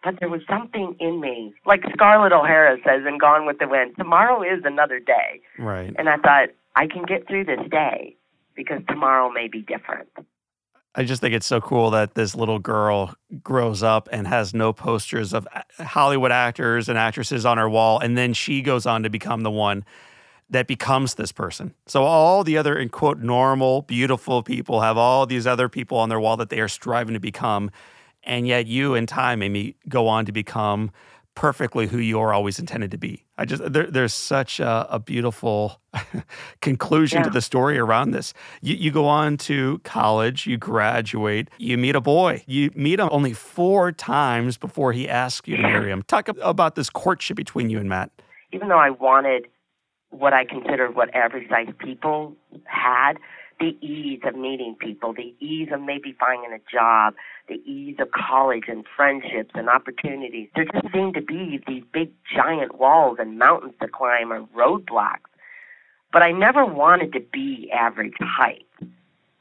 but 0.03 0.19
there 0.19 0.30
was 0.30 0.41
something 0.49 0.95
in 0.99 1.19
me. 1.21 1.53
Like 1.65 1.82
Scarlett 1.93 2.34
O'Hara 2.34 2.77
says 2.86 3.03
in 3.08 3.17
Gone 3.17 3.45
with 3.45 3.60
the 3.60 3.67
Wind, 3.67 3.95
tomorrow 3.97 4.41
is 4.41 4.63
another 4.63 4.99
day. 4.99 5.41
Right. 5.58 5.93
And 5.97 6.10
I 6.10 6.17
thought, 6.17 6.49
I 6.75 6.86
can 6.86 7.03
get 7.03 7.27
through 7.27 7.45
this 7.45 7.67
day 7.71 8.15
because 8.56 8.82
tomorrow 8.88 9.30
may 9.32 9.47
be 9.47 9.62
different. 9.62 10.10
I 10.97 11.03
just 11.03 11.21
think 11.21 11.36
it's 11.36 11.45
so 11.45 11.62
cool 11.62 11.91
that 11.91 12.15
this 12.15 12.33
little 12.33 12.57
girl 12.57 13.13
grows 13.43 13.83
up 13.83 14.10
and 14.12 14.27
has 14.27 14.55
no 14.55 14.73
posters 14.73 15.31
of 15.31 15.47
uh, 15.53 15.62
Hollywood 15.83 16.31
actors 16.31 16.89
and 16.89 16.97
actresses 16.97 17.45
on 17.45 17.60
her 17.60 17.69
wall. 17.69 17.99
And 17.99 18.17
then 18.17 18.33
she 18.33 18.63
goes 18.63 18.88
on 18.88 19.03
to 19.03 19.10
become 19.10 19.41
the 19.41 19.51
one 19.51 19.86
that 20.49 20.65
becomes 20.65 21.13
this 21.13 21.31
person. 21.31 21.75
So 21.86 22.03
all 22.03 22.43
the 22.43 22.57
other, 22.57 22.75
in 22.75 22.89
quote, 22.89 23.19
normal, 23.19 23.83
beautiful 23.83 24.41
people 24.41 24.81
have 24.81 24.97
all 24.97 25.27
these 25.27 25.45
other 25.45 25.69
people 25.69 25.99
on 25.99 26.10
their 26.10 26.19
wall 26.19 26.36
that 26.38 26.49
they 26.49 26.60
are 26.62 26.67
striving 26.67 27.13
to 27.13 27.19
become. 27.19 27.69
And 28.23 28.47
yet 28.47 28.65
you, 28.65 28.95
in 28.95 29.05
time, 29.05 29.43
Amy, 29.43 29.75
go 29.88 30.07
on 30.07 30.25
to 30.25 30.31
become 30.31 30.89
perfectly 31.38 31.86
who 31.86 32.00
you 32.00 32.19
are 32.19 32.34
always 32.34 32.58
intended 32.58 32.89
to 32.89 32.97
be. 32.97 33.23
I 33.38 33.45
just, 33.45 33.62
there, 33.71 33.86
there's 33.86 34.12
such 34.12 34.60
a, 34.60 34.88
a 34.89 34.97
beautiful 34.97 35.80
conclusion 36.62 37.21
to 37.21 37.30
the 37.30 37.41
story 37.41 37.78
around 37.78 38.10
this. 38.10 38.34
You, 38.62 38.73
you 38.73 38.89
go 38.89 39.06
on 39.06 39.38
to 39.50 39.78
college, 39.84 40.47
you 40.47 40.58
graduate, 40.58 41.52
you 41.60 41.78
meet 41.78 41.95
a 41.95 42.02
boy. 42.02 42.43
You 42.47 42.71
meet 42.73 43.00
him 43.00 43.10
only 43.12 43.34
four 43.34 43.91
times 43.91 44.58
before 44.58 44.93
he 44.93 45.08
asks 45.08 45.47
you 45.47 45.58
to 45.58 45.62
marry 45.62 45.91
him. 45.91 46.02
Talk 46.08 46.28
about 46.28 46.73
this 46.73 46.89
courtship 46.89 47.38
between 47.38 47.69
you 47.69 47.78
and 47.78 47.88
Matt. 47.88 48.10
even 48.52 48.69
though 48.69 48.80
I 48.80 48.89
wanted 48.89 49.45
what 50.10 50.34
I 50.34 50.43
considered 50.43 50.95
what 50.95 51.13
average 51.13 51.47
sized 51.50 51.78
people 51.78 52.36
had, 52.65 53.19
the 53.60 53.78
ease 53.82 54.22
of 54.24 54.36
meeting 54.36 54.76
people, 54.80 55.13
the 55.13 55.34
ease 55.39 55.70
of 55.72 55.82
maybe 55.82 56.15
finding 56.20 56.54
a 56.54 56.60
job, 56.72 57.15
the 57.48 57.56
ease 57.65 57.96
of 58.00 58.12
college 58.12 58.65
and 58.67 58.86
friendships 58.96 59.52
and 59.56 59.70
opportunities. 59.70 60.50
There 60.56 60.65
just 60.65 60.93
seemed 60.93 61.15
to 61.15 61.22
be 61.22 61.62
these 61.67 61.84
big 61.91 62.12
giant 62.34 62.78
walls 62.78 63.17
and 63.20 63.39
mountains 63.39 63.74
to 63.82 63.88
climb 63.88 64.32
or 64.32 64.43
roadblocks. 64.56 65.30
But 66.13 66.22
I 66.22 66.32
never 66.32 66.65
wanted 66.65 67.13
to 67.13 67.20
be 67.20 67.70
average 67.72 68.15
height. 68.20 68.65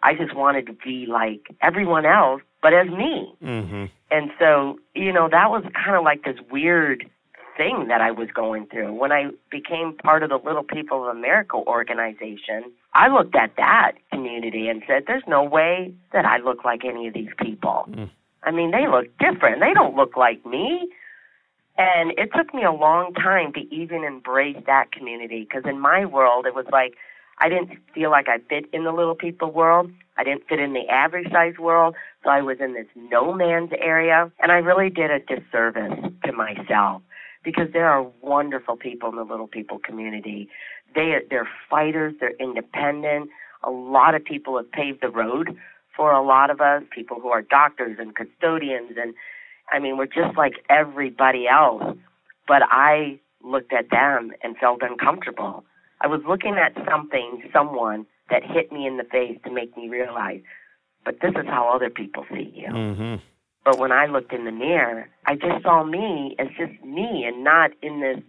I 0.03 0.15
just 0.15 0.35
wanted 0.35 0.67
to 0.67 0.73
be 0.73 1.07
like 1.07 1.55
everyone 1.63 2.07
else, 2.07 2.43
but 2.63 2.73
as 2.73 2.89
me. 2.89 3.35
Mm-hmm. 3.43 3.85
And 4.11 4.31
so, 4.39 4.79
you 4.95 5.13
know, 5.13 5.29
that 5.29 5.51
was 5.51 5.65
kind 5.75 5.97
of 5.97 6.05
like 6.05 6.25
this 6.25 6.37
weird 6.51 7.09
thing 7.57 7.87
that 7.88 8.01
I 8.01 8.11
was 8.11 8.29
going 8.35 8.66
through. 8.66 8.92
When 8.92 9.12
I 9.12 9.31
became 9.51 9.97
part 9.97 10.23
of 10.23 10.31
the 10.31 10.38
Little 10.45 10.62
People 10.62 11.09
of 11.09 11.16
America 11.16 11.57
organization, 11.57 12.73
I 12.95 13.09
looked 13.09 13.35
at 13.35 13.53
that 13.57 13.92
community 14.12 14.69
and 14.69 14.83
said, 14.87 15.05
there's 15.07 15.23
no 15.27 15.42
way 15.42 15.95
that 16.12 16.25
I 16.25 16.38
look 16.38 16.64
like 16.64 16.85
any 16.85 17.09
of 17.09 17.14
these 17.14 17.31
people. 17.38 17.87
Mm. 17.90 18.11
I 18.42 18.51
mean, 18.51 18.71
they 18.71 18.87
look 18.88 19.07
different. 19.19 19.61
They 19.61 19.75
don't 19.75 19.97
look 19.97 20.16
like 20.16 20.45
me. 20.47 20.88
And 21.79 22.12
it 22.16 22.31
took 22.35 22.55
me 22.55 22.64
a 22.64 22.73
long 22.73 23.12
time 23.14 23.53
to 23.53 23.61
even 23.75 24.05
embrace 24.05 24.57
that 24.66 24.92
community 24.92 25.47
because 25.49 25.69
in 25.69 25.79
my 25.79 26.07
world, 26.07 26.47
it 26.47 26.55
was 26.55 26.66
like 26.73 26.95
I 27.38 27.49
didn't 27.51 27.73
feel 27.95 28.11
like 28.11 28.29
I 28.29 28.38
fit 28.49 28.64
in 28.73 28.85
the 28.85 28.92
little 28.92 29.14
people 29.14 29.51
world. 29.51 29.90
I 30.16 30.25
didn't 30.25 30.49
fit 30.49 30.59
in 30.59 30.73
the 30.73 30.88
average 30.88 31.31
size 31.31 31.59
world. 31.59 31.95
So 32.25 32.31
I 32.31 32.40
was 32.40 32.59
in 32.61 32.73
this 32.73 32.87
no 32.95 33.35
man's 33.35 33.73
area. 33.79 34.31
And 34.40 34.51
I 34.51 34.57
really 34.57 34.88
did 34.88 35.11
a 35.11 35.19
disservice 35.19 35.92
to 36.25 36.33
myself 36.33 37.03
because 37.47 37.69
there 37.73 37.89
are 37.89 38.07
wonderful 38.21 38.77
people 38.77 39.09
in 39.09 39.17
the 39.17 39.25
little 39.25 39.47
people 39.47 39.79
community. 39.79 40.51
They, 40.95 41.15
they're 41.31 41.49
fighters, 41.71 42.15
they're 42.21 42.37
independent. 42.39 43.31
A 43.63 43.71
lot 43.71 44.15
of 44.15 44.23
people 44.23 44.59
have 44.59 44.71
paved 44.71 45.01
the 45.01 45.09
road 45.09 45.57
for 45.97 46.13
a 46.13 46.23
lot 46.23 46.51
of 46.51 46.61
us, 46.61 46.83
people 46.95 47.21
who 47.21 47.29
are 47.29 47.41
doctors 47.41 47.97
and 47.99 48.15
custodians. 48.15 48.99
And 49.01 49.15
I 49.73 49.79
mean, 49.79 49.97
we're 49.97 50.05
just 50.05 50.37
like 50.37 50.57
everybody 50.69 51.49
else. 51.49 51.97
But 52.47 52.63
I 52.71 53.19
looked 53.43 53.73
at 53.73 53.89
them 53.91 54.33
and 54.43 54.59
felt 54.59 54.83
uncomfortable 54.83 55.65
I 56.01 56.07
was 56.09 56.21
looking 56.29 56.57
at 56.57 56.75
something, 56.89 57.43
someone 57.53 58.07
that 58.31 58.43
hit 58.45 58.71
me 58.73 58.87
in 58.87 58.97
the 58.97 59.05
face 59.05 59.39
to 59.45 59.51
make 59.51 59.77
me 59.77 59.89
realize, 59.89 60.41
but 61.05 61.21
this 61.21 61.31
is 61.31 61.47
how 61.47 61.73
other 61.75 61.91
people 61.91 62.25
see 62.31 62.53
you. 62.55 62.69
Mm-hmm. 62.69 63.15
But 63.67 63.81
when 63.81 63.91
I 63.91 64.07
looked 64.07 64.33
in 64.33 64.45
the 64.45 64.53
mirror, 64.53 65.09
I 65.27 65.35
just 65.35 65.65
saw 65.65 65.83
me 65.83 66.37
as 66.39 66.47
just 66.57 66.81
me 66.85 67.25
and 67.27 67.43
not 67.43 67.73
in 67.83 68.01
this 68.01 68.21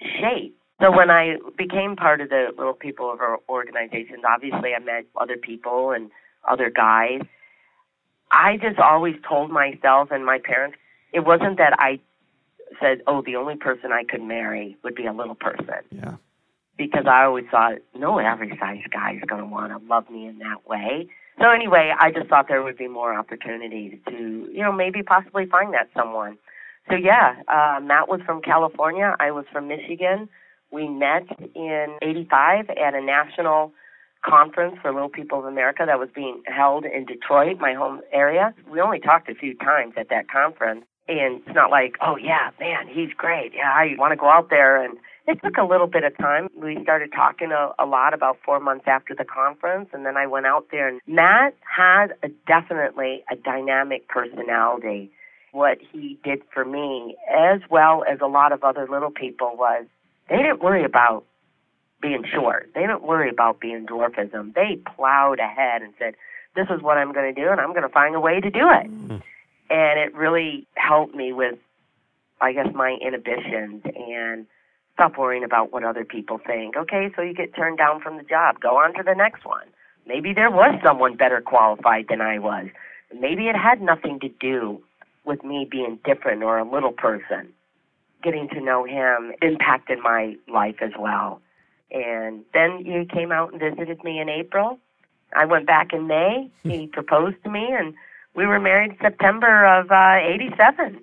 shape. 0.00 0.56
So 0.80 0.90
when 0.90 1.10
I 1.10 1.36
became 1.58 1.96
part 1.96 2.22
of 2.22 2.30
the 2.30 2.48
Little 2.56 2.72
People 2.72 3.12
of 3.12 3.20
our 3.20 3.38
organizations, 3.46 4.22
obviously 4.26 4.70
I 4.74 4.78
met 4.78 5.04
other 5.14 5.36
people 5.36 5.90
and 5.90 6.10
other 6.48 6.70
guys. 6.70 7.20
I 8.30 8.56
just 8.56 8.78
always 8.78 9.16
told 9.28 9.50
myself 9.50 10.08
and 10.10 10.24
my 10.24 10.38
parents, 10.42 10.78
it 11.12 11.26
wasn't 11.26 11.58
that 11.58 11.74
I 11.78 12.00
said, 12.80 13.02
oh, 13.06 13.20
the 13.20 13.36
only 13.36 13.56
person 13.56 13.92
I 13.92 14.02
could 14.02 14.22
marry 14.22 14.78
would 14.82 14.94
be 14.94 15.04
a 15.04 15.12
little 15.12 15.34
person. 15.34 15.84
Yeah 15.90 16.16
because 16.78 17.06
I 17.06 17.24
always 17.24 17.46
thought 17.50 17.78
no 17.94 18.20
average 18.20 18.58
size 18.60 18.82
guy 18.90 19.14
is 19.14 19.22
going 19.26 19.40
to 19.40 19.46
want 19.46 19.72
to 19.72 19.88
love 19.88 20.10
me 20.10 20.26
in 20.26 20.38
that 20.40 20.68
way. 20.68 21.08
So 21.38 21.50
anyway, 21.50 21.92
I 21.98 22.10
just 22.10 22.28
thought 22.28 22.48
there 22.48 22.62
would 22.62 22.78
be 22.78 22.88
more 22.88 23.14
opportunities 23.16 23.98
to, 24.08 24.48
you 24.50 24.62
know, 24.62 24.72
maybe 24.72 25.02
possibly 25.02 25.46
find 25.46 25.74
that 25.74 25.88
someone. 25.94 26.38
So 26.88 26.94
yeah, 26.96 27.34
uh, 27.48 27.80
Matt 27.80 28.08
was 28.08 28.20
from 28.24 28.40
California. 28.40 29.14
I 29.20 29.30
was 29.32 29.44
from 29.52 29.68
Michigan. 29.68 30.28
We 30.70 30.88
met 30.88 31.26
in 31.54 31.98
'85 32.00 32.70
at 32.70 32.94
a 32.94 33.00
national 33.00 33.72
conference 34.24 34.76
for 34.80 34.92
Little 34.92 35.08
People 35.08 35.38
of 35.38 35.44
America 35.44 35.84
that 35.86 35.98
was 35.98 36.08
being 36.14 36.42
held 36.46 36.84
in 36.84 37.04
Detroit, 37.04 37.58
my 37.60 37.74
home 37.74 38.00
area. 38.12 38.54
We 38.70 38.80
only 38.80 38.98
talked 39.00 39.28
a 39.28 39.34
few 39.34 39.54
times 39.56 39.94
at 39.96 40.08
that 40.10 40.28
conference, 40.30 40.84
and 41.08 41.40
it's 41.46 41.54
not 41.54 41.70
like, 41.70 41.96
oh 42.00 42.16
yeah, 42.16 42.50
man, 42.58 42.88
he's 42.88 43.12
great. 43.16 43.52
Yeah, 43.54 43.70
I 43.72 43.94
want 43.98 44.12
to 44.12 44.16
go 44.16 44.28
out 44.28 44.50
there 44.50 44.82
and 44.82 44.98
it 45.26 45.40
took 45.42 45.56
a 45.56 45.64
little 45.64 45.86
bit 45.86 46.04
of 46.04 46.16
time. 46.16 46.48
We 46.56 46.80
started 46.82 47.12
talking 47.12 47.50
a, 47.50 47.72
a 47.78 47.86
lot 47.86 48.14
about 48.14 48.38
four 48.44 48.60
months 48.60 48.84
after 48.86 49.14
the 49.14 49.24
conference, 49.24 49.88
and 49.92 50.06
then 50.06 50.16
I 50.16 50.26
went 50.26 50.46
out 50.46 50.66
there. 50.70 50.88
And 50.88 51.00
Matt 51.06 51.54
had 51.62 52.14
a, 52.22 52.28
definitely 52.46 53.24
a 53.30 53.36
dynamic 53.36 54.08
personality. 54.08 55.10
What 55.50 55.78
he 55.80 56.18
did 56.22 56.42
for 56.52 56.64
me, 56.64 57.16
as 57.34 57.60
well 57.70 58.04
as 58.10 58.18
a 58.20 58.26
lot 58.26 58.52
of 58.52 58.62
other 58.62 58.86
little 58.88 59.10
people, 59.10 59.56
was 59.56 59.86
they 60.28 60.36
didn't 60.36 60.62
worry 60.62 60.84
about 60.84 61.24
being 62.00 62.24
short. 62.32 62.70
They 62.74 62.82
didn't 62.82 63.02
worry 63.02 63.30
about 63.30 63.58
being 63.58 63.86
dwarfism. 63.86 64.54
They 64.54 64.78
plowed 64.94 65.40
ahead 65.40 65.82
and 65.82 65.92
said, 65.98 66.14
"This 66.54 66.66
is 66.70 66.82
what 66.82 66.98
I'm 66.98 67.12
going 67.12 67.34
to 67.34 67.40
do, 67.40 67.50
and 67.50 67.60
I'm 67.60 67.70
going 67.70 67.82
to 67.82 67.88
find 67.88 68.14
a 68.14 68.20
way 68.20 68.38
to 68.38 68.50
do 68.50 68.68
it." 68.70 68.86
Mm. 68.86 69.22
It 70.06 70.14
really 70.14 70.66
helped 70.74 71.14
me 71.14 71.32
with, 71.32 71.58
I 72.40 72.52
guess, 72.52 72.68
my 72.74 72.96
inhibitions 73.00 73.82
and 73.84 74.46
Stop 74.96 75.18
worrying 75.18 75.44
about 75.44 75.72
what 75.72 75.84
other 75.84 76.06
people 76.06 76.38
think. 76.38 76.74
Okay, 76.74 77.10
so 77.14 77.20
you 77.20 77.34
get 77.34 77.54
turned 77.54 77.76
down 77.76 78.00
from 78.00 78.16
the 78.16 78.22
job. 78.22 78.60
Go 78.60 78.78
on 78.78 78.94
to 78.94 79.02
the 79.02 79.14
next 79.14 79.44
one. 79.44 79.66
Maybe 80.06 80.32
there 80.32 80.50
was 80.50 80.74
someone 80.82 81.16
better 81.16 81.42
qualified 81.42 82.06
than 82.08 82.22
I 82.22 82.38
was. 82.38 82.68
Maybe 83.14 83.48
it 83.48 83.56
had 83.56 83.82
nothing 83.82 84.18
to 84.20 84.28
do 84.40 84.82
with 85.26 85.44
me 85.44 85.68
being 85.70 85.98
different 86.02 86.42
or 86.42 86.56
a 86.58 86.64
little 86.64 86.92
person. 86.92 87.52
Getting 88.22 88.48
to 88.54 88.60
know 88.62 88.84
him 88.86 89.34
impacted 89.42 89.98
my 89.98 90.36
life 90.48 90.76
as 90.80 90.92
well. 90.98 91.42
And 91.90 92.42
then 92.54 92.82
he 92.82 93.04
came 93.04 93.32
out 93.32 93.52
and 93.52 93.60
visited 93.60 94.02
me 94.02 94.18
in 94.18 94.30
April. 94.30 94.78
I 95.36 95.44
went 95.44 95.66
back 95.66 95.92
in 95.92 96.06
May. 96.06 96.50
He 96.62 96.86
proposed 96.86 97.36
to 97.44 97.50
me, 97.50 97.68
and 97.78 97.92
we 98.36 98.46
were 98.46 98.60
married 98.60 98.96
September 99.00 99.64
of 99.64 99.90
uh, 99.90 100.18
87. 100.22 101.00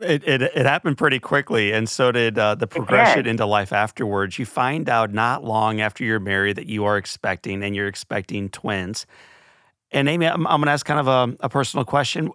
It, 0.00 0.24
it, 0.26 0.42
it 0.42 0.66
happened 0.66 0.98
pretty 0.98 1.18
quickly, 1.18 1.72
and 1.72 1.88
so 1.88 2.10
did 2.10 2.38
uh, 2.38 2.54
the 2.54 2.66
progression 2.66 3.26
into 3.26 3.46
life 3.46 3.72
afterwards. 3.72 4.38
You 4.38 4.46
find 4.46 4.88
out 4.88 5.12
not 5.12 5.44
long 5.44 5.80
after 5.80 6.04
you're 6.04 6.18
married 6.18 6.56
that 6.56 6.66
you 6.66 6.84
are 6.84 6.96
expecting, 6.96 7.62
and 7.62 7.76
you're 7.76 7.86
expecting 7.86 8.48
twins. 8.48 9.06
And 9.92 10.08
Amy, 10.08 10.26
I'm, 10.26 10.46
I'm 10.46 10.60
going 10.60 10.66
to 10.66 10.72
ask 10.72 10.86
kind 10.86 11.00
of 11.00 11.08
a, 11.08 11.36
a 11.40 11.48
personal 11.48 11.84
question. 11.84 12.30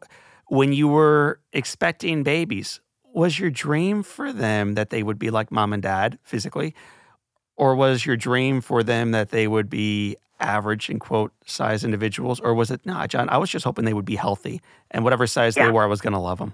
When 0.48 0.74
you 0.74 0.88
were 0.88 1.40
expecting 1.54 2.22
babies, 2.22 2.82
was 3.14 3.40
your 3.40 3.50
dream 3.50 4.04
for 4.04 4.32
them 4.32 4.76
that 4.76 4.92
they 4.92 5.02
would 5.02 5.18
be 5.18 5.32
like 5.32 5.52
mom 5.52 5.74
and 5.74 5.82
dad 5.82 6.20
physically, 6.24 6.76
or 7.58 7.76
was 7.76 8.06
your 8.06 8.18
dream 8.18 8.62
for 8.62 8.84
them 8.84 9.12
that 9.12 9.30
they 9.30 9.48
would 9.48 9.70
be 9.70 10.18
average 10.40 10.90
in 10.90 11.00
quote 11.00 11.32
size 11.46 11.84
individuals, 11.84 12.40
or 12.40 12.54
was 12.54 12.72
it 12.72 12.86
no, 12.86 13.06
John? 13.08 13.30
I 13.30 13.38
was 13.38 13.50
just 13.50 13.66
hoping 13.66 13.86
they 13.86 13.94
would 13.94 14.06
be 14.06 14.16
healthy, 14.16 14.62
and 14.92 15.04
whatever 15.04 15.28
size 15.28 15.56
yeah. 15.56 15.66
they 15.66 15.72
were, 15.72 15.84
I 15.84 15.88
was 15.88 16.02
going 16.02 16.14
to 16.14 16.20
love 16.20 16.40
them. 16.40 16.54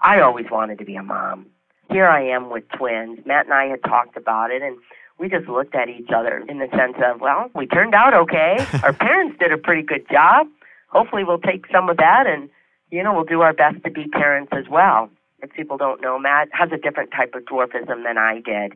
I 0.00 0.20
always 0.20 0.46
wanted 0.50 0.78
to 0.78 0.84
be 0.84 0.96
a 0.96 1.02
mom. 1.02 1.46
Here 1.90 2.06
I 2.06 2.22
am 2.28 2.50
with 2.50 2.68
twins. 2.70 3.20
Matt 3.24 3.44
and 3.44 3.54
I 3.54 3.66
had 3.66 3.82
talked 3.82 4.16
about 4.16 4.50
it, 4.50 4.62
and 4.62 4.76
we 5.18 5.28
just 5.28 5.48
looked 5.48 5.74
at 5.74 5.88
each 5.88 6.10
other 6.14 6.42
in 6.48 6.58
the 6.58 6.68
sense 6.76 6.96
of, 7.04 7.20
well, 7.20 7.50
we 7.54 7.66
turned 7.66 7.94
out 7.94 8.14
okay. 8.14 8.66
our 8.82 8.92
parents 8.92 9.38
did 9.38 9.52
a 9.52 9.58
pretty 9.58 9.82
good 9.82 10.08
job. 10.10 10.48
Hopefully, 10.88 11.24
we'll 11.24 11.38
take 11.38 11.66
some 11.72 11.88
of 11.88 11.96
that, 11.98 12.26
and 12.26 12.48
you 12.90 13.02
know, 13.02 13.14
we'll 13.14 13.24
do 13.24 13.40
our 13.40 13.52
best 13.52 13.82
to 13.84 13.90
be 13.90 14.06
parents 14.08 14.52
as 14.54 14.68
well. 14.68 15.08
If 15.42 15.52
people 15.52 15.76
don't 15.76 16.00
know, 16.00 16.18
Matt 16.18 16.48
has 16.52 16.70
a 16.72 16.76
different 16.76 17.10
type 17.10 17.34
of 17.34 17.44
dwarfism 17.44 18.04
than 18.04 18.18
I 18.18 18.40
did. 18.44 18.74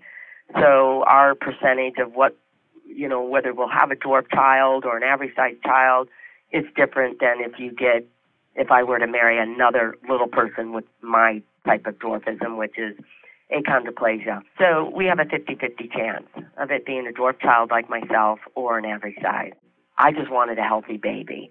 So 0.55 1.05
our 1.07 1.35
percentage 1.35 1.99
of 1.99 2.15
what, 2.15 2.37
you 2.85 3.09
know, 3.09 3.23
whether 3.23 3.53
we'll 3.53 3.69
have 3.69 3.91
a 3.91 3.97
dwarf 3.97 4.31
child 4.31 4.85
or 4.85 4.97
an 4.97 5.03
average 5.03 5.35
sized 5.35 5.63
child 5.63 6.09
is 6.53 6.65
different 6.77 7.21
than 7.21 7.41
if 7.41 7.59
you 7.59 7.73
get 7.73 8.07
if 8.55 8.71
I 8.71 8.83
were 8.83 8.99
to 8.99 9.07
marry 9.07 9.39
another 9.39 9.97
little 10.09 10.29
person 10.29 10.73
with 10.73 10.85
my 11.03 11.43
type 11.67 11.87
of 11.87 11.99
dwarfism, 11.99 12.57
which 12.57 12.79
is 12.79 12.97
achondroplasia. 13.55 14.43
So 14.59 14.91
we 14.95 15.07
have 15.07 15.19
a 15.19 15.25
50-50 15.25 15.93
chance 15.93 16.27
of 16.57 16.71
it 16.71 16.87
being 16.87 17.07
a 17.07 17.13
dwarf 17.13 17.41
child 17.41 17.71
like 17.71 17.89
myself 17.91 18.41
or 18.55 18.79
an 18.79 18.85
average 18.85 19.17
size. 19.23 19.53
I 19.99 20.13
just 20.13 20.31
wanted 20.31 20.59
a 20.59 20.63
healthy 20.63 20.97
baby. 20.97 21.51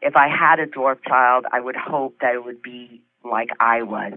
If 0.00 0.16
I 0.16 0.28
had 0.28 0.58
a 0.60 0.66
dwarf 0.66 0.98
child, 1.06 1.46
I 1.52 1.60
would 1.60 1.76
hope 1.76 2.18
that 2.20 2.34
it 2.34 2.44
would 2.44 2.62
be 2.62 3.02
like 3.24 3.50
I 3.60 3.82
was. 3.82 4.12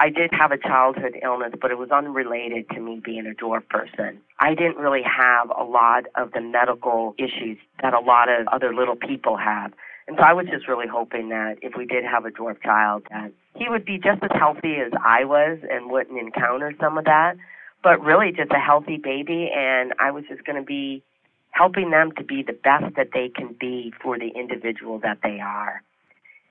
I 0.00 0.10
did 0.10 0.30
have 0.32 0.52
a 0.52 0.58
childhood 0.58 1.18
illness, 1.24 1.54
but 1.60 1.72
it 1.72 1.78
was 1.78 1.90
unrelated 1.90 2.68
to 2.70 2.80
me 2.80 3.00
being 3.04 3.26
a 3.26 3.34
dwarf 3.34 3.68
person. 3.68 4.20
I 4.38 4.54
didn't 4.54 4.76
really 4.76 5.02
have 5.02 5.50
a 5.50 5.64
lot 5.64 6.04
of 6.14 6.30
the 6.32 6.40
medical 6.40 7.14
issues 7.18 7.58
that 7.82 7.94
a 7.94 8.00
lot 8.00 8.28
of 8.28 8.46
other 8.46 8.72
little 8.72 8.94
people 8.94 9.36
have. 9.36 9.72
And 10.06 10.16
so 10.16 10.22
I 10.22 10.32
was 10.32 10.46
just 10.46 10.68
really 10.68 10.86
hoping 10.86 11.30
that 11.30 11.56
if 11.62 11.74
we 11.76 11.84
did 11.84 12.04
have 12.04 12.24
a 12.24 12.30
dwarf 12.30 12.62
child, 12.62 13.02
that 13.10 13.32
he 13.56 13.68
would 13.68 13.84
be 13.84 13.98
just 13.98 14.22
as 14.22 14.30
healthy 14.38 14.76
as 14.76 14.92
I 15.04 15.24
was 15.24 15.58
and 15.68 15.90
wouldn't 15.90 16.18
encounter 16.18 16.72
some 16.80 16.96
of 16.96 17.04
that, 17.04 17.34
but 17.82 18.00
really 18.00 18.30
just 18.30 18.52
a 18.52 18.60
healthy 18.60 18.98
baby. 18.98 19.50
And 19.54 19.92
I 19.98 20.12
was 20.12 20.24
just 20.28 20.44
going 20.44 20.56
to 20.56 20.64
be 20.64 21.02
helping 21.50 21.90
them 21.90 22.12
to 22.12 22.22
be 22.22 22.44
the 22.46 22.52
best 22.52 22.94
that 22.96 23.08
they 23.12 23.28
can 23.28 23.56
be 23.58 23.92
for 24.00 24.16
the 24.16 24.28
individual 24.28 25.00
that 25.00 25.18
they 25.24 25.40
are. 25.40 25.82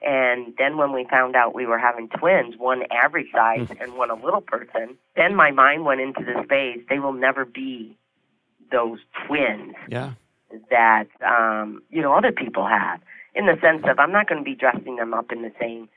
And 0.01 0.53
then 0.57 0.77
when 0.77 0.93
we 0.93 1.07
found 1.09 1.35
out 1.35 1.55
we 1.55 1.65
were 1.65 1.79
having 1.79 2.07
twins, 2.09 2.55
one 2.57 2.83
average 2.91 3.27
size 3.33 3.67
and 3.79 3.95
one 3.95 4.11
a 4.11 4.15
little 4.15 4.41
person, 4.41 4.97
then 5.15 5.35
my 5.35 5.51
mind 5.51 5.85
went 5.85 6.01
into 6.01 6.23
the 6.23 6.43
space. 6.43 6.85
They 6.87 6.99
will 6.99 7.13
never 7.13 7.45
be 7.45 7.97
those 8.71 8.99
twins 9.25 9.75
yeah. 9.89 10.13
that 10.69 11.07
um, 11.25 11.81
you 11.89 12.01
know 12.01 12.13
other 12.13 12.31
people 12.31 12.67
have 12.67 12.99
in 13.35 13.45
the 13.45 13.57
sense 13.61 13.83
of 13.89 13.99
I'm 13.99 14.11
not 14.11 14.27
going 14.27 14.43
to 14.43 14.45
be 14.45 14.55
dressing 14.55 14.97
them 14.97 15.13
up 15.13 15.31
in 15.31 15.41
the 15.41 15.51
same 15.59 15.89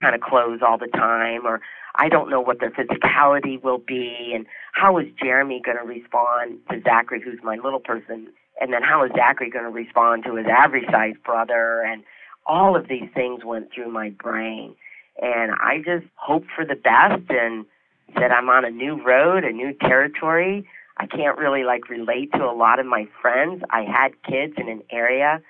kind 0.00 0.14
of 0.14 0.20
clothes 0.20 0.60
all 0.66 0.78
the 0.78 0.88
time 0.88 1.46
or 1.46 1.60
I 1.96 2.08
don't 2.08 2.30
know 2.30 2.40
what 2.40 2.60
their 2.60 2.70
physicality 2.70 3.62
will 3.62 3.78
be 3.78 4.32
and 4.34 4.46
how 4.72 4.98
is 4.98 5.06
Jeremy 5.20 5.60
going 5.64 5.78
to 5.78 5.84
respond 5.84 6.58
to 6.70 6.80
Zachary 6.82 7.20
who's 7.22 7.40
my 7.42 7.56
little 7.56 7.80
person 7.80 8.28
and 8.60 8.72
then 8.72 8.82
how 8.82 9.04
is 9.04 9.10
Zachary 9.16 9.50
going 9.50 9.64
to 9.64 9.70
respond 9.70 10.24
to 10.24 10.36
his 10.36 10.46
average 10.46 10.86
sized 10.90 11.22
brother 11.22 11.82
and 11.82 12.04
all 12.48 12.74
of 12.74 12.88
these 12.88 13.08
things 13.14 13.44
went 13.44 13.68
through 13.72 13.92
my 13.92 14.10
brain 14.10 14.74
and 15.20 15.52
I 15.52 15.78
just 15.78 16.06
hoped 16.14 16.48
for 16.54 16.64
the 16.64 16.74
best 16.74 17.28
and 17.28 17.66
said 18.14 18.30
I'm 18.30 18.48
on 18.48 18.64
a 18.64 18.70
new 18.70 19.02
road, 19.02 19.44
a 19.44 19.52
new 19.52 19.72
territory. 19.74 20.66
I 20.96 21.06
can't 21.06 21.38
really 21.38 21.64
like 21.64 21.88
relate 21.88 22.32
to 22.32 22.44
a 22.44 22.54
lot 22.54 22.78
of 22.78 22.86
my 22.86 23.06
friends. 23.20 23.62
I 23.70 23.82
had 23.82 24.22
kids 24.22 24.54
in 24.56 24.68
an 24.68 24.82
area 24.90 25.40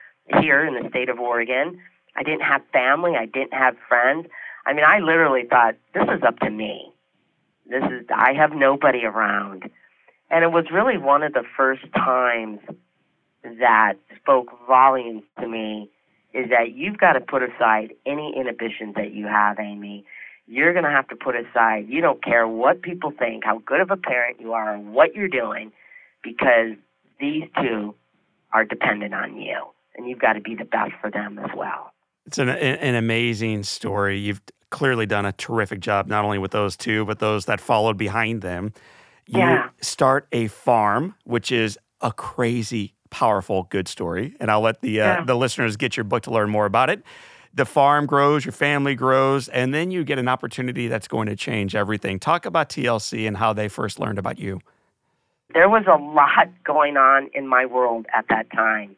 here 0.41 0.65
in 0.65 0.83
the 0.83 0.89
state 0.91 1.09
of 1.09 1.19
Oregon. 1.19 1.81
I 2.17 2.23
didn't 2.23 2.43
have 2.43 2.63
family. 2.73 3.13
I 3.19 3.27
didn't 3.27 3.55
have 3.55 3.77
friends. 3.89 4.27
I 4.67 4.73
mean, 4.73 4.85
I 4.85 4.99
literally 4.99 5.45
thought, 5.49 5.77
this 5.95 6.05
is 6.05 6.23
up 6.27 6.39
to 6.41 6.51
me. 6.51 6.93
This 7.69 7.85
is 7.85 8.07
I 8.15 8.33
have 8.33 8.53
nobody 8.53 9.05
around. 9.05 9.71
And 10.31 10.45
it 10.45 10.53
was 10.53 10.67
really 10.73 10.99
one 10.99 11.23
of 11.23 11.33
the 11.33 11.45
first 11.57 11.85
times 11.95 12.61
that 13.43 13.95
spoke 14.17 14.49
volumes 14.67 15.23
to 15.41 15.49
me 15.49 15.91
is 16.35 16.51
that 16.51 16.73
you've 16.75 16.99
got 16.99 17.15
to 17.15 17.21
put 17.21 17.43
aside 17.43 17.95
any 18.07 18.35
inhibitions 18.37 18.95
that 18.97 19.13
you 19.13 19.27
have, 19.27 19.59
Amy. 19.59 20.05
You're 20.47 20.73
going 20.73 20.85
to 20.85 20.91
have 20.91 21.09
to 21.09 21.17
put 21.17 21.35
aside, 21.37 21.87
you 21.89 22.01
don't 22.01 22.23
care 22.25 22.49
what 22.49 22.81
people 22.83 23.13
think, 23.19 23.45
how 23.45 23.61
good 23.67 23.81
of 23.81 23.91
a 23.91 23.97
parent 23.97 24.41
you 24.41 24.53
are, 24.53 24.77
or 24.77 24.79
what 24.79 25.15
you're 25.15 25.29
doing, 25.29 25.73
because 26.23 26.73
these 27.21 27.45
two 27.61 27.95
are 28.53 28.65
dependent 28.65 29.15
on 29.15 29.37
you. 29.37 29.57
And 29.97 30.09
you've 30.09 30.21
got 30.21 30.35
to 30.35 30.41
be 30.41 30.55
the 30.55 30.65
best 30.65 30.93
for 31.01 31.11
them 31.11 31.39
as 31.39 31.51
well. 31.57 31.93
It's 32.27 32.39
an, 32.39 32.49
an 32.49 32.95
amazing 32.95 33.63
story. 33.65 34.19
You've 34.19 34.41
clearly 34.71 35.07
done 35.07 35.27
a 35.27 35.33
terrific 35.33 35.81
job, 35.81 36.07
not 36.07 36.25
only 36.25 36.39
with 36.39 36.53
those 36.53 36.77
two, 36.77 37.05
but 37.05 37.19
those 37.19 37.47
that 37.47 37.61
followed 37.61 37.97
behind 37.97 38.43
them. 38.43 38.73
You 39.27 39.41
Yeah. 39.41 39.69
start 39.81 40.29
a 40.33 40.47
farm, 40.49 41.15
which 41.25 41.51
is 41.51 41.79
a 42.01 42.13
crazy, 42.13 42.95
powerful, 43.11 43.65
good 43.71 43.89
story. 43.89 44.35
And 44.41 44.51
I'll 44.51 44.61
let 44.61 44.81
the 44.81 45.01
uh, 45.01 45.05
Yeah. 45.05 45.25
the 45.25 45.35
listeners 45.35 45.77
get 45.77 45.97
your 45.97 46.05
book 46.05 46.23
to 46.25 46.31
learn 46.31 46.51
more 46.51 46.67
about 46.67 46.91
it. 46.91 47.03
The 47.55 47.65
farm 47.65 48.07
grows, 48.07 48.45
your 48.45 48.53
family 48.53 48.95
grows, 48.95 49.49
and 49.49 49.73
then 49.75 49.91
you 49.91 50.05
get 50.05 50.19
an 50.19 50.29
opportunity 50.29 50.87
that's 50.87 51.09
going 51.09 51.27
to 51.29 51.35
change 51.37 51.75
everything. 51.75 52.19
Talk 52.21 52.45
about 52.47 52.69
TLC 52.69 53.27
and 53.27 53.37
how 53.37 53.53
they 53.53 53.69
first 53.69 53.99
learned 53.99 54.19
about 54.19 54.39
you. 54.39 54.61
there 55.55 55.69
was 55.69 55.85
a 55.87 55.97
lot 55.97 56.49
going 56.63 56.97
on 56.99 57.31
in 57.33 57.49
my 57.49 57.65
world 57.65 58.07
at 58.15 58.27
that 58.29 58.51
time. 58.53 58.95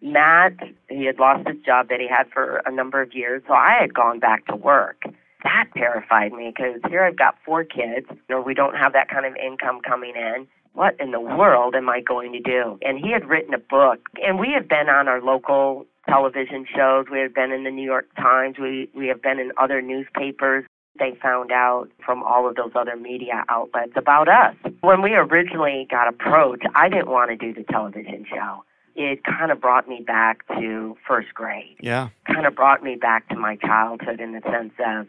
Matt, 0.00 0.54
he 0.88 1.04
had 1.04 1.18
lost 1.18 1.46
his 1.46 1.56
job 1.64 1.88
that 1.88 2.00
he 2.00 2.08
had 2.08 2.28
for 2.32 2.62
a 2.66 2.70
number 2.70 3.00
of 3.00 3.14
years, 3.14 3.42
so 3.46 3.52
I 3.54 3.76
had 3.80 3.94
gone 3.94 4.18
back 4.18 4.46
to 4.46 4.56
work. 4.56 5.02
That 5.44 5.66
terrified 5.76 6.32
me 6.32 6.52
because 6.56 6.80
here 6.88 7.04
I've 7.04 7.16
got 7.18 7.36
four 7.44 7.64
kids, 7.64 8.06
you 8.10 8.16
know, 8.30 8.40
we 8.40 8.54
don't 8.54 8.74
have 8.76 8.92
that 8.94 9.08
kind 9.10 9.26
of 9.26 9.36
income 9.36 9.80
coming 9.86 10.14
in. 10.16 10.46
What 10.74 10.96
in 11.00 11.12
the 11.12 11.20
world 11.20 11.74
am 11.76 11.88
I 11.88 12.00
going 12.00 12.32
to 12.32 12.40
do? 12.40 12.78
And 12.82 12.98
he 12.98 13.12
had 13.12 13.28
written 13.28 13.54
a 13.54 13.58
book, 13.58 14.00
and 14.22 14.38
we 14.38 14.50
had 14.52 14.68
been 14.68 14.88
on 14.88 15.06
our 15.08 15.22
local 15.22 15.86
television 16.08 16.66
shows. 16.74 17.06
We 17.10 17.20
had 17.20 17.32
been 17.32 17.52
in 17.52 17.62
the 17.64 17.70
New 17.70 17.84
York 17.84 18.08
Times. 18.16 18.56
We 18.58 18.88
we 18.94 19.06
have 19.06 19.22
been 19.22 19.38
in 19.38 19.52
other 19.56 19.80
newspapers 19.80 20.64
they 20.98 21.16
found 21.20 21.50
out 21.50 21.88
from 22.04 22.22
all 22.22 22.48
of 22.48 22.54
those 22.54 22.70
other 22.76 22.96
media 22.96 23.44
outlets 23.48 23.92
about 23.96 24.28
us. 24.28 24.54
When 24.80 25.02
we 25.02 25.14
originally 25.14 25.88
got 25.90 26.06
approached, 26.06 26.66
I 26.76 26.88
didn't 26.88 27.08
want 27.08 27.30
to 27.30 27.36
do 27.36 27.52
the 27.52 27.64
television 27.64 28.24
show. 28.28 28.64
It 28.94 29.24
kind 29.24 29.50
of 29.50 29.60
brought 29.60 29.88
me 29.88 30.04
back 30.06 30.46
to 30.48 30.96
first 31.04 31.34
grade, 31.34 31.76
Yeah. 31.80 32.10
kind 32.32 32.46
of 32.46 32.54
brought 32.54 32.84
me 32.84 32.94
back 32.94 33.28
to 33.30 33.36
my 33.36 33.56
childhood 33.56 34.20
in 34.20 34.32
the 34.34 34.40
sense 34.42 34.72
of, 34.78 35.08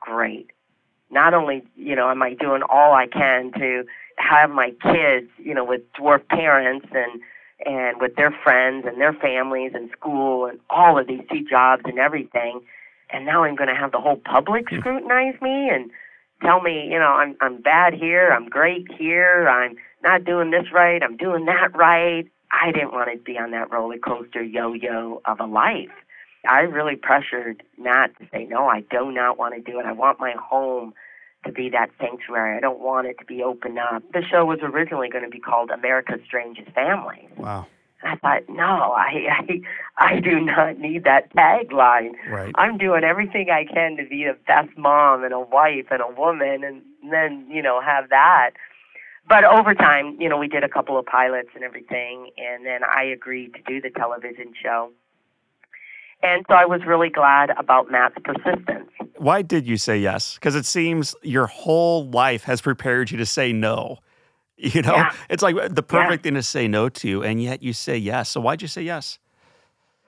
great. 0.00 0.50
Not 1.10 1.32
only, 1.32 1.62
you 1.76 1.96
know, 1.96 2.10
am 2.10 2.22
I 2.22 2.34
doing 2.34 2.62
all 2.68 2.92
I 2.92 3.06
can 3.06 3.52
to 3.52 3.84
have 4.20 4.50
my 4.50 4.70
kids, 4.82 5.28
you 5.38 5.54
know, 5.54 5.64
with 5.64 5.82
dwarf 5.98 6.26
parents 6.28 6.86
and 6.92 7.20
and 7.66 8.00
with 8.00 8.16
their 8.16 8.34
friends 8.42 8.86
and 8.86 9.00
their 9.00 9.12
families 9.12 9.72
and 9.74 9.90
school 9.90 10.46
and 10.46 10.58
all 10.70 10.98
of 10.98 11.06
these 11.06 11.20
two 11.30 11.44
jobs 11.44 11.82
and 11.84 11.98
everything, 11.98 12.60
and 13.10 13.26
now 13.26 13.44
I'm 13.44 13.56
going 13.56 13.68
to 13.68 13.74
have 13.74 13.92
the 13.92 14.00
whole 14.00 14.16
public 14.16 14.66
scrutinize 14.70 15.40
me 15.42 15.68
and 15.68 15.90
tell 16.42 16.60
me, 16.62 16.88
you 16.90 16.98
know, 16.98 17.12
I'm 17.12 17.36
I'm 17.40 17.60
bad 17.60 17.94
here, 17.94 18.30
I'm 18.30 18.48
great 18.48 18.86
here, 18.98 19.48
I'm 19.48 19.76
not 20.02 20.24
doing 20.24 20.50
this 20.50 20.72
right, 20.72 21.02
I'm 21.02 21.16
doing 21.16 21.44
that 21.46 21.76
right. 21.76 22.26
I 22.52 22.72
didn't 22.72 22.92
want 22.92 23.10
to 23.12 23.18
be 23.18 23.38
on 23.38 23.52
that 23.52 23.70
roller 23.70 23.98
coaster 23.98 24.42
yo-yo 24.42 25.22
of 25.24 25.38
a 25.38 25.46
life. 25.46 25.90
I 26.48 26.60
really 26.60 26.96
pressured 26.96 27.62
Matt 27.78 28.18
to 28.18 28.26
say, 28.32 28.46
no, 28.46 28.66
I 28.66 28.80
do 28.90 29.12
not 29.12 29.38
want 29.38 29.54
to 29.54 29.60
do 29.60 29.78
it. 29.78 29.86
I 29.86 29.92
want 29.92 30.18
my 30.18 30.34
home 30.40 30.94
to 31.44 31.52
be 31.52 31.70
that 31.70 31.90
sanctuary. 31.98 32.56
I 32.56 32.60
don't 32.60 32.80
want 32.80 33.06
it 33.06 33.18
to 33.18 33.24
be 33.24 33.42
opened 33.42 33.78
up. 33.78 34.02
The 34.12 34.22
show 34.22 34.44
was 34.44 34.58
originally 34.62 35.08
going 35.08 35.24
to 35.24 35.30
be 35.30 35.40
called 35.40 35.70
America's 35.70 36.20
Strangest 36.24 36.70
Family. 36.72 37.28
Wow. 37.36 37.66
And 38.02 38.12
I 38.12 38.16
thought, 38.16 38.48
no, 38.48 38.62
I, 38.62 39.26
I, 39.98 40.14
I 40.14 40.20
do 40.20 40.40
not 40.40 40.78
need 40.78 41.04
that 41.04 41.32
tagline. 41.34 42.12
Right. 42.30 42.52
I'm 42.56 42.78
doing 42.78 43.04
everything 43.04 43.48
I 43.50 43.64
can 43.64 43.96
to 43.96 44.06
be 44.08 44.24
the 44.24 44.36
best 44.46 44.76
mom 44.76 45.24
and 45.24 45.32
a 45.32 45.40
wife 45.40 45.86
and 45.90 46.00
a 46.00 46.20
woman, 46.20 46.64
and 46.64 46.82
then 47.10 47.46
you 47.50 47.62
know 47.62 47.80
have 47.80 48.10
that. 48.10 48.50
But 49.28 49.44
over 49.44 49.74
time, 49.74 50.16
you 50.18 50.28
know, 50.28 50.38
we 50.38 50.48
did 50.48 50.64
a 50.64 50.68
couple 50.68 50.98
of 50.98 51.06
pilots 51.06 51.50
and 51.54 51.62
everything, 51.62 52.30
and 52.36 52.66
then 52.66 52.80
I 52.84 53.04
agreed 53.04 53.54
to 53.54 53.62
do 53.62 53.80
the 53.80 53.90
television 53.90 54.54
show. 54.60 54.90
And 56.22 56.44
so 56.48 56.54
I 56.54 56.66
was 56.66 56.82
really 56.86 57.08
glad 57.08 57.50
about 57.58 57.90
Matt's 57.90 58.14
persistence. 58.24 58.90
Why 59.16 59.42
did 59.42 59.66
you 59.66 59.76
say 59.76 59.98
yes? 59.98 60.34
Because 60.34 60.54
it 60.54 60.66
seems 60.66 61.14
your 61.22 61.46
whole 61.46 62.08
life 62.10 62.44
has 62.44 62.60
prepared 62.60 63.10
you 63.10 63.18
to 63.18 63.26
say 63.26 63.52
no. 63.52 63.98
You 64.62 64.82
know, 64.82 64.94
Yeah. 64.94 65.14
it's 65.30 65.42
like 65.42 65.56
the 65.74 65.82
perfect 65.82 66.22
thing 66.22 66.34
to 66.34 66.42
say 66.42 66.68
no 66.68 66.90
to, 66.90 67.24
and 67.24 67.42
yet 67.42 67.62
you 67.62 67.72
say 67.72 67.96
yes. 67.96 68.28
So 68.28 68.42
why'd 68.42 68.60
you 68.60 68.68
say 68.68 68.82
yes? 68.82 69.18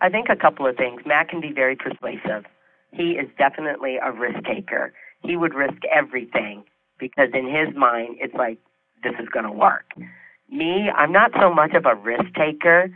I 0.02 0.10
think 0.10 0.26
a 0.28 0.36
couple 0.36 0.66
of 0.66 0.76
things. 0.76 1.00
Matt 1.06 1.30
can 1.30 1.40
be 1.40 1.52
very 1.52 1.74
persuasive. 1.74 2.44
He 2.92 3.12
is 3.12 3.30
definitely 3.38 3.96
a 3.96 4.12
risk 4.12 4.44
taker. 4.44 4.92
He 5.22 5.36
would 5.38 5.54
risk 5.54 5.78
everything 5.90 6.64
because 6.98 7.30
in 7.32 7.46
his 7.46 7.74
mind, 7.74 8.16
it's 8.20 8.34
like, 8.34 8.58
this 9.02 9.14
is 9.18 9.26
going 9.30 9.46
to 9.46 9.50
work. 9.52 9.86
Me, 10.50 10.90
I'm 10.94 11.12
not 11.12 11.30
so 11.40 11.50
much 11.54 11.72
of 11.72 11.86
a 11.86 11.94
risk 11.94 12.34
taker. 12.36 12.90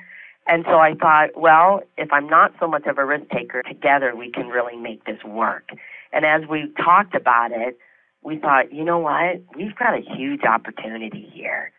And 0.48 0.64
so 0.66 0.78
I 0.78 0.94
thought, 0.94 1.30
well, 1.36 1.82
if 1.98 2.12
I'm 2.12 2.28
not 2.28 2.52
so 2.60 2.68
much 2.68 2.86
of 2.86 2.98
a 2.98 3.04
risk 3.04 3.28
taker, 3.30 3.62
together 3.62 4.14
we 4.14 4.30
can 4.30 4.46
really 4.48 4.76
make 4.76 5.04
this 5.04 5.22
work. 5.24 5.70
And 6.12 6.24
as 6.24 6.48
we 6.48 6.72
talked 6.76 7.14
about 7.14 7.50
it, 7.50 7.76
we 8.22 8.38
thought, 8.38 8.72
you 8.72 8.84
know 8.84 8.98
what? 8.98 9.42
We've 9.56 9.74
got 9.74 9.94
a 9.94 10.00
huge 10.00 10.44
opportunity 10.44 11.28
here. 11.32 11.72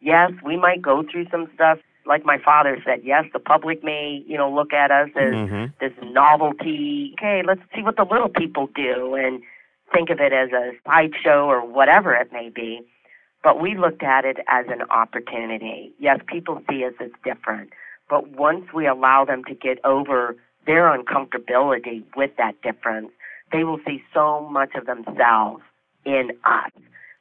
Yes, 0.00 0.32
we 0.44 0.56
might 0.56 0.80
go 0.80 1.02
through 1.02 1.26
some 1.30 1.48
stuff. 1.54 1.78
Like 2.06 2.24
my 2.24 2.38
father 2.38 2.78
said, 2.84 3.00
yes, 3.04 3.24
the 3.32 3.38
public 3.38 3.84
may, 3.84 4.22
you 4.26 4.36
know, 4.36 4.50
look 4.50 4.72
at 4.72 4.90
us 4.90 5.10
as 5.16 5.34
Mhm. 5.34 5.72
this 5.78 5.92
novelty. 6.02 7.14
Okay, 7.18 7.42
let's 7.42 7.60
see 7.74 7.82
what 7.82 7.96
the 7.96 8.04
little 8.04 8.30
people 8.30 8.68
do 8.68 9.14
and 9.14 9.42
think 9.92 10.08
of 10.10 10.20
it 10.20 10.32
as 10.32 10.52
a 10.52 10.72
sideshow 10.86 11.46
or 11.46 11.60
whatever 11.60 12.14
it 12.14 12.32
may 12.32 12.48
be. 12.48 12.82
But 13.42 13.60
we 13.60 13.74
looked 13.74 14.02
at 14.02 14.24
it 14.24 14.38
as 14.48 14.66
an 14.68 14.82
opportunity. 14.90 15.92
Yes, 15.98 16.20
people 16.26 16.62
see 16.68 16.84
us 16.84 16.94
as 17.00 17.10
different, 17.24 17.72
but 18.10 18.28
once 18.32 18.66
we 18.74 18.88
allow 18.88 19.24
them 19.24 19.44
to 19.44 19.54
get 19.54 19.82
over 19.84 20.36
their 20.66 20.86
uncomfortability 20.96 22.02
with 22.16 22.32
that 22.36 22.60
difference, 22.60 23.10
they 23.52 23.64
will 23.64 23.78
see 23.86 24.02
so 24.12 24.48
much 24.50 24.70
of 24.74 24.86
themselves 24.86 25.62
in 26.04 26.30
us, 26.44 26.72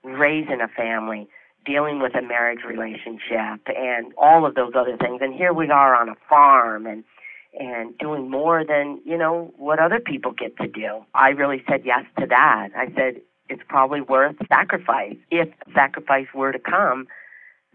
raising 0.04 0.62
a 0.62 0.68
family, 0.68 1.30
dealing 1.66 2.02
with 2.02 2.16
a 2.16 2.22
marriage 2.22 2.62
relationship, 2.68 3.62
and 3.68 4.14
all 4.18 4.46
of 4.46 4.56
those 4.56 4.74
other 4.76 4.98
things. 4.98 5.20
And 5.22 5.34
here 5.34 5.54
we 5.54 5.70
are 5.70 5.96
on 5.96 6.10
a 6.10 6.16
farm 6.28 6.86
and 6.86 7.04
and 7.60 7.98
doing 7.98 8.30
more 8.30 8.64
than 8.64 9.02
you 9.06 9.18
know 9.18 9.52
what 9.58 9.80
other 9.80 10.00
people 10.00 10.32
get 10.32 10.56
to 10.58 10.68
do. 10.68 11.04
I 11.16 11.30
really 11.30 11.64
said 11.68 11.82
yes 11.84 12.04
to 12.20 12.28
that. 12.28 12.70
I 12.76 12.94
said 12.96 13.22
it's 13.50 13.64
probably 13.68 14.02
worth 14.02 14.36
sacrifice 14.48 15.16
if 15.32 15.50
sacrifice 15.74 16.28
were 16.34 16.52
to 16.52 16.60
come 16.60 17.08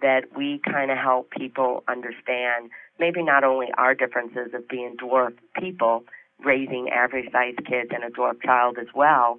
that 0.05 0.37
we 0.37 0.61
kind 0.71 0.90
of 0.90 0.99
help 0.99 1.31
people 1.31 1.83
understand 1.88 2.69
maybe 3.01 3.23
not 3.23 3.43
only 3.43 3.69
our 3.79 3.95
differences 3.95 4.53
of 4.53 4.69
being 4.69 4.95
dwarf 5.03 5.33
people 5.59 6.05
raising 6.45 6.90
average 6.90 7.33
sized 7.33 7.57
kids 7.64 7.90
and 7.90 8.05
a 8.05 8.11
dwarf 8.11 8.40
child 8.43 8.77
as 8.79 8.88
well 8.95 9.38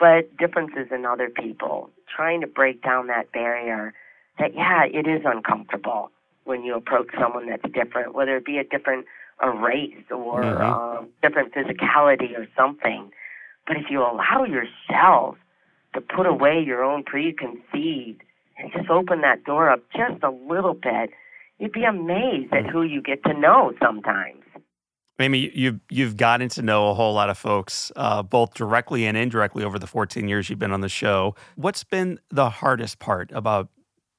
but 0.00 0.36
differences 0.36 0.88
in 0.90 1.06
other 1.06 1.30
people 1.30 1.88
trying 2.14 2.40
to 2.40 2.48
break 2.48 2.82
down 2.82 3.06
that 3.06 3.30
barrier 3.30 3.94
that 4.40 4.52
yeah 4.56 4.84
it 4.84 5.06
is 5.06 5.22
uncomfortable 5.24 6.10
when 6.44 6.64
you 6.64 6.74
approach 6.74 7.06
someone 7.20 7.48
that's 7.48 7.62
different 7.72 8.12
whether 8.12 8.36
it 8.36 8.44
be 8.44 8.58
a 8.58 8.64
different 8.64 9.06
a 9.38 9.50
race 9.50 10.04
or 10.10 10.42
Mhm. 10.42 10.98
um, 10.98 11.08
different 11.22 11.54
physicality 11.54 12.36
or 12.36 12.48
something 12.56 13.12
but 13.68 13.76
if 13.76 13.88
you 13.88 14.00
allow 14.02 14.42
yourself 14.44 15.36
to 15.94 16.00
put 16.00 16.26
away 16.26 16.58
your 16.60 16.82
own 16.82 17.04
preconceived 17.04 18.20
and 18.58 18.72
just 18.72 18.88
open 18.90 19.20
that 19.22 19.44
door 19.44 19.70
up 19.70 19.80
just 19.94 20.22
a 20.22 20.30
little 20.30 20.74
bit, 20.74 21.10
you'd 21.58 21.72
be 21.72 21.84
amazed 21.84 22.52
at 22.52 22.66
who 22.66 22.82
you 22.82 23.02
get 23.02 23.22
to 23.24 23.34
know 23.34 23.72
sometimes. 23.80 24.42
Amy, 25.20 25.50
you've 25.54 25.78
you've 25.88 26.16
gotten 26.16 26.48
to 26.48 26.62
know 26.62 26.88
a 26.88 26.94
whole 26.94 27.14
lot 27.14 27.30
of 27.30 27.38
folks, 27.38 27.92
uh, 27.96 28.22
both 28.22 28.54
directly 28.54 29.06
and 29.06 29.16
indirectly, 29.16 29.62
over 29.62 29.78
the 29.78 29.86
14 29.86 30.28
years 30.28 30.50
you've 30.50 30.58
been 30.58 30.72
on 30.72 30.80
the 30.80 30.88
show. 30.88 31.36
What's 31.54 31.84
been 31.84 32.18
the 32.30 32.50
hardest 32.50 32.98
part 32.98 33.30
about 33.32 33.68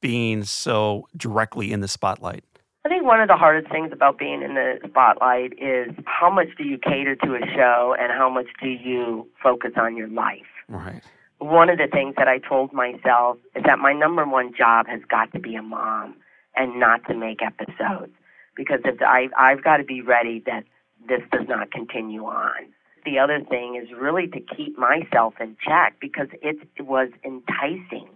being 0.02 0.44
so 0.44 1.08
directly 1.18 1.72
in 1.72 1.82
the 1.82 1.88
spotlight? 1.88 2.44
I 2.86 2.90
think 2.90 3.06
one 3.06 3.22
of 3.22 3.30
the 3.30 3.38
hardest 3.38 3.72
things 3.72 3.92
about 3.94 4.18
being 4.18 4.42
in 4.42 4.56
the 4.56 4.78
spotlight 4.88 5.54
is 5.54 5.96
how 6.06 6.30
much 6.30 6.50
do 6.58 6.66
you 6.66 6.78
cater 6.78 7.16
to 7.16 7.36
a 7.36 7.40
show 7.56 7.96
and 7.98 8.12
how 8.12 8.30
much 8.30 8.48
do 8.62 8.68
you 8.68 9.28
focus 9.42 9.72
on 9.78 9.96
your 9.96 10.10
life. 10.10 10.42
Right. 10.68 11.02
One 11.44 11.70
of 11.70 11.78
the 11.78 11.88
things 11.92 12.16
that 12.18 12.30
I 12.30 12.38
told 12.40 12.72
myself 12.72 13.38
is 13.54 13.64
that 13.66 13.78
my 13.78 13.92
number 13.92 14.26
one 14.26 14.54
job 14.58 14.88
has 14.88 15.02
got 15.10 15.34
to 15.34 15.40
be 15.40 15.56
a 15.56 15.62
mom 15.62 16.16
and 16.56 16.80
not 16.80 17.06
to 17.08 17.14
make 17.14 17.42
episodes 17.42 18.14
because 18.56 18.80
if 18.86 19.02
I 19.02 19.28
I've 19.38 19.62
got 19.62 19.78
to 19.78 19.84
be 19.84 20.02
ready 20.02 20.42
that 20.46 20.64
this 21.08 21.20
does 21.34 21.48
not 21.50 21.70
continue 21.72 22.24
on. 22.24 22.72
the 23.06 23.20
other 23.20 23.42
thing 23.50 23.76
is 23.76 23.90
really 23.92 24.28
to 24.28 24.40
keep 24.40 24.78
myself 24.78 25.34
in 25.42 25.58
check 25.62 25.96
because 26.00 26.28
it 26.42 26.58
was 26.80 27.10
enticing. 27.26 28.08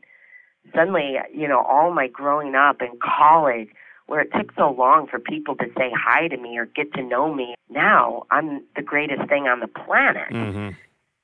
Suddenly, 0.74 1.18
you 1.34 1.50
know, 1.50 1.60
all 1.60 1.94
my 1.94 2.08
growing 2.08 2.56
up 2.56 2.82
in 2.82 2.98
college, 3.04 3.68
where 4.06 4.22
it 4.22 4.30
took 4.38 4.54
so 4.56 4.72
long 4.72 5.06
for 5.06 5.20
people 5.20 5.56
to 5.56 5.66
say 5.78 5.92
hi 5.94 6.30
to 6.30 6.38
me 6.38 6.58
or 6.58 6.66
get 6.66 6.94
to 6.94 7.04
know 7.04 7.34
me, 7.34 7.56
now 7.70 8.24
I'm 8.32 8.64
the 8.78 8.82
greatest 8.82 9.28
thing 9.28 9.48
on 9.48 9.60
the 9.60 9.68
planet. 9.68 10.32
Mm-hmm. 10.32 10.70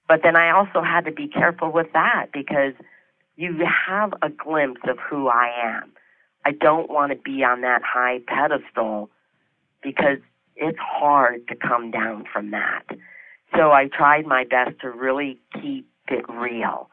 But 0.08 0.22
then 0.24 0.36
I 0.36 0.52
also 0.52 0.82
had 0.82 1.06
to 1.06 1.12
be 1.12 1.28
careful 1.28 1.72
with 1.72 1.88
that 1.94 2.28
because 2.34 2.74
you 3.36 3.66
have 3.88 4.14
a 4.22 4.30
glimpse 4.30 4.82
of 4.88 4.98
who 5.00 5.28
I 5.28 5.50
am. 5.64 5.92
I 6.46 6.52
don't 6.52 6.90
want 6.90 7.12
to 7.12 7.18
be 7.18 7.44
on 7.44 7.62
that 7.62 7.82
high 7.84 8.20
pedestal 8.28 9.10
because 9.82 10.18
it's 10.56 10.78
hard 10.80 11.48
to 11.48 11.56
come 11.56 11.92
down 11.92 12.26
from 12.32 12.52
that. 12.52 12.84
So 13.56 13.72
I 13.72 13.88
tried 13.88 14.26
my 14.26 14.44
best 14.44 14.80
to 14.82 14.90
really 14.90 15.40
keep 15.62 15.88
it 16.10 16.26
real, 16.28 16.90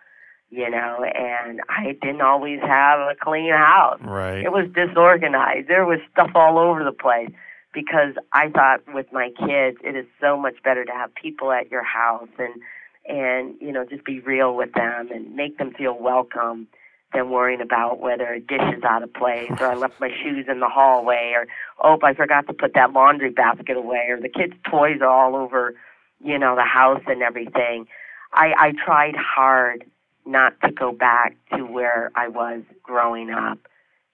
you 0.51 0.70
know, 0.70 1.05
and 1.05 1.61
I 1.68 1.96
didn't 2.01 2.20
always 2.20 2.61
have 2.61 3.01
a 3.01 3.14
clean 3.20 3.53
house. 3.53 4.01
Right. 4.03 4.44
It 4.44 4.53
was 4.53 4.68
disorganized. 4.75 5.68
There 5.68 5.85
was 5.85 5.99
stuff 6.12 6.31
all 6.35 6.59
over 6.59 6.85
the 6.85 6.92
place 6.92 7.31
because 7.73 8.14
I 8.33 8.51
thought 8.51 8.83
with 8.94 9.07
my 9.12 9.31
kids, 9.38 9.79
it 9.83 9.96
is 9.96 10.07
so 10.20 10.37
much 10.37 10.62
better 10.62 10.85
to 10.85 10.92
have 10.92 11.14
people 11.14 11.53
at 11.53 11.70
your 11.70 11.85
house 11.85 12.29
and 12.38 12.55
and 13.11 13.55
you 13.61 13.73
know 13.73 13.85
just 13.85 14.05
be 14.05 14.20
real 14.20 14.55
with 14.55 14.73
them 14.73 15.11
and 15.12 15.35
make 15.35 15.59
them 15.59 15.73
feel 15.73 15.99
welcome 15.99 16.68
than 17.12 17.29
worrying 17.29 17.61
about 17.61 17.99
whether 17.99 18.33
a 18.33 18.40
dish 18.40 18.62
is 18.77 18.85
out 18.85 19.03
of 19.03 19.12
place 19.12 19.51
or 19.59 19.66
I 19.66 19.75
left 19.75 19.99
my 20.01 20.11
shoes 20.23 20.46
in 20.49 20.61
the 20.61 20.68
hallway 20.68 21.33
or 21.35 21.46
oh 21.83 21.99
I 22.03 22.14
forgot 22.14 22.46
to 22.46 22.53
put 22.53 22.75
that 22.75 22.92
laundry 22.92 23.31
basket 23.31 23.77
away 23.77 24.07
or 24.09 24.20
the 24.20 24.29
kids' 24.29 24.55
toys 24.70 25.01
are 25.01 25.09
all 25.09 25.35
over 25.35 25.75
you 26.23 26.38
know 26.38 26.55
the 26.55 26.62
house 26.62 27.03
and 27.07 27.23
everything. 27.23 27.87
I 28.33 28.53
I 28.57 28.73
tried 28.85 29.16
hard 29.16 29.85
not 30.25 30.61
to 30.62 30.70
go 30.70 30.92
back 30.92 31.37
to 31.57 31.64
where 31.64 32.12
I 32.14 32.29
was 32.29 32.62
growing 32.83 33.31
up, 33.31 33.59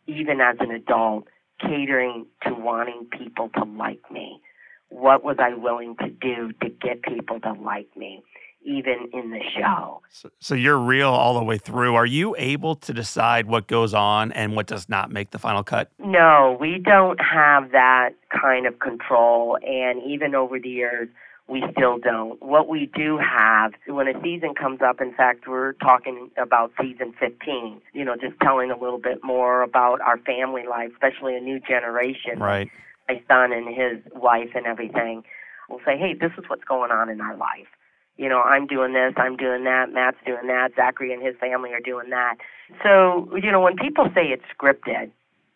even 0.07 0.41
as 0.41 0.57
an 0.61 0.71
adult, 0.71 1.27
catering 1.61 2.27
to 2.47 2.55
wanting 2.55 3.07
people 3.11 3.51
to 3.57 3.65
like 3.65 4.11
me. 4.11 4.41
What 4.89 5.25
was 5.25 5.37
I 5.39 5.53
willing 5.55 5.97
to 5.97 6.09
do 6.09 6.53
to 6.63 6.69
get 6.69 7.03
people 7.03 7.41
to 7.41 7.53
like 7.53 7.95
me? 7.97 8.23
Even 8.67 9.09
in 9.13 9.31
the 9.31 9.41
show. 9.57 10.03
So, 10.11 10.31
so, 10.41 10.55
you're 10.55 10.79
real 10.79 11.09
all 11.09 11.39
the 11.39 11.45
way 11.45 11.57
through. 11.57 11.95
Are 11.95 12.05
you 12.05 12.35
able 12.37 12.75
to 12.77 12.93
decide 12.93 13.47
what 13.47 13.69
goes 13.69 13.95
on 13.95 14.33
and 14.33 14.57
what 14.57 14.67
does 14.67 14.89
not 14.89 15.11
make 15.11 15.31
the 15.31 15.39
final 15.39 15.63
cut? 15.63 15.91
No, 15.99 16.57
we 16.61 16.79
don't 16.79 17.21
have 17.21 17.71
that 17.71 18.11
kind 18.31 18.67
of 18.67 18.79
control. 18.81 19.57
And 19.65 20.03
even 20.03 20.35
over 20.35 20.59
the 20.59 20.69
years, 20.69 21.09
we 21.49 21.63
still 21.71 21.99
don't. 21.99 22.43
What 22.43 22.69
we 22.69 22.91
do 22.93 23.19
have, 23.19 23.73
when 23.87 24.09
a 24.09 24.21
season 24.21 24.55
comes 24.55 24.81
up, 24.83 25.01
in 25.01 25.15
fact, 25.15 25.47
we're 25.47 25.75
talking 25.75 26.31
about 26.37 26.73
season 26.81 27.15
15, 27.21 27.81
you 27.93 28.05
know, 28.05 28.17
just 28.17 28.35
telling 28.43 28.73
a 28.73 28.79
little 28.79 28.99
bit 28.99 29.23
more 29.23 29.63
about 29.63 30.01
our 30.01 30.19
family 30.19 30.65
life, 30.69 30.91
especially 30.93 31.37
a 31.37 31.41
new 31.41 31.61
generation. 31.61 32.41
Right. 32.41 32.69
My 33.09 33.23
son 33.29 33.53
and 33.53 33.69
his 33.69 34.03
wife 34.13 34.51
and 34.57 34.67
everything. 34.67 35.23
We'll 35.69 35.81
say, 35.85 35.97
hey, 35.97 36.15
this 36.15 36.33
is 36.37 36.45
what's 36.49 36.65
going 36.65 36.91
on 36.91 37.09
in 37.09 37.21
our 37.21 37.37
life 37.37 37.69
you 38.17 38.29
know, 38.29 38.41
I'm 38.41 38.67
doing 38.67 38.93
this, 38.93 39.15
I'm 39.17 39.37
doing 39.37 39.65
that, 39.65 39.93
Matt's 39.93 40.17
doing 40.25 40.47
that, 40.47 40.73
Zachary 40.75 41.13
and 41.13 41.23
his 41.23 41.37
family 41.39 41.73
are 41.73 41.81
doing 41.81 42.11
that. 42.11 42.37
So, 42.83 43.29
you 43.37 43.53
know, 43.53 43.61
when 43.61 43.77
people 43.77 44.09
say 44.15 44.27
it's 44.27 44.45
scripted, 44.59 45.11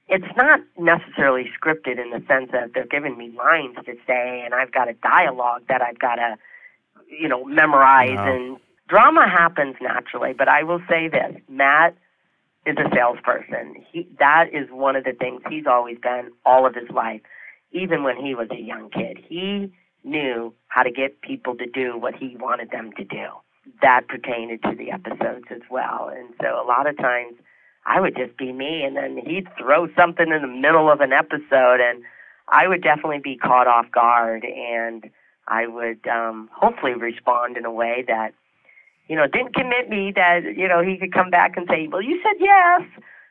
it's 0.09 0.37
not 0.37 0.61
necessarily 0.79 1.49
scripted 1.59 2.03
in 2.03 2.11
the 2.11 2.23
sense 2.27 2.51
that 2.53 2.73
they're 2.75 2.87
giving 2.87 3.17
me 3.17 3.33
lines 3.37 3.77
to 3.87 3.95
say 4.07 4.43
and 4.45 4.55
I've 4.55 4.73
got 4.73 4.89
a 4.89 4.95
dialogue 4.95 5.63
that 5.69 5.81
I've 5.83 5.99
got 5.99 6.17
to, 6.17 6.37
you 7.09 7.29
know, 7.29 7.45
memorize 7.45 8.17
no. 8.17 8.35
and 8.35 8.57
drama 8.89 9.29
happens 9.29 9.77
naturally. 9.81 10.33
But 10.37 10.49
I 10.49 10.65
will 10.65 10.83
say 10.89 11.09
this, 11.09 11.37
Matt 11.49 11.97
is 12.67 12.77
a 12.77 12.91
salesperson. 12.95 13.77
He 13.91 14.07
that 14.19 14.49
is 14.53 14.69
one 14.71 14.97
of 14.97 15.05
the 15.05 15.13
things 15.13 15.43
he's 15.49 15.67
always 15.67 15.99
been 15.99 16.31
all 16.45 16.67
of 16.67 16.75
his 16.75 16.91
life, 16.91 17.23
even 17.73 18.03
when 18.03 18.17
he 18.17 18.35
was 18.35 18.49
a 18.51 18.61
young 18.61 18.91
kid. 18.91 19.17
He 19.17 19.73
knew 20.05 20.55
how 20.69 20.83
to 20.83 20.91
get 20.91 21.21
people 21.23 21.57
to 21.57 21.67
do 21.67 21.97
what 21.99 22.15
he 22.15 22.37
wanted 22.39 22.71
them 22.71 22.91
to 22.97 23.05
do. 23.05 23.27
That 23.83 24.09
pertained 24.09 24.59
to 24.63 24.75
the 24.75 24.91
episodes 24.91 25.47
as 25.51 25.63
well. 25.71 26.11
And 26.15 26.31
so 26.41 26.63
a 26.63 26.67
lot 26.67 26.89
of 26.89 26.97
times 26.97 27.37
I 27.87 28.01
would 28.01 28.17
just 28.17 28.37
be 28.37 28.53
me 28.53 28.83
and 28.83 28.97
then 28.97 29.19
he'd 29.25 29.49
throw 29.59 29.89
something 29.95 30.29
in 30.29 30.43
the 30.43 30.49
middle 30.49 30.91
of 30.91 31.01
an 31.01 31.13
episode 31.13 31.81
and 31.81 32.03
I 32.49 32.69
would 32.69 32.83
definitely 32.83 33.21
be 33.23 33.37
caught 33.37 33.67
off 33.67 33.91
guard 33.93 34.45
and 34.45 35.11
I 35.49 35.67
would 35.67 36.07
um 36.07 36.49
hopefully 36.53 36.95
respond 36.95 37.57
in 37.57 37.65
a 37.65 37.71
way 37.73 38.05
that 38.07 38.33
you 39.09 39.17
know 39.17 39.27
didn't 39.27 39.55
commit 39.55 39.89
me 39.89 40.13
that 40.15 40.41
you 40.57 40.69
know 40.69 40.83
he 40.83 40.97
could 40.97 41.13
come 41.13 41.31
back 41.31 41.57
and 41.57 41.67
say, 41.69 41.89
"Well, 41.89 42.03
you 42.03 42.21
said 42.23 42.37
yes." 42.39 42.83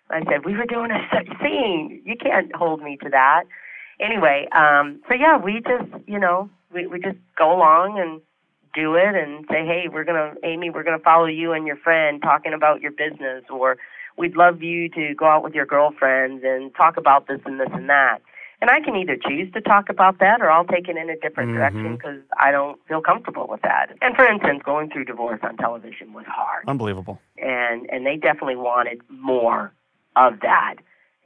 I 0.10 0.24
said, 0.26 0.46
"We 0.46 0.56
were 0.56 0.66
doing 0.66 0.92
a 0.92 1.00
scene. 1.42 2.02
You 2.06 2.16
can't 2.18 2.54
hold 2.56 2.82
me 2.82 2.98
to 3.04 3.10
that." 3.10 3.44
Anyway, 4.00 4.48
um 4.52 5.02
so 5.08 5.16
yeah, 5.16 5.38
we 5.38 5.62
just, 5.62 6.08
you 6.08 6.20
know, 6.20 6.50
we 6.74 6.88
we 6.88 7.00
just 7.00 7.18
go 7.38 7.52
along 7.56 8.00
and 8.00 8.22
do 8.76 8.96
it 8.96 9.16
and 9.16 9.46
say, 9.50 9.66
hey, 9.66 9.88
we're 9.92 10.04
gonna 10.04 10.34
Amy, 10.44 10.70
we're 10.70 10.84
gonna 10.84 11.00
follow 11.00 11.26
you 11.26 11.54
and 11.54 11.66
your 11.66 11.78
friend 11.78 12.22
talking 12.22 12.54
about 12.54 12.82
your 12.82 12.92
business, 12.92 13.44
or 13.50 13.78
we'd 14.18 14.36
love 14.36 14.62
you 14.62 14.90
to 14.90 15.14
go 15.16 15.26
out 15.26 15.44
with 15.44 15.54
your 15.54 15.66
girlfriends 15.66 16.44
and 16.46 16.74
talk 16.76 16.98
about 16.98 17.28
this 17.28 17.40
and 17.46 17.60
this 17.60 17.70
and 17.74 17.90
that. 17.90 18.20
And 18.62 18.70
I 18.70 18.82
can 18.82 18.96
either 18.98 19.16
choose 19.16 19.52
to 19.54 19.62
talk 19.62 19.88
about 19.88 20.20
that 20.20 20.42
or 20.42 20.52
I'll 20.52 20.66
take 20.66 20.90
it 20.90 20.98
in 20.98 21.10
a 21.10 21.16
different 21.16 21.52
mm-hmm. 21.52 21.60
direction 21.60 21.96
because 21.96 22.20
I 22.38 22.52
don't 22.52 22.78
feel 22.88 23.02
comfortable 23.02 23.48
with 23.48 23.62
that. 23.62 23.96
And 24.02 24.16
for 24.16 24.26
instance, 24.26 24.62
going 24.66 24.90
through 24.90 25.06
divorce 25.06 25.40
on 25.44 25.56
television 25.56 26.12
was 26.12 26.26
hard. 26.28 26.66
Unbelievable. 26.68 27.22
And 27.38 27.90
and 27.90 28.06
they 28.06 28.18
definitely 28.18 28.58
wanted 28.58 29.02
more 29.08 29.74
of 30.16 30.42
that. 30.42 30.76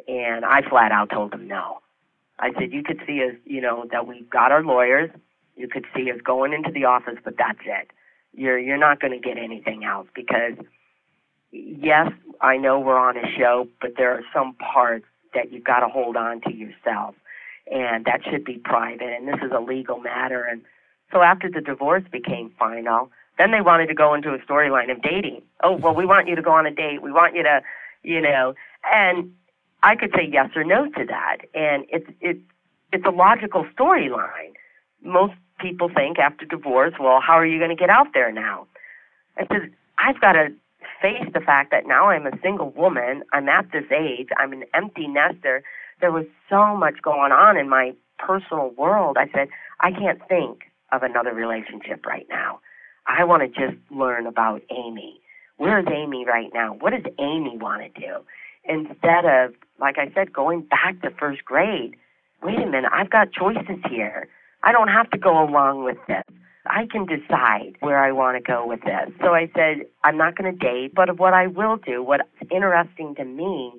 And 0.07 0.45
I 0.45 0.61
flat 0.69 0.91
out 0.91 1.09
told 1.09 1.31
them 1.31 1.47
no. 1.47 1.79
I 2.39 2.51
said, 2.59 2.73
you 2.73 2.83
could 2.83 3.01
see 3.07 3.23
us, 3.23 3.35
you 3.45 3.61
know, 3.61 3.87
that 3.91 4.07
we've 4.07 4.29
got 4.29 4.51
our 4.51 4.63
lawyers, 4.63 5.09
you 5.55 5.67
could 5.67 5.85
see 5.95 6.11
us 6.11 6.19
going 6.23 6.53
into 6.53 6.71
the 6.71 6.85
office, 6.85 7.17
but 7.23 7.35
that's 7.37 7.59
it. 7.65 7.91
You're 8.33 8.57
you're 8.57 8.77
not 8.77 8.99
going 8.99 9.13
to 9.13 9.19
get 9.19 9.37
anything 9.37 9.83
else 9.83 10.07
because 10.15 10.53
yes, 11.51 12.11
I 12.41 12.57
know 12.57 12.79
we're 12.79 12.97
on 12.97 13.17
a 13.17 13.31
show, 13.37 13.67
but 13.81 13.91
there 13.97 14.11
are 14.11 14.23
some 14.33 14.53
parts 14.55 15.05
that 15.33 15.51
you've 15.51 15.63
got 15.63 15.79
to 15.79 15.87
hold 15.87 16.15
on 16.15 16.41
to 16.41 16.53
yourself, 16.53 17.15
and 17.71 18.05
that 18.05 18.21
should 18.29 18.43
be 18.43 18.55
private. 18.55 19.13
And 19.15 19.27
this 19.27 19.39
is 19.43 19.51
a 19.51 19.59
legal 19.59 19.99
matter. 19.99 20.43
And 20.43 20.61
so 21.11 21.21
after 21.21 21.49
the 21.49 21.61
divorce 21.61 22.03
became 22.11 22.51
final, 22.57 23.11
then 23.37 23.51
they 23.51 23.61
wanted 23.61 23.87
to 23.87 23.93
go 23.93 24.13
into 24.13 24.33
a 24.33 24.39
storyline 24.39 24.91
of 24.91 25.01
dating. 25.01 25.41
Oh, 25.63 25.73
well, 25.73 25.95
we 25.95 26.05
want 26.05 26.27
you 26.27 26.35
to 26.35 26.41
go 26.41 26.51
on 26.51 26.65
a 26.65 26.71
date. 26.71 27.01
We 27.01 27.11
want 27.11 27.35
you 27.35 27.43
to, 27.43 27.61
you 28.03 28.21
know, 28.21 28.53
and 28.91 29.33
I 29.81 29.95
could 29.95 30.11
say 30.15 30.27
yes 30.31 30.49
or 30.55 30.63
no 30.63 30.89
to 30.91 31.05
that, 31.05 31.37
and 31.53 31.85
it's 31.89 32.09
it's 32.21 32.41
it's 32.91 33.05
a 33.05 33.11
logical 33.11 33.65
storyline. 33.77 34.53
Most 35.03 35.33
people 35.63 35.89
think 35.89 36.19
after 36.19 36.45
divorce, 36.45 36.93
well, 36.99 37.19
how 37.25 37.33
are 37.33 37.45
you 37.45 37.57
going 37.57 37.69
to 37.69 37.75
get 37.75 37.89
out 37.89 38.07
there 38.13 38.31
now? 38.31 38.67
I 39.37 39.47
said, 39.47 39.71
I've 39.97 40.19
got 40.19 40.33
to 40.33 40.49
face 41.01 41.25
the 41.33 41.39
fact 41.39 41.71
that 41.71 41.87
now 41.87 42.09
I'm 42.09 42.27
a 42.27 42.37
single 42.43 42.69
woman. 42.71 43.23
I'm 43.31 43.47
at 43.49 43.71
this 43.71 43.85
age. 43.91 44.27
I'm 44.37 44.51
an 44.51 44.65
empty 44.73 45.07
nester. 45.07 45.63
There 46.01 46.11
was 46.11 46.25
so 46.49 46.75
much 46.75 47.01
going 47.01 47.31
on 47.31 47.57
in 47.57 47.69
my 47.69 47.93
personal 48.19 48.71
world. 48.77 49.17
I 49.17 49.27
said, 49.33 49.47
I 49.79 49.91
can't 49.91 50.19
think 50.27 50.63
of 50.91 51.01
another 51.01 51.33
relationship 51.33 52.05
right 52.05 52.27
now. 52.29 52.59
I 53.07 53.23
want 53.23 53.41
to 53.43 53.47
just 53.47 53.79
learn 53.89 54.27
about 54.27 54.61
Amy. 54.69 55.21
Where 55.57 55.79
is 55.79 55.85
Amy 55.93 56.25
right 56.25 56.51
now? 56.53 56.73
What 56.73 56.91
does 56.91 57.11
Amy 57.19 57.57
want 57.57 57.81
to 57.81 57.99
do? 57.99 58.17
Instead 58.65 59.25
of, 59.25 59.53
like 59.79 59.97
I 59.97 60.11
said, 60.13 60.33
going 60.33 60.61
back 60.61 61.01
to 61.01 61.11
first 61.11 61.43
grade. 61.45 61.95
Wait 62.41 62.59
a 62.59 62.65
minute, 62.65 62.91
I've 62.93 63.09
got 63.09 63.31
choices 63.31 63.79
here. 63.89 64.27
I 64.63 64.71
don't 64.71 64.87
have 64.87 65.09
to 65.11 65.17
go 65.17 65.43
along 65.43 65.83
with 65.83 65.97
this. 66.07 66.23
I 66.65 66.87
can 66.89 67.05
decide 67.05 67.75
where 67.81 68.01
I 68.01 68.13
want 68.13 68.37
to 68.37 68.41
go 68.41 68.65
with 68.65 68.81
this. 68.81 69.13
So 69.21 69.33
I 69.33 69.51
said, 69.53 69.85
I'm 70.03 70.17
not 70.17 70.37
going 70.37 70.51
to 70.51 70.57
date, 70.57 70.93
but 70.95 71.19
what 71.19 71.33
I 71.33 71.47
will 71.47 71.75
do, 71.75 72.01
what's 72.01 72.23
interesting 72.49 73.15
to 73.15 73.25
me, 73.25 73.73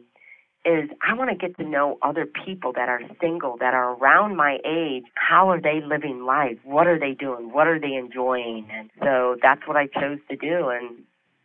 is 0.66 0.90
I 1.06 1.14
want 1.14 1.30
to 1.30 1.36
get 1.36 1.56
to 1.58 1.64
know 1.64 1.98
other 2.02 2.26
people 2.26 2.72
that 2.74 2.88
are 2.88 3.00
single, 3.20 3.56
that 3.58 3.74
are 3.74 3.94
around 3.96 4.36
my 4.36 4.58
age. 4.66 5.04
How 5.14 5.50
are 5.50 5.60
they 5.60 5.80
living 5.84 6.24
life? 6.24 6.58
What 6.64 6.86
are 6.86 6.98
they 6.98 7.12
doing? 7.12 7.52
What 7.52 7.66
are 7.66 7.78
they 7.78 7.94
enjoying? 7.94 8.68
And 8.70 8.90
so 9.02 9.36
that's 9.42 9.66
what 9.66 9.76
I 9.76 9.86
chose 9.86 10.18
to 10.30 10.36
do. 10.36 10.68
And 10.68 11.04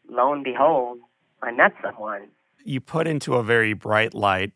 lo 0.09 0.33
and 0.33 0.43
behold, 0.43 0.99
I 1.41 1.51
met 1.51 1.73
someone. 1.83 2.27
You 2.63 2.81
put 2.81 3.07
into 3.07 3.35
a 3.35 3.43
very 3.43 3.73
bright 3.73 4.13
light 4.13 4.51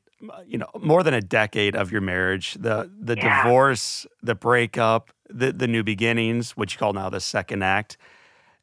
you 0.46 0.58
know 0.58 0.70
more 0.82 1.04
than 1.04 1.14
a 1.14 1.22
decade 1.22 1.76
of 1.76 1.92
your 1.92 2.02
marriage 2.02 2.54
the 2.56 2.90
the 3.00 3.16
yeah. 3.16 3.44
divorce 3.44 4.06
the 4.22 4.36
breakup 4.36 5.12
the 5.30 5.52
the 5.52 5.68
new 5.68 5.84
beginnings 5.84 6.52
which 6.52 6.74
you 6.74 6.80
call 6.80 6.94
now 6.94 7.10
the 7.10 7.20
second 7.20 7.64
act 7.64 7.98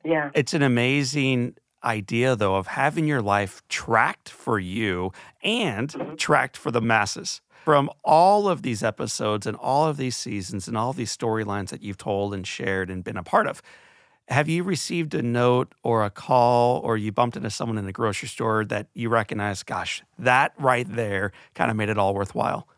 yeah 0.05 0.31
it's 0.35 0.55
an 0.55 0.63
amazing 0.63 1.55
idea 1.85 2.37
though 2.37 2.57
of 2.57 2.67
having 2.67 3.07
your 3.07 3.23
life 3.23 3.63
tracked 3.69 4.29
for 4.29 4.59
you 4.59 5.11
and 5.43 5.91
mm-hmm. 5.91 6.15
tracked 6.17 6.57
for 6.57 6.71
the 6.71 6.81
masses 6.81 7.41
from 7.65 7.91
all 8.03 8.49
of 8.49 8.63
these 8.63 8.83
episodes 8.83 9.47
and 9.47 9.57
all 9.57 9.87
of 9.87 9.97
these 9.97 10.17
seasons 10.17 10.67
and 10.67 10.77
all 10.77 10.93
these 10.93 11.15
storylines 11.15 11.69
that 11.69 11.83
you've 11.83 11.99
told 11.99 12.35
and 12.35 12.47
shared 12.47 12.91
and 12.91 13.05
been 13.05 13.17
a 13.17 13.23
part 13.23 13.47
of 13.47 13.63
Have 14.31 14.49
you 14.49 14.63
received 14.63 15.13
a 15.15 15.23
note 15.23 15.75
or 15.83 16.05
a 16.05 16.11
call 16.11 16.79
or 16.85 16.97
you 16.97 17.11
bumped 17.11 17.37
into 17.37 17.51
someone 17.51 17.79
in 17.79 17.85
the 17.85 17.93
grocery 17.93 18.29
store 18.29 18.65
that 18.67 18.87
you 18.95 19.09
recognize, 19.09 19.65
gosh, 19.65 20.05
that 20.21 20.53
right 20.57 20.87
there 20.89 21.33
kind 21.57 21.69
of 21.69 21.77
made 21.77 21.89
it 21.89 21.99
all 21.99 22.15
worthwhile? 22.15 22.69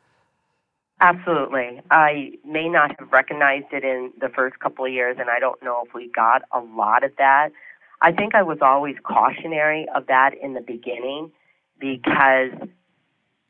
Absolutely. 1.03 1.82
I 1.90 2.32
may 2.42 2.70
not 2.70 2.98
have 2.98 3.12
recognized 3.12 3.66
it 3.72 3.84
in 3.84 4.12
the 4.18 4.30
first 4.30 4.61
couple 4.61 4.86
of 4.86 4.92
years, 4.92 5.18
and 5.20 5.28
I 5.28 5.40
don't 5.40 5.62
know 5.62 5.82
if 5.86 5.92
we 5.92 6.09
got 6.09 6.40
a 6.53 6.61
lot 6.61 7.05
of 7.05 7.11
that. 7.18 7.50
I 8.00 8.12
think 8.12 8.34
I 8.34 8.42
was 8.42 8.59
always 8.62 8.96
cautionary 9.03 9.86
of 9.94 10.07
that 10.07 10.30
in 10.40 10.55
the 10.55 10.61
beginning 10.61 11.32
because 11.78 12.53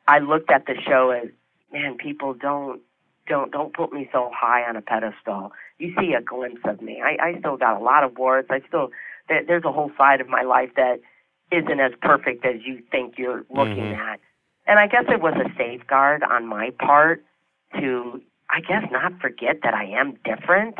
I 0.09 0.19
looked 0.19 0.51
at 0.51 0.67
the 0.67 0.75
show 0.85 1.11
as, 1.11 1.29
man, 1.73 1.97
people 1.99 2.35
don't 2.35 2.81
don't 3.29 3.51
don't 3.53 3.73
put 3.75 3.93
me 3.93 4.09
so 4.13 4.31
high 4.35 4.63
on 4.69 4.77
a 4.77 4.83
pedestal. 4.83 5.53
You 5.79 5.95
see 5.99 6.13
a 6.15 6.21
glimpse 6.23 6.63
of 6.65 6.83
me. 6.83 7.03
I, 7.03 7.17
I 7.29 7.39
still 7.39 7.57
got 7.57 7.81
a 7.81 7.85
lot 7.85 8.05
of 8.05 8.17
warts. 8.19 8.49
I 8.51 8.61
still 8.67 8.91
there, 9.29 9.43
there's 9.47 9.65
a 9.65 9.73
whole 9.73 9.91
side 9.97 10.21
of 10.21 10.29
my 10.29 10.43
life 10.43 10.71
that 10.77 11.01
isn't 11.51 11.81
as 11.81 11.93
perfect 12.01 12.45
as 12.45 12.63
you 12.65 12.83
think 12.91 13.19
you're 13.19 13.45
looking 13.51 13.93
Mhm. 13.93 13.99
at. 13.99 14.21
And 14.67 14.79
I 14.79 14.87
guess 14.87 15.05
it 15.09 15.21
was 15.21 15.35
a 15.35 15.53
safeguard 15.57 16.23
on 16.23 16.47
my 16.47 16.71
part 16.71 17.23
to 17.79 18.21
I 18.51 18.61
guess 18.61 18.85
not 18.91 19.19
forget 19.21 19.63
that 19.63 19.75
I 19.75 19.85
am 19.85 20.15
different, 20.25 20.77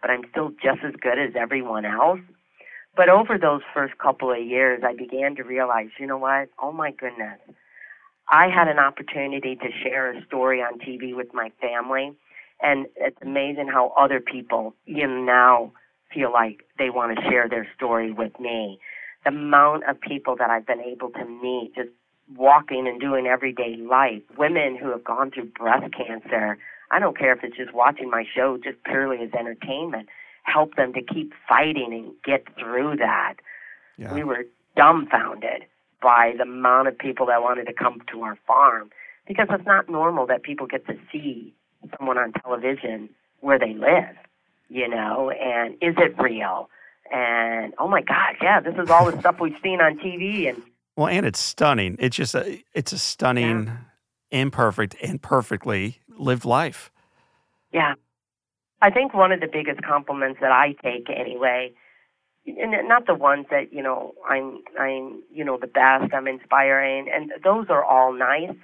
but 0.00 0.10
I'm 0.10 0.24
still 0.30 0.50
just 0.62 0.82
as 0.84 0.94
good 0.96 1.18
as 1.18 1.34
everyone 1.34 1.84
else. 1.84 2.20
But 2.94 3.08
over 3.08 3.36
those 3.36 3.62
first 3.74 3.98
couple 3.98 4.30
of 4.32 4.38
years, 4.38 4.82
I 4.84 4.94
began 4.94 5.34
to 5.36 5.42
realize, 5.42 5.88
you 5.98 6.06
know 6.06 6.16
what? 6.16 6.48
Oh 6.58 6.72
my 6.72 6.92
goodness. 6.92 7.38
I 8.28 8.48
had 8.48 8.68
an 8.68 8.78
opportunity 8.78 9.54
to 9.56 9.68
share 9.82 10.12
a 10.12 10.24
story 10.26 10.60
on 10.60 10.78
TV 10.78 11.14
with 11.14 11.32
my 11.32 11.52
family, 11.60 12.12
and 12.60 12.86
it's 12.96 13.16
amazing 13.22 13.68
how 13.68 13.92
other 13.96 14.20
people 14.20 14.74
even 14.86 15.24
now 15.24 15.72
feel 16.12 16.32
like 16.32 16.64
they 16.78 16.90
want 16.90 17.16
to 17.16 17.22
share 17.28 17.48
their 17.48 17.68
story 17.76 18.10
with 18.10 18.38
me. 18.40 18.80
The 19.24 19.30
amount 19.30 19.84
of 19.88 20.00
people 20.00 20.36
that 20.36 20.50
I've 20.50 20.66
been 20.66 20.80
able 20.80 21.10
to 21.10 21.24
meet 21.24 21.72
just 21.76 21.90
walking 22.34 22.88
and 22.88 23.00
doing 23.00 23.26
everyday 23.26 23.76
life, 23.76 24.22
women 24.36 24.76
who 24.76 24.90
have 24.90 25.04
gone 25.04 25.30
through 25.30 25.46
breast 25.46 25.92
cancer. 25.92 26.58
I 26.90 26.98
don't 26.98 27.16
care 27.16 27.32
if 27.32 27.44
it's 27.44 27.56
just 27.56 27.72
watching 27.72 28.10
my 28.10 28.24
show 28.34 28.58
just 28.62 28.82
purely 28.84 29.18
as 29.22 29.32
entertainment. 29.38 30.08
Help 30.42 30.74
them 30.76 30.92
to 30.94 31.02
keep 31.02 31.32
fighting 31.48 31.92
and 31.92 32.12
get 32.24 32.44
through 32.58 32.96
that. 32.96 33.34
Yeah. 33.96 34.12
We 34.12 34.24
were 34.24 34.46
dumbfounded 34.76 35.64
by 36.06 36.32
the 36.36 36.44
amount 36.44 36.86
of 36.86 36.96
people 36.96 37.26
that 37.26 37.42
wanted 37.42 37.66
to 37.66 37.72
come 37.72 38.00
to 38.12 38.22
our 38.22 38.38
farm 38.46 38.90
because 39.26 39.48
it's 39.50 39.66
not 39.66 39.88
normal 39.88 40.24
that 40.24 40.44
people 40.44 40.64
get 40.64 40.86
to 40.86 40.96
see 41.10 41.52
someone 41.98 42.16
on 42.16 42.32
television 42.32 43.08
where 43.40 43.58
they 43.58 43.74
live, 43.74 44.14
you 44.68 44.86
know, 44.86 45.32
and 45.32 45.74
is 45.82 45.96
it 45.98 46.16
real? 46.16 46.70
And 47.12 47.74
oh 47.80 47.88
my 47.88 48.02
gosh, 48.02 48.36
yeah, 48.40 48.60
this 48.60 48.76
is 48.80 48.88
all 48.88 49.10
the 49.10 49.18
stuff 49.18 49.40
we've 49.40 49.58
seen 49.64 49.80
on 49.80 49.98
TV 49.98 50.48
and 50.48 50.62
Well, 50.94 51.08
and 51.08 51.26
it's 51.26 51.40
stunning. 51.40 51.96
It's 51.98 52.14
just 52.14 52.36
a 52.36 52.62
it's 52.72 52.92
a 52.92 52.98
stunning, 52.98 53.72
imperfect, 54.30 54.94
and 55.02 55.20
perfectly 55.20 56.02
lived 56.16 56.44
life. 56.44 56.92
Yeah. 57.72 57.94
I 58.80 58.90
think 58.90 59.12
one 59.12 59.32
of 59.32 59.40
the 59.40 59.48
biggest 59.52 59.82
compliments 59.82 60.38
that 60.40 60.52
I 60.52 60.76
take 60.84 61.10
anyway, 61.10 61.72
and 62.46 62.88
not 62.88 63.06
the 63.06 63.14
ones 63.14 63.46
that, 63.50 63.72
you 63.72 63.82
know, 63.82 64.14
I'm 64.28 64.62
I'm, 64.78 65.22
you 65.32 65.44
know, 65.44 65.58
the 65.60 65.66
best, 65.66 66.12
I'm 66.14 66.28
inspiring, 66.28 67.08
and 67.12 67.32
those 67.42 67.66
are 67.70 67.84
all 67.84 68.12
nice 68.12 68.56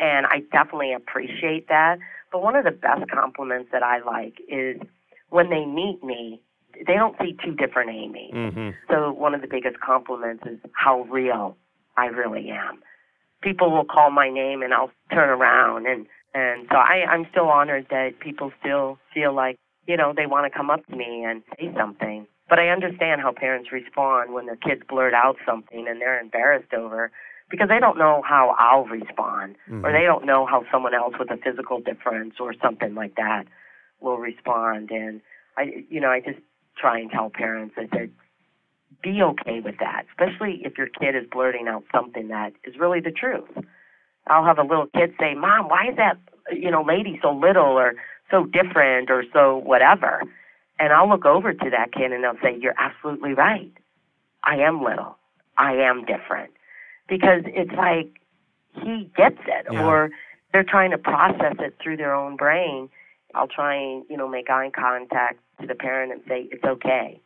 and 0.00 0.26
I 0.26 0.40
definitely 0.52 0.92
appreciate 0.92 1.68
that. 1.68 1.98
But 2.30 2.42
one 2.42 2.56
of 2.56 2.64
the 2.64 2.70
best 2.70 3.10
compliments 3.10 3.70
that 3.72 3.82
I 3.82 4.00
like 4.00 4.40
is 4.48 4.80
when 5.28 5.50
they 5.50 5.64
meet 5.64 6.02
me, 6.02 6.40
they 6.86 6.94
don't 6.94 7.16
see 7.20 7.36
two 7.44 7.54
different 7.54 7.90
Amy. 7.90 8.30
Mm-hmm. 8.34 8.70
So 8.88 9.12
one 9.12 9.34
of 9.34 9.42
the 9.42 9.48
biggest 9.48 9.80
compliments 9.80 10.44
is 10.46 10.58
how 10.72 11.02
real 11.02 11.56
I 11.96 12.06
really 12.06 12.50
am. 12.50 12.82
People 13.42 13.70
will 13.70 13.84
call 13.84 14.10
my 14.10 14.30
name 14.30 14.62
and 14.62 14.72
I'll 14.72 14.90
turn 15.10 15.28
around 15.28 15.86
and 15.86 16.06
and 16.34 16.66
so 16.70 16.76
I 16.76 17.04
I'm 17.10 17.26
still 17.30 17.48
honored 17.48 17.88
that 17.90 18.20
people 18.20 18.52
still 18.60 18.98
feel 19.12 19.34
like 19.34 19.58
you 19.86 19.96
know 19.96 20.14
they 20.16 20.26
want 20.26 20.50
to 20.50 20.56
come 20.56 20.70
up 20.70 20.86
to 20.86 20.96
me 20.96 21.24
and 21.24 21.42
say 21.58 21.70
something. 21.76 22.26
But 22.52 22.58
I 22.58 22.68
understand 22.68 23.22
how 23.22 23.32
parents 23.32 23.72
respond 23.72 24.34
when 24.34 24.44
their 24.44 24.56
kids 24.56 24.82
blurt 24.86 25.14
out 25.14 25.38
something 25.46 25.88
and 25.88 26.02
they're 26.02 26.20
embarrassed 26.20 26.74
over 26.74 27.10
because 27.48 27.70
they 27.70 27.80
don't 27.80 27.96
know 27.96 28.20
how 28.28 28.54
I'll 28.58 28.84
respond 28.84 29.56
or 29.70 29.88
Mhm. 29.88 29.92
they 29.94 30.04
don't 30.04 30.26
know 30.26 30.44
how 30.44 30.66
someone 30.70 30.92
else 30.92 31.18
with 31.18 31.30
a 31.30 31.38
physical 31.38 31.80
difference 31.80 32.38
or 32.38 32.52
something 32.52 32.94
like 32.94 33.14
that 33.14 33.46
will 34.00 34.18
respond 34.18 34.90
and 34.90 35.22
I 35.56 35.86
you 35.88 35.98
know 35.98 36.10
I 36.10 36.20
just 36.20 36.40
try 36.76 36.98
and 36.98 37.10
tell 37.10 37.30
parents 37.30 37.74
that 37.76 37.90
they 37.90 38.10
be 39.00 39.22
okay 39.22 39.60
with 39.60 39.78
that, 39.78 40.04
especially 40.10 40.62
if 40.62 40.76
your 40.76 40.88
kid 40.88 41.16
is 41.16 41.26
blurting 41.26 41.68
out 41.68 41.84
something 41.90 42.28
that 42.28 42.52
is 42.64 42.76
really 42.76 43.00
the 43.00 43.12
truth. 43.12 43.64
I'll 44.26 44.44
have 44.44 44.58
a 44.58 44.62
little 44.62 44.88
kid 44.88 45.14
say, 45.18 45.32
"Mom, 45.32 45.70
why 45.70 45.86
is 45.86 45.96
that 45.96 46.18
you 46.50 46.70
know 46.70 46.82
lady 46.82 47.18
so 47.22 47.32
little 47.32 47.78
or 47.78 47.94
so 48.30 48.44
different 48.44 49.10
or 49.10 49.24
so 49.32 49.56
whatever?" 49.56 50.22
And 50.82 50.92
I'll 50.92 51.08
look 51.08 51.24
over 51.24 51.52
to 51.54 51.70
that 51.70 51.92
kid 51.92 52.10
and 52.10 52.24
they'll 52.24 52.40
say, 52.42 52.58
"You're 52.60 52.74
absolutely 52.76 53.34
right. 53.34 53.70
I 54.42 54.56
am 54.56 54.82
little. 54.82 55.16
I 55.56 55.74
am 55.74 56.04
different." 56.04 56.50
Because 57.08 57.42
it's 57.46 57.70
like 57.72 58.08
he 58.82 59.08
gets 59.16 59.38
it 59.46 59.66
Yeah. 59.70 59.86
or 59.86 60.10
they're 60.52 60.64
trying 60.64 60.90
to 60.90 60.98
process 60.98 61.54
it 61.60 61.76
through 61.80 61.98
their 61.98 62.12
own 62.12 62.34
brain. 62.34 62.90
I'll 63.32 63.46
try 63.46 63.76
and, 63.76 64.04
you 64.10 64.16
know, 64.16 64.26
make 64.26 64.50
eye 64.50 64.70
contact 64.74 65.38
to 65.60 65.68
the 65.68 65.76
parent 65.76 66.10
and 66.12 66.20
say, 66.26 66.48
"It's 66.50 66.64
okay. 66.64 67.20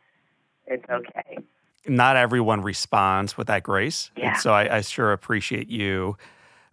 It's 0.67 0.87
okay." 0.87 1.39
Not 1.87 2.15
everyone 2.15 2.61
responds 2.61 3.37
with 3.37 3.47
that 3.47 3.63
grace. 3.63 4.11
Yeah. 4.15 4.33
And 4.33 4.37
so 4.37 4.53
I, 4.53 4.77
I 4.77 4.81
sure 4.81 5.13
appreciate 5.13 5.67
you 5.67 6.15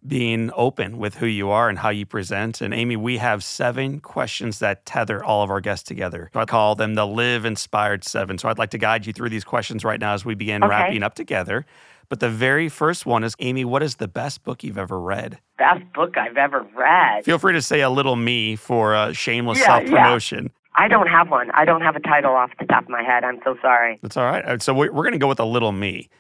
being 0.07 0.51
open 0.55 0.99
with 0.99 1.17
who 1.17 1.27
you 1.27 1.51
are 1.51 1.69
and 1.69 1.79
how 1.79 1.89
you 1.89 2.05
present. 2.05 2.61
And 2.61 2.75
Amy, 2.75 2.97
we 2.97 3.17
have 3.19 3.43
seven 3.43 4.01
questions 4.01 4.59
that 4.59 4.85
tether 4.85 5.25
all 5.25 5.43
of 5.43 5.51
our 5.51 5.61
guests 5.61 5.87
together. 5.87 6.31
I 6.35 6.45
call 6.45 6.75
them 6.75 6.95
the 6.95 7.07
Live 7.07 7.45
Inspired 7.45 8.05
Seven. 8.05 8.37
So 8.39 8.49
I'd 8.49 8.59
like 8.59 8.71
to 8.71 8.79
guide 8.79 9.07
you 9.07 9.13
through 9.13 9.31
these 9.31 9.45
questions 9.45 9.85
right 9.85 9.99
now 10.01 10.15
as 10.15 10.25
we 10.25 10.35
begin 10.35 10.63
Okay. 10.63 10.71
wrapping 10.71 11.03
up 11.03 11.15
together. 11.15 11.65
But 12.11 12.21
the 12.21 12.29
very 12.29 12.69
first 12.69 13.07
one 13.07 13.25
is 13.25 13.35
Amy, 13.39 13.65
what 13.65 13.83
is 13.83 13.97
the 13.97 14.09
best 14.09 14.45
book 14.45 14.63
you've 14.63 14.77
ever 14.77 15.01
read? 15.01 15.39
Best 15.57 15.81
book 15.95 16.19
I've 16.19 16.37
ever 16.37 16.67
read. 16.77 17.25
Feel 17.25 17.39
free 17.39 17.55
to 17.55 17.63
say 17.63 17.81
a 17.81 17.89
little 17.89 18.17
me 18.17 18.57
for 18.57 18.95
uh, 18.95 19.13
shameless 19.13 19.59
Yeah, 19.61 19.67
self 19.67 19.85
promotion. 19.87 20.51
I 20.77 20.89
don't 20.89 21.07
have 21.07 21.31
one. 21.31 21.51
I 21.53 21.65
don't 21.65 21.81
have 21.83 21.97
a 21.97 22.01
title 22.01 22.33
off 22.35 22.51
the 22.59 22.67
top 22.67 22.83
of 22.83 22.89
my 22.91 23.03
head. 23.03 23.25
I'm 23.25 23.39
so 23.45 23.57
sorry. 23.63 24.01
That's 24.03 24.17
all 24.19 24.25
right. 24.27 24.45
Uh, 24.45 24.59
So 24.59 24.75
we're, 24.75 24.93
we're 24.93 25.05
going 25.05 25.13
to 25.13 25.19
go 25.19 25.29
with 25.29 25.41
a 25.41 25.45
little 25.45 25.73
me, 25.73 26.11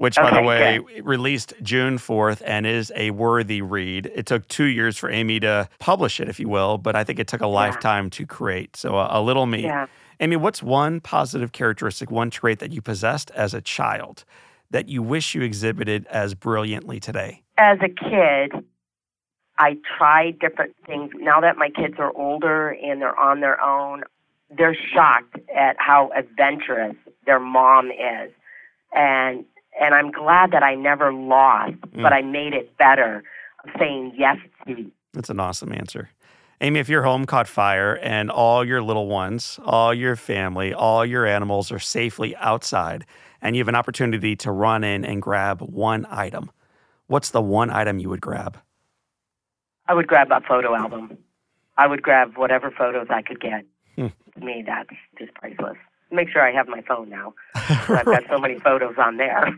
which, 0.00 0.16
by 0.16 0.30
the 0.30 0.38
Okay, 0.38 0.78
way, 0.78 1.00
released 1.02 1.52
June 1.60 1.98
4th 1.98 2.40
and 2.46 2.66
is 2.66 2.90
a 2.96 3.10
worthy 3.10 3.60
read. 3.60 4.10
It 4.14 4.24
took 4.24 4.48
two 4.48 4.64
years 4.64 4.96
for 4.96 5.10
Amy 5.10 5.40
to 5.40 5.68
publish 5.78 6.20
it, 6.20 6.28
if 6.30 6.40
you 6.40 6.48
will, 6.48 6.78
but 6.78 6.96
I 6.96 7.04
think 7.04 7.18
it 7.18 7.28
took 7.28 7.42
a 7.42 7.46
lifetime 7.46 8.08
to 8.08 8.24
create. 8.24 8.76
So 8.76 8.96
a, 8.96 9.20
a 9.20 9.20
little 9.20 9.44
me. 9.44 9.64
Yeah. 9.64 9.88
Amy, 10.18 10.36
what's 10.36 10.62
one 10.62 11.00
positive 11.00 11.52
characteristic, 11.52 12.10
one 12.10 12.30
trait 12.30 12.60
that 12.60 12.72
you 12.72 12.80
possessed 12.80 13.30
as 13.32 13.52
a 13.52 13.60
child 13.60 14.24
that 14.70 14.88
you 14.88 15.02
wish 15.02 15.34
you 15.34 15.42
exhibited 15.42 16.06
as 16.06 16.32
brilliantly 16.32 16.98
today? 16.98 17.42
As 17.58 17.76
a 17.82 17.88
kid, 17.88 18.52
I 19.58 19.76
tried 19.98 20.38
different 20.38 20.74
things. 20.86 21.10
Now 21.14 21.42
that 21.42 21.58
my 21.58 21.68
kids 21.68 21.96
are 21.98 22.16
older 22.16 22.70
and 22.70 23.02
they're 23.02 23.20
on 23.20 23.40
their 23.40 23.60
own, 23.60 24.04
they're 24.48 24.78
shocked 24.94 25.36
at 25.54 25.76
how 25.78 26.10
adventurous 26.16 26.96
their 27.26 27.38
mom 27.38 27.90
is. 27.90 28.32
And 28.92 29.44
and 29.78 29.94
I'm 29.94 30.10
glad 30.10 30.50
that 30.52 30.62
I 30.62 30.74
never 30.74 31.12
lost, 31.12 31.74
but 31.94 32.12
I 32.12 32.22
made 32.22 32.54
it 32.54 32.76
better 32.78 33.22
saying 33.78 34.14
yes 34.16 34.36
to 34.66 34.90
That's 35.12 35.30
an 35.30 35.40
awesome 35.40 35.72
answer. 35.72 36.10
Amy, 36.62 36.78
if 36.78 36.88
your 36.88 37.02
home 37.02 37.24
caught 37.24 37.48
fire 37.48 37.98
and 38.02 38.30
all 38.30 38.64
your 38.64 38.82
little 38.82 39.06
ones, 39.06 39.58
all 39.64 39.94
your 39.94 40.14
family, 40.14 40.74
all 40.74 41.06
your 41.06 41.26
animals 41.26 41.72
are 41.72 41.78
safely 41.78 42.36
outside, 42.36 43.06
and 43.40 43.56
you 43.56 43.60
have 43.60 43.68
an 43.68 43.74
opportunity 43.74 44.36
to 44.36 44.52
run 44.52 44.84
in 44.84 45.04
and 45.04 45.22
grab 45.22 45.62
one 45.62 46.06
item, 46.10 46.50
what's 47.06 47.30
the 47.30 47.40
one 47.40 47.70
item 47.70 47.98
you 47.98 48.10
would 48.10 48.20
grab? 48.20 48.58
I 49.88 49.94
would 49.94 50.06
grab 50.06 50.30
a 50.30 50.40
photo 50.46 50.74
album. 50.74 51.16
I 51.78 51.86
would 51.86 52.02
grab 52.02 52.36
whatever 52.36 52.70
photos 52.70 53.06
I 53.08 53.22
could 53.22 53.40
get. 53.40 53.64
Hmm. 53.96 54.08
To 54.34 54.44
me, 54.44 54.62
that's 54.66 54.90
just 55.18 55.32
priceless. 55.34 55.78
Make 56.10 56.28
sure 56.30 56.42
I 56.42 56.52
have 56.52 56.68
my 56.68 56.82
phone 56.82 57.08
now. 57.08 57.34
I've 57.54 58.04
got 58.04 58.24
so 58.28 58.38
many 58.38 58.58
photos 58.64 58.94
on 58.98 59.16
there. 59.16 59.54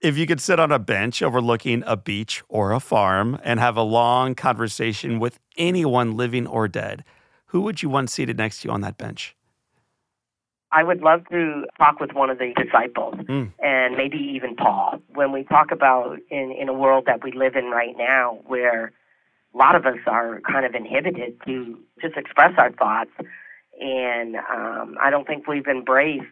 If 0.00 0.18
you 0.18 0.26
could 0.26 0.40
sit 0.40 0.60
on 0.60 0.70
a 0.72 0.78
bench 0.78 1.22
overlooking 1.22 1.82
a 1.86 1.96
beach 1.96 2.42
or 2.48 2.72
a 2.72 2.80
farm 2.80 3.38
and 3.42 3.58
have 3.60 3.76
a 3.76 3.82
long 3.82 4.34
conversation 4.34 5.18
with 5.18 5.38
anyone 5.56 6.16
living 6.16 6.46
or 6.46 6.68
dead, 6.68 7.04
who 7.46 7.60
would 7.62 7.82
you 7.82 7.88
want 7.88 8.10
seated 8.10 8.36
next 8.36 8.60
to 8.60 8.68
you 8.68 8.74
on 8.74 8.80
that 8.82 8.98
bench? 8.98 9.34
I 10.72 10.82
would 10.82 11.00
love 11.00 11.22
to 11.30 11.64
talk 11.78 12.00
with 12.00 12.12
one 12.12 12.28
of 12.28 12.38
the 12.38 12.52
disciples 12.62 13.14
Hmm. 13.26 13.44
and 13.62 13.96
maybe 13.96 14.18
even 14.18 14.56
Paul. 14.56 15.00
When 15.14 15.32
we 15.32 15.44
talk 15.44 15.70
about 15.70 16.18
in, 16.30 16.52
in 16.52 16.68
a 16.68 16.74
world 16.74 17.04
that 17.06 17.22
we 17.22 17.32
live 17.32 17.54
in 17.56 17.66
right 17.70 17.94
now 17.96 18.40
where 18.46 18.92
a 19.54 19.56
lot 19.56 19.74
of 19.76 19.86
us 19.86 19.98
are 20.06 20.40
kind 20.40 20.66
of 20.66 20.74
inhibited 20.74 21.38
to 21.46 21.78
just 22.02 22.16
express 22.16 22.52
our 22.58 22.72
thoughts 22.72 23.10
And 23.80 24.36
um, 24.36 24.96
I 25.00 25.10
don't 25.10 25.26
think 25.26 25.46
we've 25.46 25.66
embraced 25.66 26.24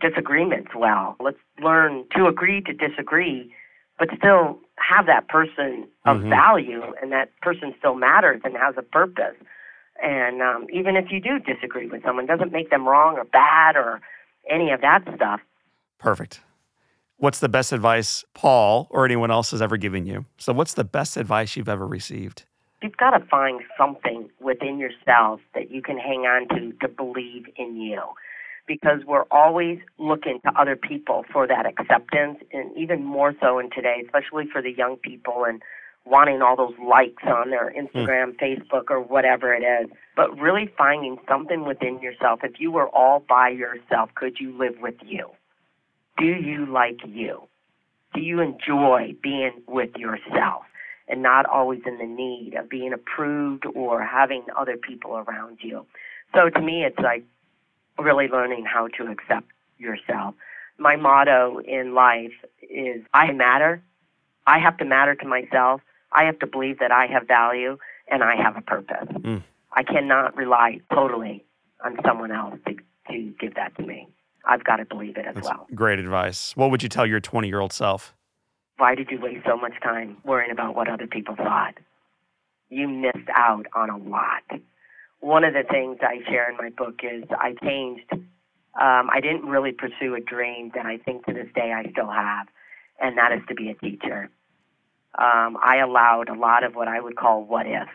disagreements 0.00 0.70
well. 0.76 1.16
Let's 1.20 1.38
learn 1.62 2.04
to 2.14 2.26
agree 2.26 2.60
to 2.62 2.72
disagree, 2.72 3.52
but 3.98 4.08
still 4.16 4.58
have 4.76 5.06
that 5.06 5.28
person 5.28 5.88
of 6.04 6.18
Mhm. 6.18 6.28
value 6.28 6.82
and 7.00 7.10
that 7.12 7.30
person 7.40 7.74
still 7.78 7.94
matters 7.94 8.42
and 8.44 8.56
has 8.56 8.76
a 8.76 8.82
purpose. 8.82 9.36
And 10.02 10.42
um, 10.42 10.66
even 10.70 10.96
if 10.96 11.10
you 11.10 11.20
do 11.20 11.38
disagree 11.38 11.86
with 11.86 12.02
someone, 12.04 12.26
doesn't 12.26 12.52
make 12.52 12.68
them 12.68 12.86
wrong 12.86 13.16
or 13.16 13.24
bad 13.24 13.76
or 13.76 14.00
any 14.50 14.70
of 14.70 14.82
that 14.82 15.02
stuff. 15.14 15.40
Perfect. 15.98 16.42
What's 17.16 17.40
the 17.40 17.48
best 17.48 17.72
advice 17.72 18.22
Paul 18.34 18.88
or 18.90 19.06
anyone 19.06 19.30
else 19.30 19.50
has 19.52 19.62
ever 19.62 19.78
given 19.78 20.04
you? 20.04 20.26
So, 20.36 20.52
what's 20.52 20.74
the 20.74 20.84
best 20.84 21.16
advice 21.16 21.56
you've 21.56 21.70
ever 21.70 21.86
received? 21.86 22.44
You've 22.82 22.96
got 22.96 23.10
to 23.10 23.24
find 23.26 23.62
something 23.78 24.28
within 24.40 24.78
yourself 24.78 25.40
that 25.54 25.70
you 25.70 25.82
can 25.82 25.98
hang 25.98 26.26
on 26.26 26.48
to 26.48 26.72
to 26.80 26.88
believe 26.88 27.46
in 27.56 27.76
you. 27.80 28.02
Because 28.66 29.00
we're 29.06 29.24
always 29.30 29.78
looking 29.98 30.40
to 30.44 30.60
other 30.60 30.74
people 30.76 31.24
for 31.32 31.46
that 31.46 31.66
acceptance, 31.66 32.38
and 32.52 32.76
even 32.76 33.04
more 33.04 33.32
so 33.40 33.60
in 33.60 33.70
today, 33.70 34.02
especially 34.04 34.44
for 34.50 34.60
the 34.60 34.72
young 34.72 34.96
people 34.96 35.44
and 35.46 35.62
wanting 36.04 36.42
all 36.42 36.56
those 36.56 36.74
likes 36.84 37.22
on 37.24 37.50
their 37.50 37.70
hmm. 37.70 37.78
Instagram, 37.78 38.36
Facebook, 38.36 38.90
or 38.90 39.00
whatever 39.00 39.54
it 39.54 39.62
is. 39.62 39.90
But 40.14 40.38
really 40.38 40.72
finding 40.76 41.18
something 41.28 41.64
within 41.64 42.00
yourself. 42.00 42.40
If 42.42 42.58
you 42.58 42.70
were 42.70 42.88
all 42.88 43.24
by 43.28 43.50
yourself, 43.50 44.10
could 44.14 44.38
you 44.40 44.56
live 44.56 44.74
with 44.80 44.96
you? 45.04 45.30
Do 46.18 46.26
you 46.26 46.66
like 46.66 47.00
you? 47.06 47.42
Do 48.14 48.20
you 48.20 48.40
enjoy 48.40 49.14
being 49.22 49.62
with 49.66 49.90
yourself 49.96 50.62
and 51.08 51.22
not 51.22 51.46
always 51.46 51.80
in 51.86 51.98
the 51.98 52.06
need 52.06 52.54
of 52.54 52.68
being 52.68 52.92
approved 52.92 53.64
or 53.74 54.02
having 54.02 54.44
other 54.56 54.76
people 54.76 55.16
around 55.16 55.58
you? 55.60 55.86
So 56.34 56.50
to 56.50 56.60
me, 56.60 56.84
it's 56.84 56.98
like 56.98 57.24
really 57.98 58.28
learning 58.28 58.64
how 58.64 58.88
to 58.98 59.10
accept 59.10 59.46
yourself. 59.78 60.34
My 60.78 60.96
motto 60.96 61.58
in 61.60 61.94
life 61.94 62.32
is 62.62 63.02
I 63.14 63.32
matter. 63.32 63.82
I 64.46 64.58
have 64.58 64.76
to 64.78 64.84
matter 64.84 65.14
to 65.14 65.26
myself. 65.26 65.80
I 66.12 66.24
have 66.24 66.38
to 66.40 66.46
believe 66.46 66.78
that 66.78 66.92
I 66.92 67.06
have 67.06 67.26
value 67.26 67.78
and 68.08 68.22
I 68.22 68.36
have 68.36 68.56
a 68.56 68.60
purpose. 68.60 69.08
Mm. 69.10 69.42
I 69.72 69.82
cannot 69.82 70.36
rely 70.36 70.80
totally 70.92 71.44
on 71.84 71.98
someone 72.04 72.32
else 72.32 72.58
to, 72.66 72.74
to 73.10 73.34
give 73.38 73.54
that 73.54 73.76
to 73.76 73.82
me. 73.82 74.08
I've 74.46 74.64
got 74.64 74.76
to 74.76 74.84
believe 74.84 75.16
it 75.16 75.26
as 75.26 75.34
That's 75.34 75.48
well. 75.48 75.66
great 75.74 75.98
advice. 75.98 76.54
What 76.56 76.70
would 76.70 76.82
you 76.82 76.88
tell 76.88 77.06
your 77.06 77.20
20 77.20 77.48
year 77.48 77.60
old 77.60 77.72
self? 77.72 78.14
Why 78.78 78.94
did 78.94 79.10
you 79.10 79.18
waste 79.20 79.46
so 79.46 79.56
much 79.56 79.72
time 79.82 80.18
worrying 80.24 80.50
about 80.50 80.74
what 80.74 80.88
other 80.88 81.06
people 81.06 81.34
thought? 81.34 81.74
You 82.68 82.88
missed 82.88 83.28
out 83.34 83.66
on 83.74 83.90
a 83.90 83.96
lot. 83.96 84.42
One 85.20 85.44
of 85.44 85.54
the 85.54 85.62
things 85.70 85.98
I 86.02 86.18
share 86.28 86.50
in 86.50 86.56
my 86.56 86.70
book 86.70 87.00
is 87.02 87.24
I 87.30 87.54
changed. 87.62 88.12
Um, 88.12 89.08
I 89.10 89.20
didn't 89.22 89.46
really 89.46 89.72
pursue 89.72 90.14
a 90.14 90.20
dream 90.20 90.72
that 90.74 90.84
I 90.84 90.98
think 90.98 91.24
to 91.26 91.32
this 91.32 91.48
day 91.54 91.72
I 91.72 91.90
still 91.90 92.10
have, 92.10 92.48
and 93.00 93.16
that 93.16 93.32
is 93.32 93.40
to 93.48 93.54
be 93.54 93.70
a 93.70 93.74
teacher. 93.74 94.28
Um, 95.18 95.56
I 95.64 95.78
allowed 95.82 96.28
a 96.28 96.38
lot 96.38 96.62
of 96.62 96.74
what 96.74 96.88
I 96.88 97.00
would 97.00 97.16
call 97.16 97.44
what 97.44 97.66
if. 97.66 97.88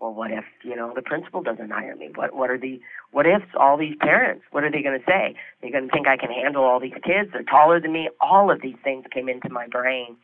Well, 0.00 0.12
what 0.12 0.30
if 0.30 0.44
you 0.62 0.76
know 0.76 0.92
the 0.94 1.02
principal 1.02 1.42
doesn't 1.42 1.70
hire 1.70 1.96
me? 1.96 2.10
What 2.14 2.34
what 2.34 2.50
are 2.50 2.58
the 2.58 2.80
what 3.12 3.26
ifs? 3.26 3.46
All 3.58 3.76
these 3.78 3.96
parents, 4.00 4.44
what 4.50 4.62
are 4.62 4.70
they 4.70 4.82
going 4.82 4.98
to 4.98 5.04
say? 5.06 5.34
They're 5.60 5.70
going 5.70 5.88
to 5.88 5.92
think 5.92 6.06
I 6.06 6.16
can 6.18 6.30
handle 6.30 6.64
all 6.64 6.78
these 6.80 6.92
kids. 7.04 7.30
They're 7.32 7.42
taller 7.42 7.80
than 7.80 7.92
me. 7.92 8.10
All 8.20 8.50
of 8.50 8.60
these 8.60 8.76
things 8.84 9.06
came 9.10 9.28
into 9.28 9.48
my 9.48 9.66
brain, 9.66 10.16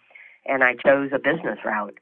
and 0.47 0.63
I 0.63 0.75
chose 0.75 1.11
a 1.15 1.19
business 1.19 1.59
route. 1.65 1.99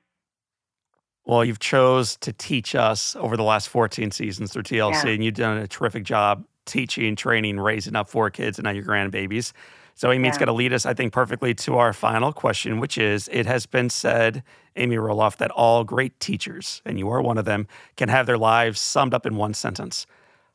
Well, 1.25 1.45
you've 1.45 1.61
chose 1.61 2.17
to 2.19 2.33
teach 2.33 2.75
us 2.75 3.15
over 3.17 3.37
the 3.37 3.45
last 3.45 3.69
14 3.69 4.11
seasons 4.11 4.53
through 4.53 4.65
TLC, 4.65 5.05
Yeah. 5.05 5.11
and 5.15 5.25
you've 5.25 5.35
done 5.35 5.59
a 5.59 5.69
terrific 5.69 6.03
job 6.03 6.45
teaching, 6.67 7.15
training, 7.15 7.61
raising 7.61 7.95
up 7.95 8.09
four 8.09 8.31
kids 8.31 8.59
and 8.59 8.65
now 8.65 8.71
your 8.71 8.85
grandbabies. 8.85 9.53
So, 10.01 10.11
Amy, 10.11 10.29
it's 10.29 10.37
Yeah. 10.37 10.47
going 10.47 10.47
to 10.47 10.55
lead 10.55 10.73
us, 10.73 10.87
I 10.87 10.95
think, 10.95 11.13
perfectly 11.13 11.53
to 11.57 11.77
our 11.77 11.93
final 11.93 12.33
question, 12.33 12.81
which 12.81 12.97
is 12.97 13.29
It 13.31 13.45
has 13.45 13.67
been 13.67 13.91
said, 13.91 14.43
Amy 14.77 14.97
Roloff, 14.97 15.37
that 15.37 15.51
all 15.51 15.85
great 15.85 16.19
teachers, 16.19 16.81
and 16.87 16.99
you 16.99 17.11
are 17.11 17.21
one 17.21 17.37
of 17.37 17.45
them, 17.45 17.67
can 17.99 18.09
have 18.09 18.25
their 18.25 18.39
lives 18.39 18.81
summed 18.81 19.13
up 19.13 19.27
in 19.27 19.37
one 19.37 19.53
sentence. 19.53 20.07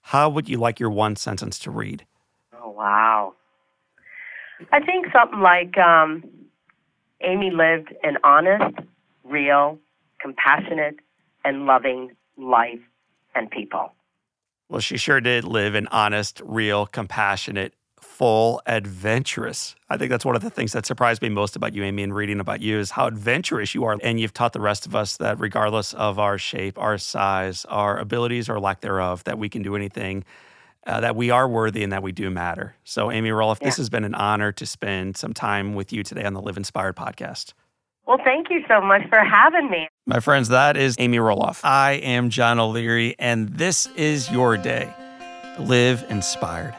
How 0.01 0.29
would 0.29 0.49
you 0.49 0.57
like 0.57 0.79
your 0.79 0.89
one 0.89 1.15
sentence 1.15 1.59
to 1.59 1.69
read? 1.69 2.07
Oh 2.59 2.71
wow! 2.71 3.35
I 4.71 4.79
think 4.79 5.11
something 5.13 5.41
like 5.41 5.77
um, 5.77 6.23
Amy 7.21 7.51
lived 7.51 7.93
an 8.01 8.17
honest, 8.23 8.79
real, 9.23 9.77
compassionate, 10.19 10.95
and 11.43 11.67
loving 11.67 12.15
life 12.35 12.81
and 13.35 13.51
people. 13.51 13.93
Well, 14.69 14.81
she 14.81 14.97
sure 14.97 15.21
did 15.21 15.43
live 15.43 15.75
an 15.75 15.87
honest, 15.91 16.41
real, 16.43 16.87
compassionate, 16.87 17.75
full, 18.05 18.61
adventurous. 18.65 19.75
I 19.89 19.97
think 19.97 20.09
that's 20.09 20.23
one 20.23 20.35
of 20.35 20.41
the 20.41 20.49
things 20.49 20.71
that 20.71 20.85
surprised 20.85 21.21
me 21.21 21.29
most 21.29 21.55
about 21.55 21.73
you, 21.73 21.83
Amy, 21.83 22.03
in 22.03 22.13
reading 22.13 22.39
about 22.39 22.61
you 22.61 22.79
is 22.79 22.91
how 22.91 23.07
adventurous 23.07 23.75
you 23.75 23.83
are. 23.83 23.97
And 24.01 24.19
you've 24.19 24.33
taught 24.33 24.53
the 24.53 24.61
rest 24.61 24.85
of 24.85 24.95
us 24.95 25.17
that 25.17 25.39
regardless 25.39 25.93
of 25.93 26.17
our 26.17 26.37
shape, 26.37 26.77
our 26.77 26.97
size, 26.97 27.65
our 27.65 27.97
abilities 27.97 28.47
or 28.47 28.59
lack 28.59 28.81
thereof, 28.81 29.23
that 29.25 29.37
we 29.37 29.49
can 29.49 29.63
do 29.63 29.75
anything, 29.75 30.23
uh, 30.87 31.01
that 31.01 31.15
we 31.15 31.29
are 31.29 31.47
worthy 31.47 31.83
and 31.83 31.91
that 31.91 32.03
we 32.03 32.11
do 32.11 32.29
matter. 32.29 32.75
So, 32.83 33.11
Amy 33.11 33.31
Roloff, 33.31 33.59
this 33.59 33.77
has 33.77 33.89
been 33.89 34.03
an 34.03 34.15
honor 34.15 34.51
to 34.53 34.65
spend 34.65 35.17
some 35.17 35.33
time 35.33 35.73
with 35.73 35.91
you 35.91 36.03
today 36.03 36.23
on 36.23 36.33
the 36.33 36.41
Live 36.41 36.57
Inspired 36.57 36.95
podcast. 36.95 37.53
Well, 38.05 38.19
thank 38.23 38.51
you 38.51 38.63
so 38.69 38.81
much 38.81 39.01
for 39.09 39.19
having 39.19 39.69
me. 39.69 39.87
My 40.05 40.19
friends, 40.19 40.49
that 40.49 40.77
is 40.77 40.95
Amy 40.99 41.17
Roloff. 41.17 41.61
I 41.63 41.93
am 41.93 42.29
John 42.29 42.59
O'Leary, 42.59 43.15
and 43.17 43.49
this 43.49 43.87
is 43.95 44.29
your 44.31 44.57
day. 44.57 44.93
Live 45.59 46.05
inspired. 46.09 46.75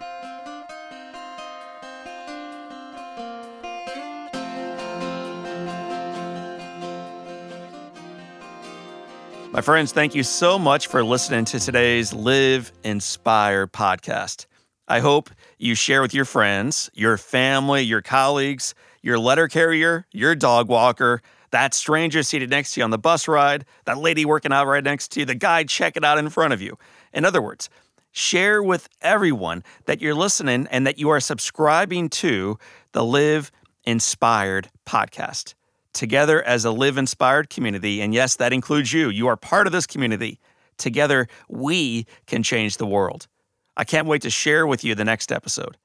My 9.57 9.63
friends, 9.63 9.91
thank 9.91 10.15
you 10.15 10.23
so 10.23 10.59
much 10.59 10.87
for 10.87 11.03
listening 11.03 11.47
to 11.47 11.59
today's 11.59 12.13
Live 12.13 12.71
Inspired 12.85 13.73
podcast. 13.73 14.45
I 14.87 15.01
hope 15.01 15.31
you 15.57 15.75
share 15.75 16.03
with 16.03 16.13
your 16.13 16.27
friends, 16.27 16.91
your 16.93 17.17
family, 17.17 17.81
your 17.81 18.03
colleagues, 18.03 18.75
your 19.01 19.19
letter 19.19 19.49
carrier, 19.49 20.05
your 20.13 20.35
dog 20.35 20.69
walker, 20.69 21.23
that 21.53 21.73
stranger 21.73 22.23
seated 22.23 22.51
next 22.51 22.75
to 22.75 22.81
you 22.81 22.85
on 22.85 22.91
the 22.91 22.99
bus 22.99 23.27
ride, 23.27 23.65
that 23.87 23.97
lady 23.97 24.27
working 24.27 24.53
out 24.53 24.67
right 24.67 24.85
next 24.85 25.13
to 25.13 25.21
you, 25.21 25.27
the 25.27 25.35
guy 25.35 25.65
checking 25.65 26.05
out 26.05 26.19
in 26.19 26.29
front 26.29 26.53
of 26.53 26.61
you. 26.61 26.77
In 27.15 27.25
other 27.25 27.41
words, 27.41 27.71
share 28.13 28.63
with 28.63 28.91
everyone 29.01 29.65
that 29.87 30.03
you're 30.03 30.15
listening 30.15 30.69
and 30.71 30.87
that 30.87 30.99
you 30.99 31.09
are 31.09 31.19
subscribing 31.19 32.11
to 32.11 32.59
the 32.93 33.03
Live 33.03 33.51
Inspired 33.85 34.69
podcast. 34.85 35.55
Together 35.97 36.43
as 36.43 36.67
a 36.67 36.71
Live 36.71 36.99
Inspired 36.99 37.49
community, 37.49 38.03
and 38.03 38.13
yes, 38.13 38.37
that 38.37 38.53
includes 38.53 38.93
you, 38.93 39.09
you 39.09 39.29
are 39.29 39.37
part 39.37 39.67
of 39.67 39.73
this 39.73 39.87
community. 39.87 40.39
Together, 40.77 41.27
we 41.49 42.07
can 42.27 42.43
change 42.43 42.77
the 42.77 42.87
world. 42.87 43.29
I 43.79 43.85
can't 43.85 44.07
wait 44.07 44.21
to 44.21 44.29
share 44.29 44.67
with 44.67 44.85
you 44.85 44.95
the 44.95 45.07
next 45.07 45.33
episode. 45.33 45.79